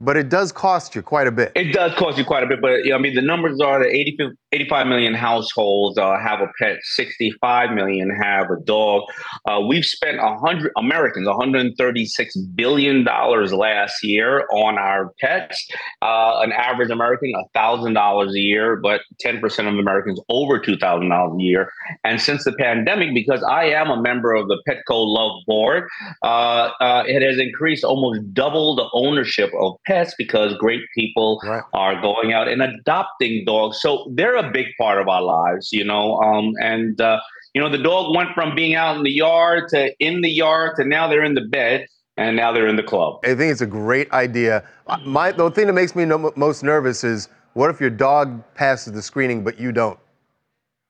but 0.00 0.16
it 0.16 0.28
does 0.28 0.52
cost 0.52 0.94
you 0.94 1.02
quite 1.02 1.26
a 1.26 1.32
bit. 1.32 1.52
It 1.54 1.72
does 1.72 1.94
cost 1.94 2.18
you 2.18 2.24
quite 2.24 2.42
a 2.42 2.46
bit, 2.46 2.60
but 2.60 2.84
you 2.84 2.90
know, 2.90 2.96
I 2.96 2.98
mean, 2.98 3.14
the 3.14 3.22
numbers 3.22 3.60
are 3.60 3.78
that 3.78 3.88
80, 3.88 4.18
85 4.52 4.86
million 4.86 5.14
households 5.14 5.96
uh, 5.96 6.18
have 6.18 6.40
a 6.40 6.48
pet, 6.58 6.78
65 6.82 7.70
million 7.72 8.10
have 8.10 8.50
a 8.50 8.60
dog. 8.64 9.02
Uh, 9.46 9.60
we've 9.66 9.84
spent 9.84 10.18
100 10.18 10.72
Americans, 10.76 11.26
136 11.26 12.36
billion 12.54 13.04
dollars 13.04 13.52
last 13.52 14.04
year 14.04 14.46
on 14.52 14.76
our 14.78 15.12
pets. 15.20 15.66
Uh, 16.02 16.40
an 16.42 16.52
average 16.52 16.90
American, 16.90 17.32
thousand 17.54 17.94
dollars 17.94 18.34
a 18.34 18.40
year, 18.40 18.76
but 18.76 19.00
10 19.20 19.40
percent 19.40 19.66
of 19.66 19.78
Americans 19.78 20.20
over 20.28 20.58
two 20.58 20.76
thousand 20.76 21.08
dollars 21.08 21.36
a 21.38 21.42
year. 21.42 21.70
And 22.04 22.20
since 22.20 22.44
the 22.44 22.52
pandemic, 22.52 23.14
because 23.14 23.42
I 23.42 23.64
am 23.64 23.90
a 23.90 24.00
member 24.00 24.34
of 24.34 24.48
the 24.48 24.62
Petco 24.68 25.06
Love 25.06 25.40
Board, 25.46 25.84
uh, 26.22 26.70
uh, 26.80 27.04
it 27.06 27.22
has 27.22 27.38
increased 27.38 27.82
almost 27.82 28.34
double 28.34 28.76
the 28.76 28.88
ownership 28.92 29.50
of 29.58 29.76
pets 29.86 30.14
because 30.18 30.54
great 30.58 30.82
people 30.94 31.40
are 31.72 32.00
going 32.00 32.32
out 32.32 32.48
and 32.48 32.62
adopting 32.62 33.44
dogs. 33.44 33.80
So 33.80 34.10
they're 34.14 34.36
a 34.36 34.50
big 34.50 34.66
part 34.78 35.00
of 35.00 35.08
our 35.08 35.22
lives, 35.22 35.72
you 35.72 35.84
know. 35.84 36.20
Um, 36.20 36.52
and 36.60 37.00
uh, 37.00 37.20
you 37.54 37.60
know, 37.60 37.68
the 37.70 37.78
dog 37.78 38.14
went 38.14 38.30
from 38.34 38.54
being 38.54 38.74
out 38.74 38.96
in 38.96 39.02
the 39.02 39.12
yard 39.12 39.68
to 39.70 39.94
in 39.98 40.20
the 40.20 40.30
yard 40.30 40.76
to 40.76 40.84
now 40.84 41.08
they're 41.08 41.24
in 41.24 41.34
the 41.34 41.46
bed 41.46 41.86
and 42.16 42.36
now 42.36 42.52
they're 42.52 42.66
in 42.66 42.76
the 42.76 42.82
club. 42.82 43.20
I 43.24 43.34
think 43.34 43.52
it's 43.52 43.60
a 43.60 43.66
great 43.66 44.10
idea. 44.12 44.64
My 45.04 45.32
the 45.32 45.50
thing 45.50 45.66
that 45.66 45.72
makes 45.72 45.94
me 45.94 46.04
no, 46.04 46.32
most 46.36 46.62
nervous 46.62 47.04
is 47.04 47.28
what 47.54 47.70
if 47.70 47.80
your 47.80 47.90
dog 47.90 48.42
passes 48.54 48.92
the 48.92 49.02
screening 49.02 49.44
but 49.44 49.58
you 49.58 49.72
don't? 49.72 49.98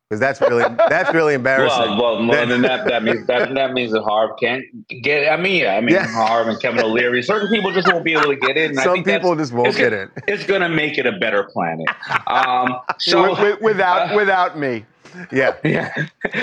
Because 0.08 0.20
that's 0.20 0.40
really 0.40 0.62
that's 0.88 1.12
really 1.12 1.34
embarrassing. 1.34 1.78
Well, 1.98 2.00
well, 2.16 2.22
more 2.22 2.46
than 2.46 2.62
that, 2.62 2.86
that 2.86 3.02
means 3.02 3.26
that, 3.26 3.52
that 3.54 3.72
means 3.72 3.90
that 3.90 4.02
Harv 4.04 4.38
can't 4.38 4.62
get. 5.02 5.28
I 5.28 5.36
mean, 5.36 5.62
yeah, 5.62 5.74
I 5.74 5.80
mean 5.80 5.96
Yeah. 5.96 6.06
Harv 6.06 6.46
and 6.46 6.60
Kevin 6.62 6.80
O'Leary. 6.80 7.24
Certain 7.24 7.48
people 7.48 7.72
just 7.72 7.92
won't 7.92 8.04
be 8.04 8.12
able 8.12 8.26
to 8.28 8.36
get 8.36 8.56
in. 8.56 8.76
Some 8.76 9.02
people 9.02 9.34
just 9.34 9.52
won't 9.52 9.74
get 9.76 9.90
gonna- 9.90 10.02
in. 10.02 10.10
It's 10.28 10.46
going 10.46 10.60
to 10.60 10.68
make 10.68 10.96
it 10.96 11.06
a 11.06 11.12
better 11.18 11.42
planet. 11.42 11.86
Um, 12.28 12.76
so 12.98 13.22
Wi- 13.22 13.34
wi- 13.36 13.58
without 13.60 14.14
without 14.14 14.56
me. 14.56 14.84
Yeah. 15.32 15.54
Yeah. 15.64 15.92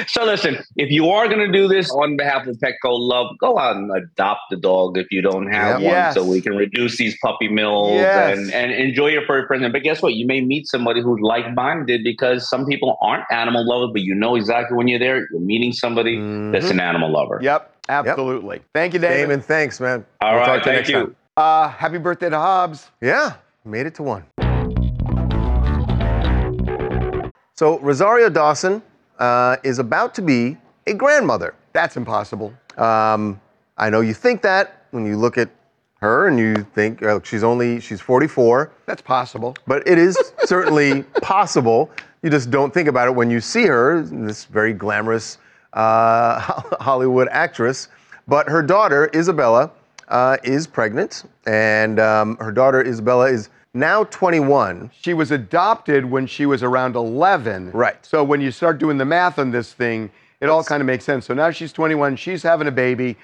So 0.07 0.25
listen, 0.25 0.57
if 0.75 0.89
you 0.91 1.09
are 1.09 1.27
going 1.27 1.39
to 1.39 1.51
do 1.51 1.67
this 1.67 1.89
on 1.91 2.17
behalf 2.17 2.45
of 2.47 2.57
Petco 2.57 2.73
Love, 2.99 3.35
go 3.39 3.57
out 3.57 3.75
and 3.75 3.91
adopt 3.95 4.51
a 4.51 4.55
dog 4.57 4.97
if 4.97 5.07
you 5.11 5.21
don't 5.21 5.51
have 5.51 5.81
Yep. 5.81 5.81
one, 5.81 5.83
Yes. 5.83 6.13
so 6.15 6.23
we 6.25 6.41
can 6.41 6.55
reduce 6.55 6.97
these 6.97 7.17
puppy 7.21 7.47
mills 7.47 7.93
Yes. 7.93 8.37
and, 8.37 8.51
and 8.53 8.71
enjoy 8.71 9.07
your 9.07 9.25
furry 9.25 9.45
present. 9.47 9.71
But 9.73 9.83
guess 9.83 10.01
what? 10.01 10.13
You 10.15 10.25
may 10.27 10.41
meet 10.41 10.67
somebody 10.67 11.01
who's 11.01 11.19
like-minded 11.21 12.03
because 12.03 12.49
some 12.49 12.65
people 12.65 12.97
aren't 13.01 13.25
animal 13.31 13.67
lovers, 13.67 13.91
but 13.93 14.01
you 14.01 14.13
know 14.15 14.35
exactly 14.35 14.75
when 14.77 14.87
you're 14.87 14.99
there, 14.99 15.27
you're 15.31 15.39
meeting 15.41 15.71
somebody 15.73 16.17
that's 16.51 16.69
an 16.69 16.79
animal 16.79 17.11
lover. 17.11 17.39
Yep, 17.41 17.73
absolutely. 17.89 18.61
Thank 18.73 18.93
you, 18.93 18.99
David. 18.99 19.39
Daymond, 19.39 19.43
thanks, 19.45 19.79
man. 19.79 20.05
All 20.21 20.31
We'll 20.31 20.39
right, 20.39 20.45
talk 20.45 20.63
to 20.63 20.69
you 20.69 20.75
thank 20.75 20.87
next 20.87 20.89
you. 20.89 20.95
time. 21.05 21.15
Uh, 21.37 21.67
happy 21.69 21.97
birthday 21.97 22.29
to 22.29 22.37
Hobbs. 22.37 22.91
Yeah, 23.01 23.33
made 23.65 23.85
it 23.87 23.95
to 23.95 24.03
one. 24.03 24.23
So 27.55 27.77
Rosario 27.79 28.29
Dawson 28.29 28.81
uh, 29.19 29.57
is 29.63 29.77
about 29.77 30.15
to 30.15 30.23
be 30.23 30.57
a 30.87 30.93
grandmother. 30.93 31.53
That's 31.71 31.97
impossible. 31.97 32.51
Um, 32.77 33.39
I 33.77 33.91
know 33.91 34.01
you 34.01 34.15
think 34.15 34.41
that 34.41 34.85
when 34.89 35.05
you 35.05 35.17
look 35.17 35.37
at 35.37 35.49
her 35.97 36.27
and 36.27 36.39
you 36.39 36.55
think 36.73 37.03
uh, 37.03 37.19
she's 37.23 37.43
only 37.43 37.79
she's 37.79 38.01
44. 38.01 38.71
That's 38.87 39.03
possible. 39.03 39.55
But 39.67 39.87
it 39.87 39.99
is 39.99 40.17
certainly 40.45 41.03
possible. 41.21 41.91
You 42.23 42.31
just 42.31 42.49
don't 42.49 42.73
think 42.73 42.89
about 42.89 43.07
it 43.07 43.11
when 43.11 43.29
you 43.29 43.39
see 43.39 43.65
her, 43.67 44.01
this 44.01 44.45
very 44.45 44.73
glamorous 44.73 45.37
uh, 45.73 46.39
Hollywood 46.81 47.27
actress. 47.29 47.89
But 48.27 48.49
her 48.49 48.63
daughter 48.63 49.11
Isabella 49.13 49.71
uh, 50.07 50.37
is 50.43 50.65
pregnant, 50.65 51.25
and 51.45 51.99
um, 51.99 52.35
her 52.37 52.51
daughter 52.51 52.81
Isabella 52.81 53.29
is 53.29 53.49
now 53.73 54.03
21. 54.05 54.91
She 54.99 55.13
was 55.13 55.31
adopted 55.31 56.05
when 56.05 56.27
she 56.27 56.45
was 56.45 56.61
around 56.61 56.95
11. 56.95 57.71
Right. 57.71 58.03
So 58.05 58.23
when 58.23 58.41
you 58.41 58.51
start 58.51 58.77
doing 58.77 58.97
the 58.97 59.05
math 59.05 59.39
on 59.39 59.51
this 59.51 59.73
thing, 59.73 60.11
it 60.41 60.49
all 60.49 60.63
kind 60.63 60.81
of 60.81 60.87
makes 60.87 61.05
sense. 61.05 61.25
So 61.25 61.33
now 61.33 61.51
she's 61.51 61.73
21. 61.73 62.15
She's 62.17 62.43
having 62.43 62.67
a 62.67 62.71
baby. 62.71 63.17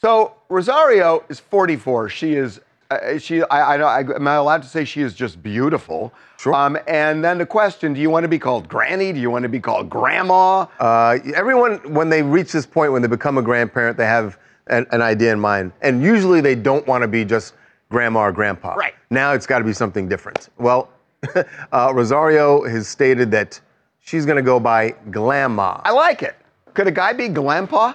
So 0.00 0.34
Rosario 0.48 1.24
is 1.28 1.40
44. 1.40 2.08
She 2.08 2.34
is. 2.34 2.60
Uh, 2.90 3.18
she. 3.18 3.42
I, 3.44 3.74
I 3.74 3.76
know. 3.76 3.86
I, 3.86 4.00
am 4.00 4.28
I 4.28 4.34
allowed 4.34 4.62
to 4.62 4.68
say 4.68 4.84
she 4.84 5.00
is 5.00 5.14
just 5.14 5.42
beautiful? 5.42 6.12
Sure. 6.38 6.54
Um, 6.54 6.78
and 6.86 7.24
then 7.24 7.38
the 7.38 7.46
question: 7.46 7.94
Do 7.94 8.00
you 8.00 8.10
want 8.10 8.24
to 8.24 8.28
be 8.28 8.38
called 8.38 8.68
Granny? 8.68 9.12
Do 9.12 9.20
you 9.20 9.30
want 9.30 9.44
to 9.44 9.48
be 9.48 9.60
called 9.60 9.88
Grandma? 9.88 10.66
Uh, 10.78 11.18
everyone, 11.34 11.78
when 11.94 12.10
they 12.10 12.22
reach 12.22 12.52
this 12.52 12.66
point, 12.66 12.92
when 12.92 13.00
they 13.00 13.08
become 13.08 13.38
a 13.38 13.42
grandparent, 13.42 13.96
they 13.96 14.06
have 14.06 14.38
an, 14.66 14.86
an 14.90 15.00
idea 15.00 15.32
in 15.32 15.40
mind. 15.40 15.72
And 15.80 16.02
usually 16.02 16.40
they 16.40 16.54
don't 16.54 16.86
want 16.86 17.02
to 17.02 17.08
be 17.08 17.24
just 17.24 17.54
grandma 17.92 18.20
or 18.20 18.32
grandpa. 18.32 18.74
Right. 18.74 18.94
Now 19.10 19.32
it's 19.32 19.46
got 19.46 19.60
to 19.60 19.64
be 19.64 19.72
something 19.72 20.08
different. 20.08 20.48
Well, 20.58 20.88
uh, 21.72 21.92
Rosario 21.94 22.64
has 22.64 22.88
stated 22.88 23.30
that 23.30 23.60
she's 24.00 24.26
going 24.26 24.36
to 24.36 24.42
go 24.42 24.58
by 24.58 24.92
Glamma. 25.10 25.80
I 25.84 25.92
like 25.92 26.22
it. 26.22 26.34
Could 26.74 26.88
a 26.88 26.90
guy 26.90 27.12
be 27.12 27.28
Glampa? 27.28 27.94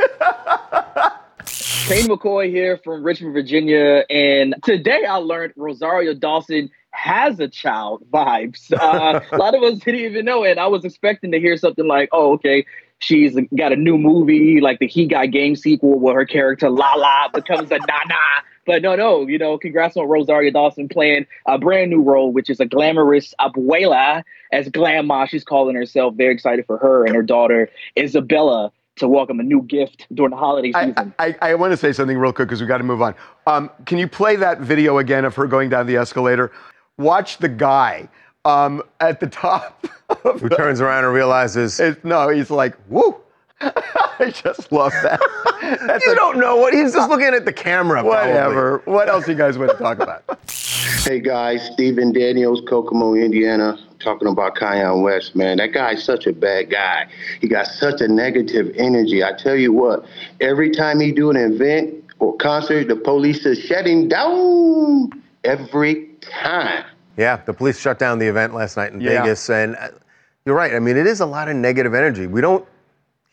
Kane 1.89 2.07
McCoy 2.07 2.49
here 2.49 2.79
from 2.79 3.03
Richmond, 3.03 3.35
Virginia, 3.35 4.05
and 4.09 4.55
today 4.65 5.05
I 5.09 5.17
learned 5.17 5.53
Rosario 5.57 6.15
Dawson 6.15 6.71
has 6.93 7.41
a 7.41 7.49
child 7.49 8.05
vibes. 8.13 8.73
Uh, 8.73 9.21
a 9.33 9.37
lot 9.37 9.55
of 9.55 9.63
us 9.63 9.79
didn't 9.81 10.01
even 10.01 10.25
know 10.25 10.45
it. 10.45 10.59
I 10.59 10.67
was 10.67 10.85
expecting 10.85 11.33
to 11.33 11.41
hear 11.41 11.57
something 11.57 11.87
like, 11.87 12.09
"Oh, 12.13 12.33
okay, 12.35 12.65
she's 13.01 13.37
got 13.57 13.73
a 13.73 13.77
new 13.77 13.99
movie, 13.99 14.61
like 14.61 14.79
the 14.79 14.87
He 14.87 15.07
Got 15.07 15.33
Game 15.33 15.57
sequel, 15.57 15.99
where 15.99 16.15
her 16.15 16.25
character 16.25 16.71
Lala 16.71 17.31
becomes 17.35 17.71
a 17.71 17.79
Nana." 17.79 18.43
But 18.65 18.83
no, 18.83 18.95
no, 18.95 19.27
you 19.27 19.39
know, 19.39 19.59
congrats 19.59 19.97
on 19.97 20.07
Rosario 20.09 20.53
Dawson 20.53 20.89
playing 20.89 21.27
a 21.47 21.59
brand 21.59 21.91
new 21.91 22.01
role, 22.01 22.33
which 22.33 22.49
is 22.49 22.61
a 22.61 22.67
glamorous 22.67 23.35
abuela 23.41 24.23
as 24.53 24.69
Glamma. 24.69 25.29
She's 25.29 25.45
calling 25.45 25.75
herself. 25.75 26.15
Very 26.15 26.33
excited 26.33 26.67
for 26.67 26.79
her 26.79 27.05
and 27.05 27.15
her 27.15 27.23
daughter 27.23 27.69
Isabella 27.99 28.71
to 28.97 29.09
welcome 29.09 29.41
a 29.41 29.43
new 29.43 29.63
gift 29.63 30.07
during 30.13 30.31
the 30.31 30.37
holiday 30.37 30.73
season. 30.73 31.15
I, 31.19 31.35
I 31.41 31.55
want 31.55 31.73
to 31.73 31.77
say 31.77 31.93
something 31.93 32.17
real 32.17 32.33
quick 32.33 32.49
because 32.49 32.61
we 32.61 32.67
got 32.67 32.79
to 32.79 32.85
move 32.85 33.03
on. 33.03 33.15
Um, 33.47 33.71
can 33.87 33.99
you 33.99 34.07
play 34.07 34.37
that 34.37 34.61
video 34.61 34.99
again 34.99 35.25
of 35.25 35.35
her 35.37 35.47
going 35.47 35.71
down 35.71 35.87
the 35.87 35.97
escalator? 35.97 36.53
Watch 36.99 37.39
the 37.39 37.49
guy 37.49 38.09
um, 38.45 38.83
at 39.01 39.21
the 39.21 39.27
top. 39.27 39.87
Who 40.23 40.49
turns 40.51 40.81
around 40.81 41.05
and 41.05 41.15
realizes. 41.15 41.81
It's, 41.81 42.05
no, 42.05 42.29
he's 42.29 42.51
like, 42.51 42.77
woo. 42.89 43.17
I 44.19 44.31
just 44.35 44.71
love 44.73 44.93
that. 45.03 45.21
That's 45.87 46.05
you 46.05 46.13
a- 46.13 46.17
don't 46.17 46.39
know 46.39 46.57
what 46.57 46.75
he's 46.75 46.93
just 46.93 47.09
looking 47.09 47.29
at 47.35 47.45
the 47.45 47.53
camera. 47.53 48.03
probably. 48.03 48.19
Whatever. 48.33 48.83
What 48.85 49.09
else 49.09 49.27
you 49.29 49.35
guys 49.35 49.59
want 49.59 49.71
to 49.73 49.77
talk 49.79 49.99
about? 49.99 50.25
Hey 51.05 51.19
guys, 51.21 51.69
Stephen 51.73 52.13
Daniels, 52.13 52.63
Kokomo, 52.69 53.15
Indiana. 53.15 53.77
Talking 53.99 54.29
about 54.29 54.55
Kanye 54.55 55.03
West, 55.03 55.35
man. 55.35 55.57
That 55.57 55.73
guy's 55.73 56.03
such 56.05 56.27
a 56.29 56.33
bad 56.33 56.71
guy. 56.71 57.07
He 57.41 57.49
got 57.49 57.67
such 57.67 58.01
a 58.01 58.07
negative 58.09 58.73
energy. 58.77 59.23
I 59.25 59.33
tell 59.33 59.57
you 59.57 59.73
what, 59.73 60.05
every 60.41 60.71
time 60.71 61.01
he 61.01 61.11
do 61.11 61.31
an 61.31 61.37
event 61.37 62.05
or 62.21 62.37
concert, 62.37 62.87
the 62.87 62.95
police 62.97 63.45
is 63.47 63.59
shutting 63.59 64.09
down 64.09 65.11
every 65.45 66.07
time. 66.21 66.85
Yeah, 67.17 67.37
the 67.37 67.53
police 67.53 67.81
shut 67.81 67.99
down 67.99 68.19
the 68.21 68.27
event 68.29 68.55
last 68.55 68.77
night 68.77 68.93
in 68.93 69.01
Yeah. 69.01 69.23
Vegas, 69.23 69.51
and 69.51 69.75
uh, 69.77 69.89
you're 70.47 70.55
right. 70.57 70.73
I 70.75 70.79
mean, 70.79 70.97
it 70.97 71.07
is 71.09 71.21
a 71.21 71.27
lot 71.27 71.49
of 71.49 71.57
negative 71.57 71.95
energy. 71.95 72.27
We 72.29 72.41
don't 72.41 72.65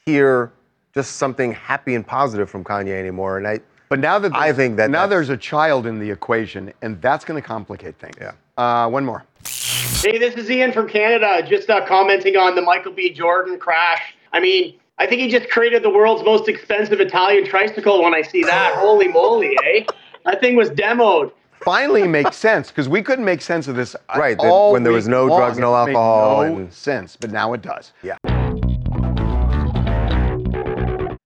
hear 0.09 0.51
just 0.93 1.17
something 1.17 1.51
happy 1.53 1.95
and 1.95 2.05
positive 2.05 2.49
from 2.49 2.63
Kanye 2.63 2.97
anymore, 2.99 3.37
and 3.37 3.47
I. 3.47 3.59
But 3.89 3.99
now 3.99 4.19
that 4.19 4.35
I 4.35 4.53
think 4.53 4.77
that 4.77 4.89
now 4.91 5.07
there's 5.07 5.29
a 5.29 5.37
child 5.37 5.87
in 5.87 5.97
the 5.99 6.09
equation, 6.11 6.71
and 6.81 7.01
that's 7.01 7.25
going 7.25 7.41
to 7.41 7.47
complicate 7.47 7.97
things. 7.97 8.15
Yeah. 8.21 8.33
Uh, 8.57 8.87
one 8.89 9.03
more. 9.05 9.23
Hey, 9.45 10.17
this 10.17 10.35
is 10.35 10.49
Ian 10.49 10.71
from 10.71 10.87
Canada. 10.87 11.45
Just 11.47 11.69
uh, 11.69 11.85
commenting 11.87 12.37
on 12.37 12.55
the 12.55 12.61
Michael 12.61 12.91
B. 12.91 13.11
Jordan 13.11 13.57
crash. 13.57 14.13
I 14.31 14.39
mean, 14.39 14.75
I 14.99 15.07
think 15.07 15.21
he 15.21 15.29
just 15.29 15.49
created 15.49 15.81
the 15.81 15.89
world's 15.89 16.23
most 16.23 16.47
expensive 16.47 16.99
Italian 16.99 17.45
tricycle 17.45 18.03
when 18.03 18.13
I 18.13 18.21
see 18.21 18.43
that. 18.43 18.73
Holy 18.77 19.07
moly, 19.07 19.57
eh? 19.65 19.85
That 20.25 20.39
thing 20.39 20.55
was 20.55 20.69
demoed. 20.69 21.31
Finally 21.61 22.07
makes 22.07 22.37
sense 22.47 22.69
because 22.69 22.87
we 22.87 23.01
couldn't 23.01 23.25
make 23.25 23.41
sense 23.41 23.67
of 23.67 23.75
this 23.75 23.95
Right, 24.15 24.37
that 24.37 24.45
all 24.47 24.71
when 24.73 24.83
there 24.83 24.93
was 24.93 25.07
no 25.07 25.25
long. 25.25 25.39
drugs, 25.39 25.57
no 25.57 25.75
It 25.81 25.85
made 25.87 25.95
alcohol, 25.95 26.43
no 26.45 26.55
and- 26.57 26.73
sense, 26.73 27.15
but 27.15 27.31
now 27.31 27.53
it 27.53 27.61
does. 27.61 27.91
Yeah. 28.03 28.17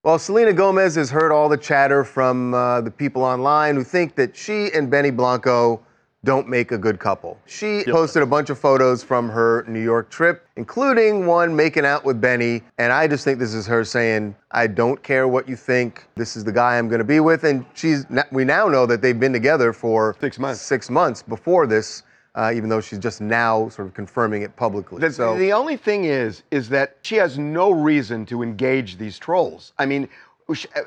Well, 0.04 0.20
Selena 0.20 0.51
Gomez 0.51 0.95
has 0.95 1.10
heard 1.10 1.32
all 1.32 1.47
the 1.47 1.56
chatter 1.56 2.04
from 2.04 2.54
uh, 2.54 2.82
the 2.82 2.91
people 2.91 3.24
online 3.24 3.76
who 3.76 3.86
think 3.86 4.16
that 4.16 4.36
she 4.36 4.70
and 4.74 4.91
Benny 4.91 5.12
Blanco 5.12 5.82
don't 6.26 6.49
make 6.49 6.74
a 6.74 6.78
good 6.78 6.99
couple. 6.99 7.39
She 7.45 7.86
posted 7.88 8.22
a 8.22 8.26
bunch 8.26 8.49
of 8.49 8.60
photos 8.60 9.01
from 9.01 9.30
her 9.30 9.64
New 9.66 9.82
York 9.82 10.10
trip, 10.10 10.45
including 10.58 11.26
one 11.26 11.56
making 11.56 11.86
out 11.86 12.04
with 12.04 12.20
Benny. 12.20 12.64
And 12.80 12.91
I 12.91 13.08
just 13.08 13.24
think 13.24 13.39
this 13.39 13.54
is 13.54 13.66
her 13.66 13.86
saying, 13.86 14.36
I 14.51 14.68
don't 14.68 15.01
care 15.01 15.30
what 15.30 15.47
you 15.47 15.56
think. 15.56 16.06
This 16.16 16.36
is 16.36 16.43
the 16.43 16.51
guy 16.51 16.78
I'm 16.78 16.89
going 16.89 16.99
to 16.99 17.06
be 17.06 17.22
with. 17.22 17.45
And 17.45 17.66
she's 17.74 18.06
we 18.30 18.43
now 18.43 18.68
know 18.68 18.86
that 18.86 19.01
they've 19.01 19.18
been 19.18 19.32
together 19.32 19.72
for 19.72 20.18
six 20.20 20.38
months. 20.38 20.60
Six 20.60 20.89
months 20.89 21.24
before 21.24 21.66
this, 21.66 22.04
uh, 22.36 22.52
even 22.56 22.70
though 22.70 22.82
she's 22.82 23.00
just 23.00 23.22
now 23.22 23.70
sort 23.70 23.88
of 23.88 23.94
confirming 23.94 24.42
it 24.42 24.56
publicly. 24.56 25.00
The, 25.00 25.12
so 25.12 25.38
the 25.38 25.54
only 25.54 25.78
thing 25.78 26.06
is, 26.06 26.44
is 26.52 26.70
that 26.70 26.98
she 27.04 27.16
has 27.16 27.38
no 27.38 27.72
reason 27.72 28.26
to 28.28 28.42
engage 28.42 28.98
these 28.98 29.20
trolls. 29.20 29.74
I 29.78 29.86
mean, 29.86 30.10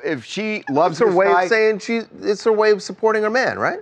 if 0.03 0.23
she 0.25 0.63
loves 0.69 0.99
it's 1.01 1.09
her 1.09 1.15
way 1.15 1.27
guy, 1.27 1.43
of 1.43 1.49
saying 1.49 1.79
she. 1.79 2.01
It's 2.21 2.43
her 2.43 2.51
way 2.51 2.71
of 2.71 2.83
supporting 2.83 3.23
her 3.23 3.29
man, 3.29 3.57
right? 3.57 3.79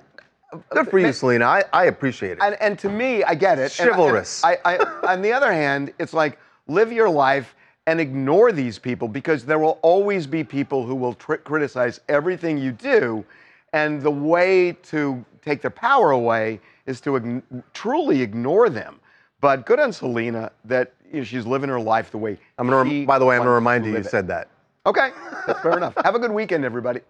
Good 0.70 0.90
for 0.90 1.00
you, 1.00 1.12
Selena. 1.12 1.46
I, 1.46 1.64
I 1.74 1.86
appreciate 1.86 2.34
it. 2.34 2.40
and, 2.42 2.56
and 2.62 2.80
to 2.80 2.90
me, 2.90 3.24
I 3.24 3.36
get 3.36 3.60
it. 3.60 3.78
And 3.80 3.90
I- 3.90 3.94
and 3.94 3.96
Chivalrous. 4.02 4.44
I, 4.44 4.58
I, 4.64 4.78
on 5.14 5.22
the 5.22 5.34
other 5.34 5.52
hand, 5.52 5.92
it's 6.00 6.14
like 6.14 6.38
live 6.68 6.92
your 6.94 7.10
life 7.10 7.56
and 7.88 8.00
ignore 8.00 8.52
these 8.52 8.80
people 8.80 9.08
because 9.08 9.44
there 9.46 9.60
will 9.60 9.80
always 9.82 10.26
be 10.26 10.44
people 10.44 10.86
who 10.86 10.96
will 10.96 11.14
tr- 11.14 11.36
criticize 11.36 12.00
everything 12.10 12.58
you 12.58 12.72
do, 12.72 13.26
and 13.74 14.02
the 14.02 14.10
way 14.12 14.72
to 14.84 15.24
take 15.44 15.62
their 15.62 15.72
power 15.72 16.12
away 16.12 16.60
is 16.86 17.02
to 17.02 17.12
ign- 17.12 17.44
truly 17.74 18.22
ignore 18.22 18.70
them. 18.70 19.00
But 19.42 19.66
good 19.66 19.80
on 19.80 19.92
Selena 19.94 20.52
that 20.66 20.94
you 21.12 21.20
know, 21.20 21.24
she's 21.24 21.46
living 21.46 21.70
her 21.70 21.80
life 21.80 22.12
the 22.12 22.18
way. 22.18 22.38
I'm 22.58 22.68
gonna. 22.70 22.90
she 22.90 23.06
By 23.06 23.20
the 23.20 23.26
way, 23.26 23.36
I'm 23.36 23.42
gonna 23.42 23.52
remind 23.52 23.86
you 23.86 23.92
you 23.92 23.98
it. 23.98 24.06
said 24.06 24.28
that. 24.28 24.48
Okay, 24.86 25.10
that's 25.48 25.60
fair 25.62 25.78
enough. 25.78 25.94
Have 26.04 26.16
a 26.16 26.20
good 26.20 26.32
weekend, 26.32 26.64
everybody. 26.64 27.02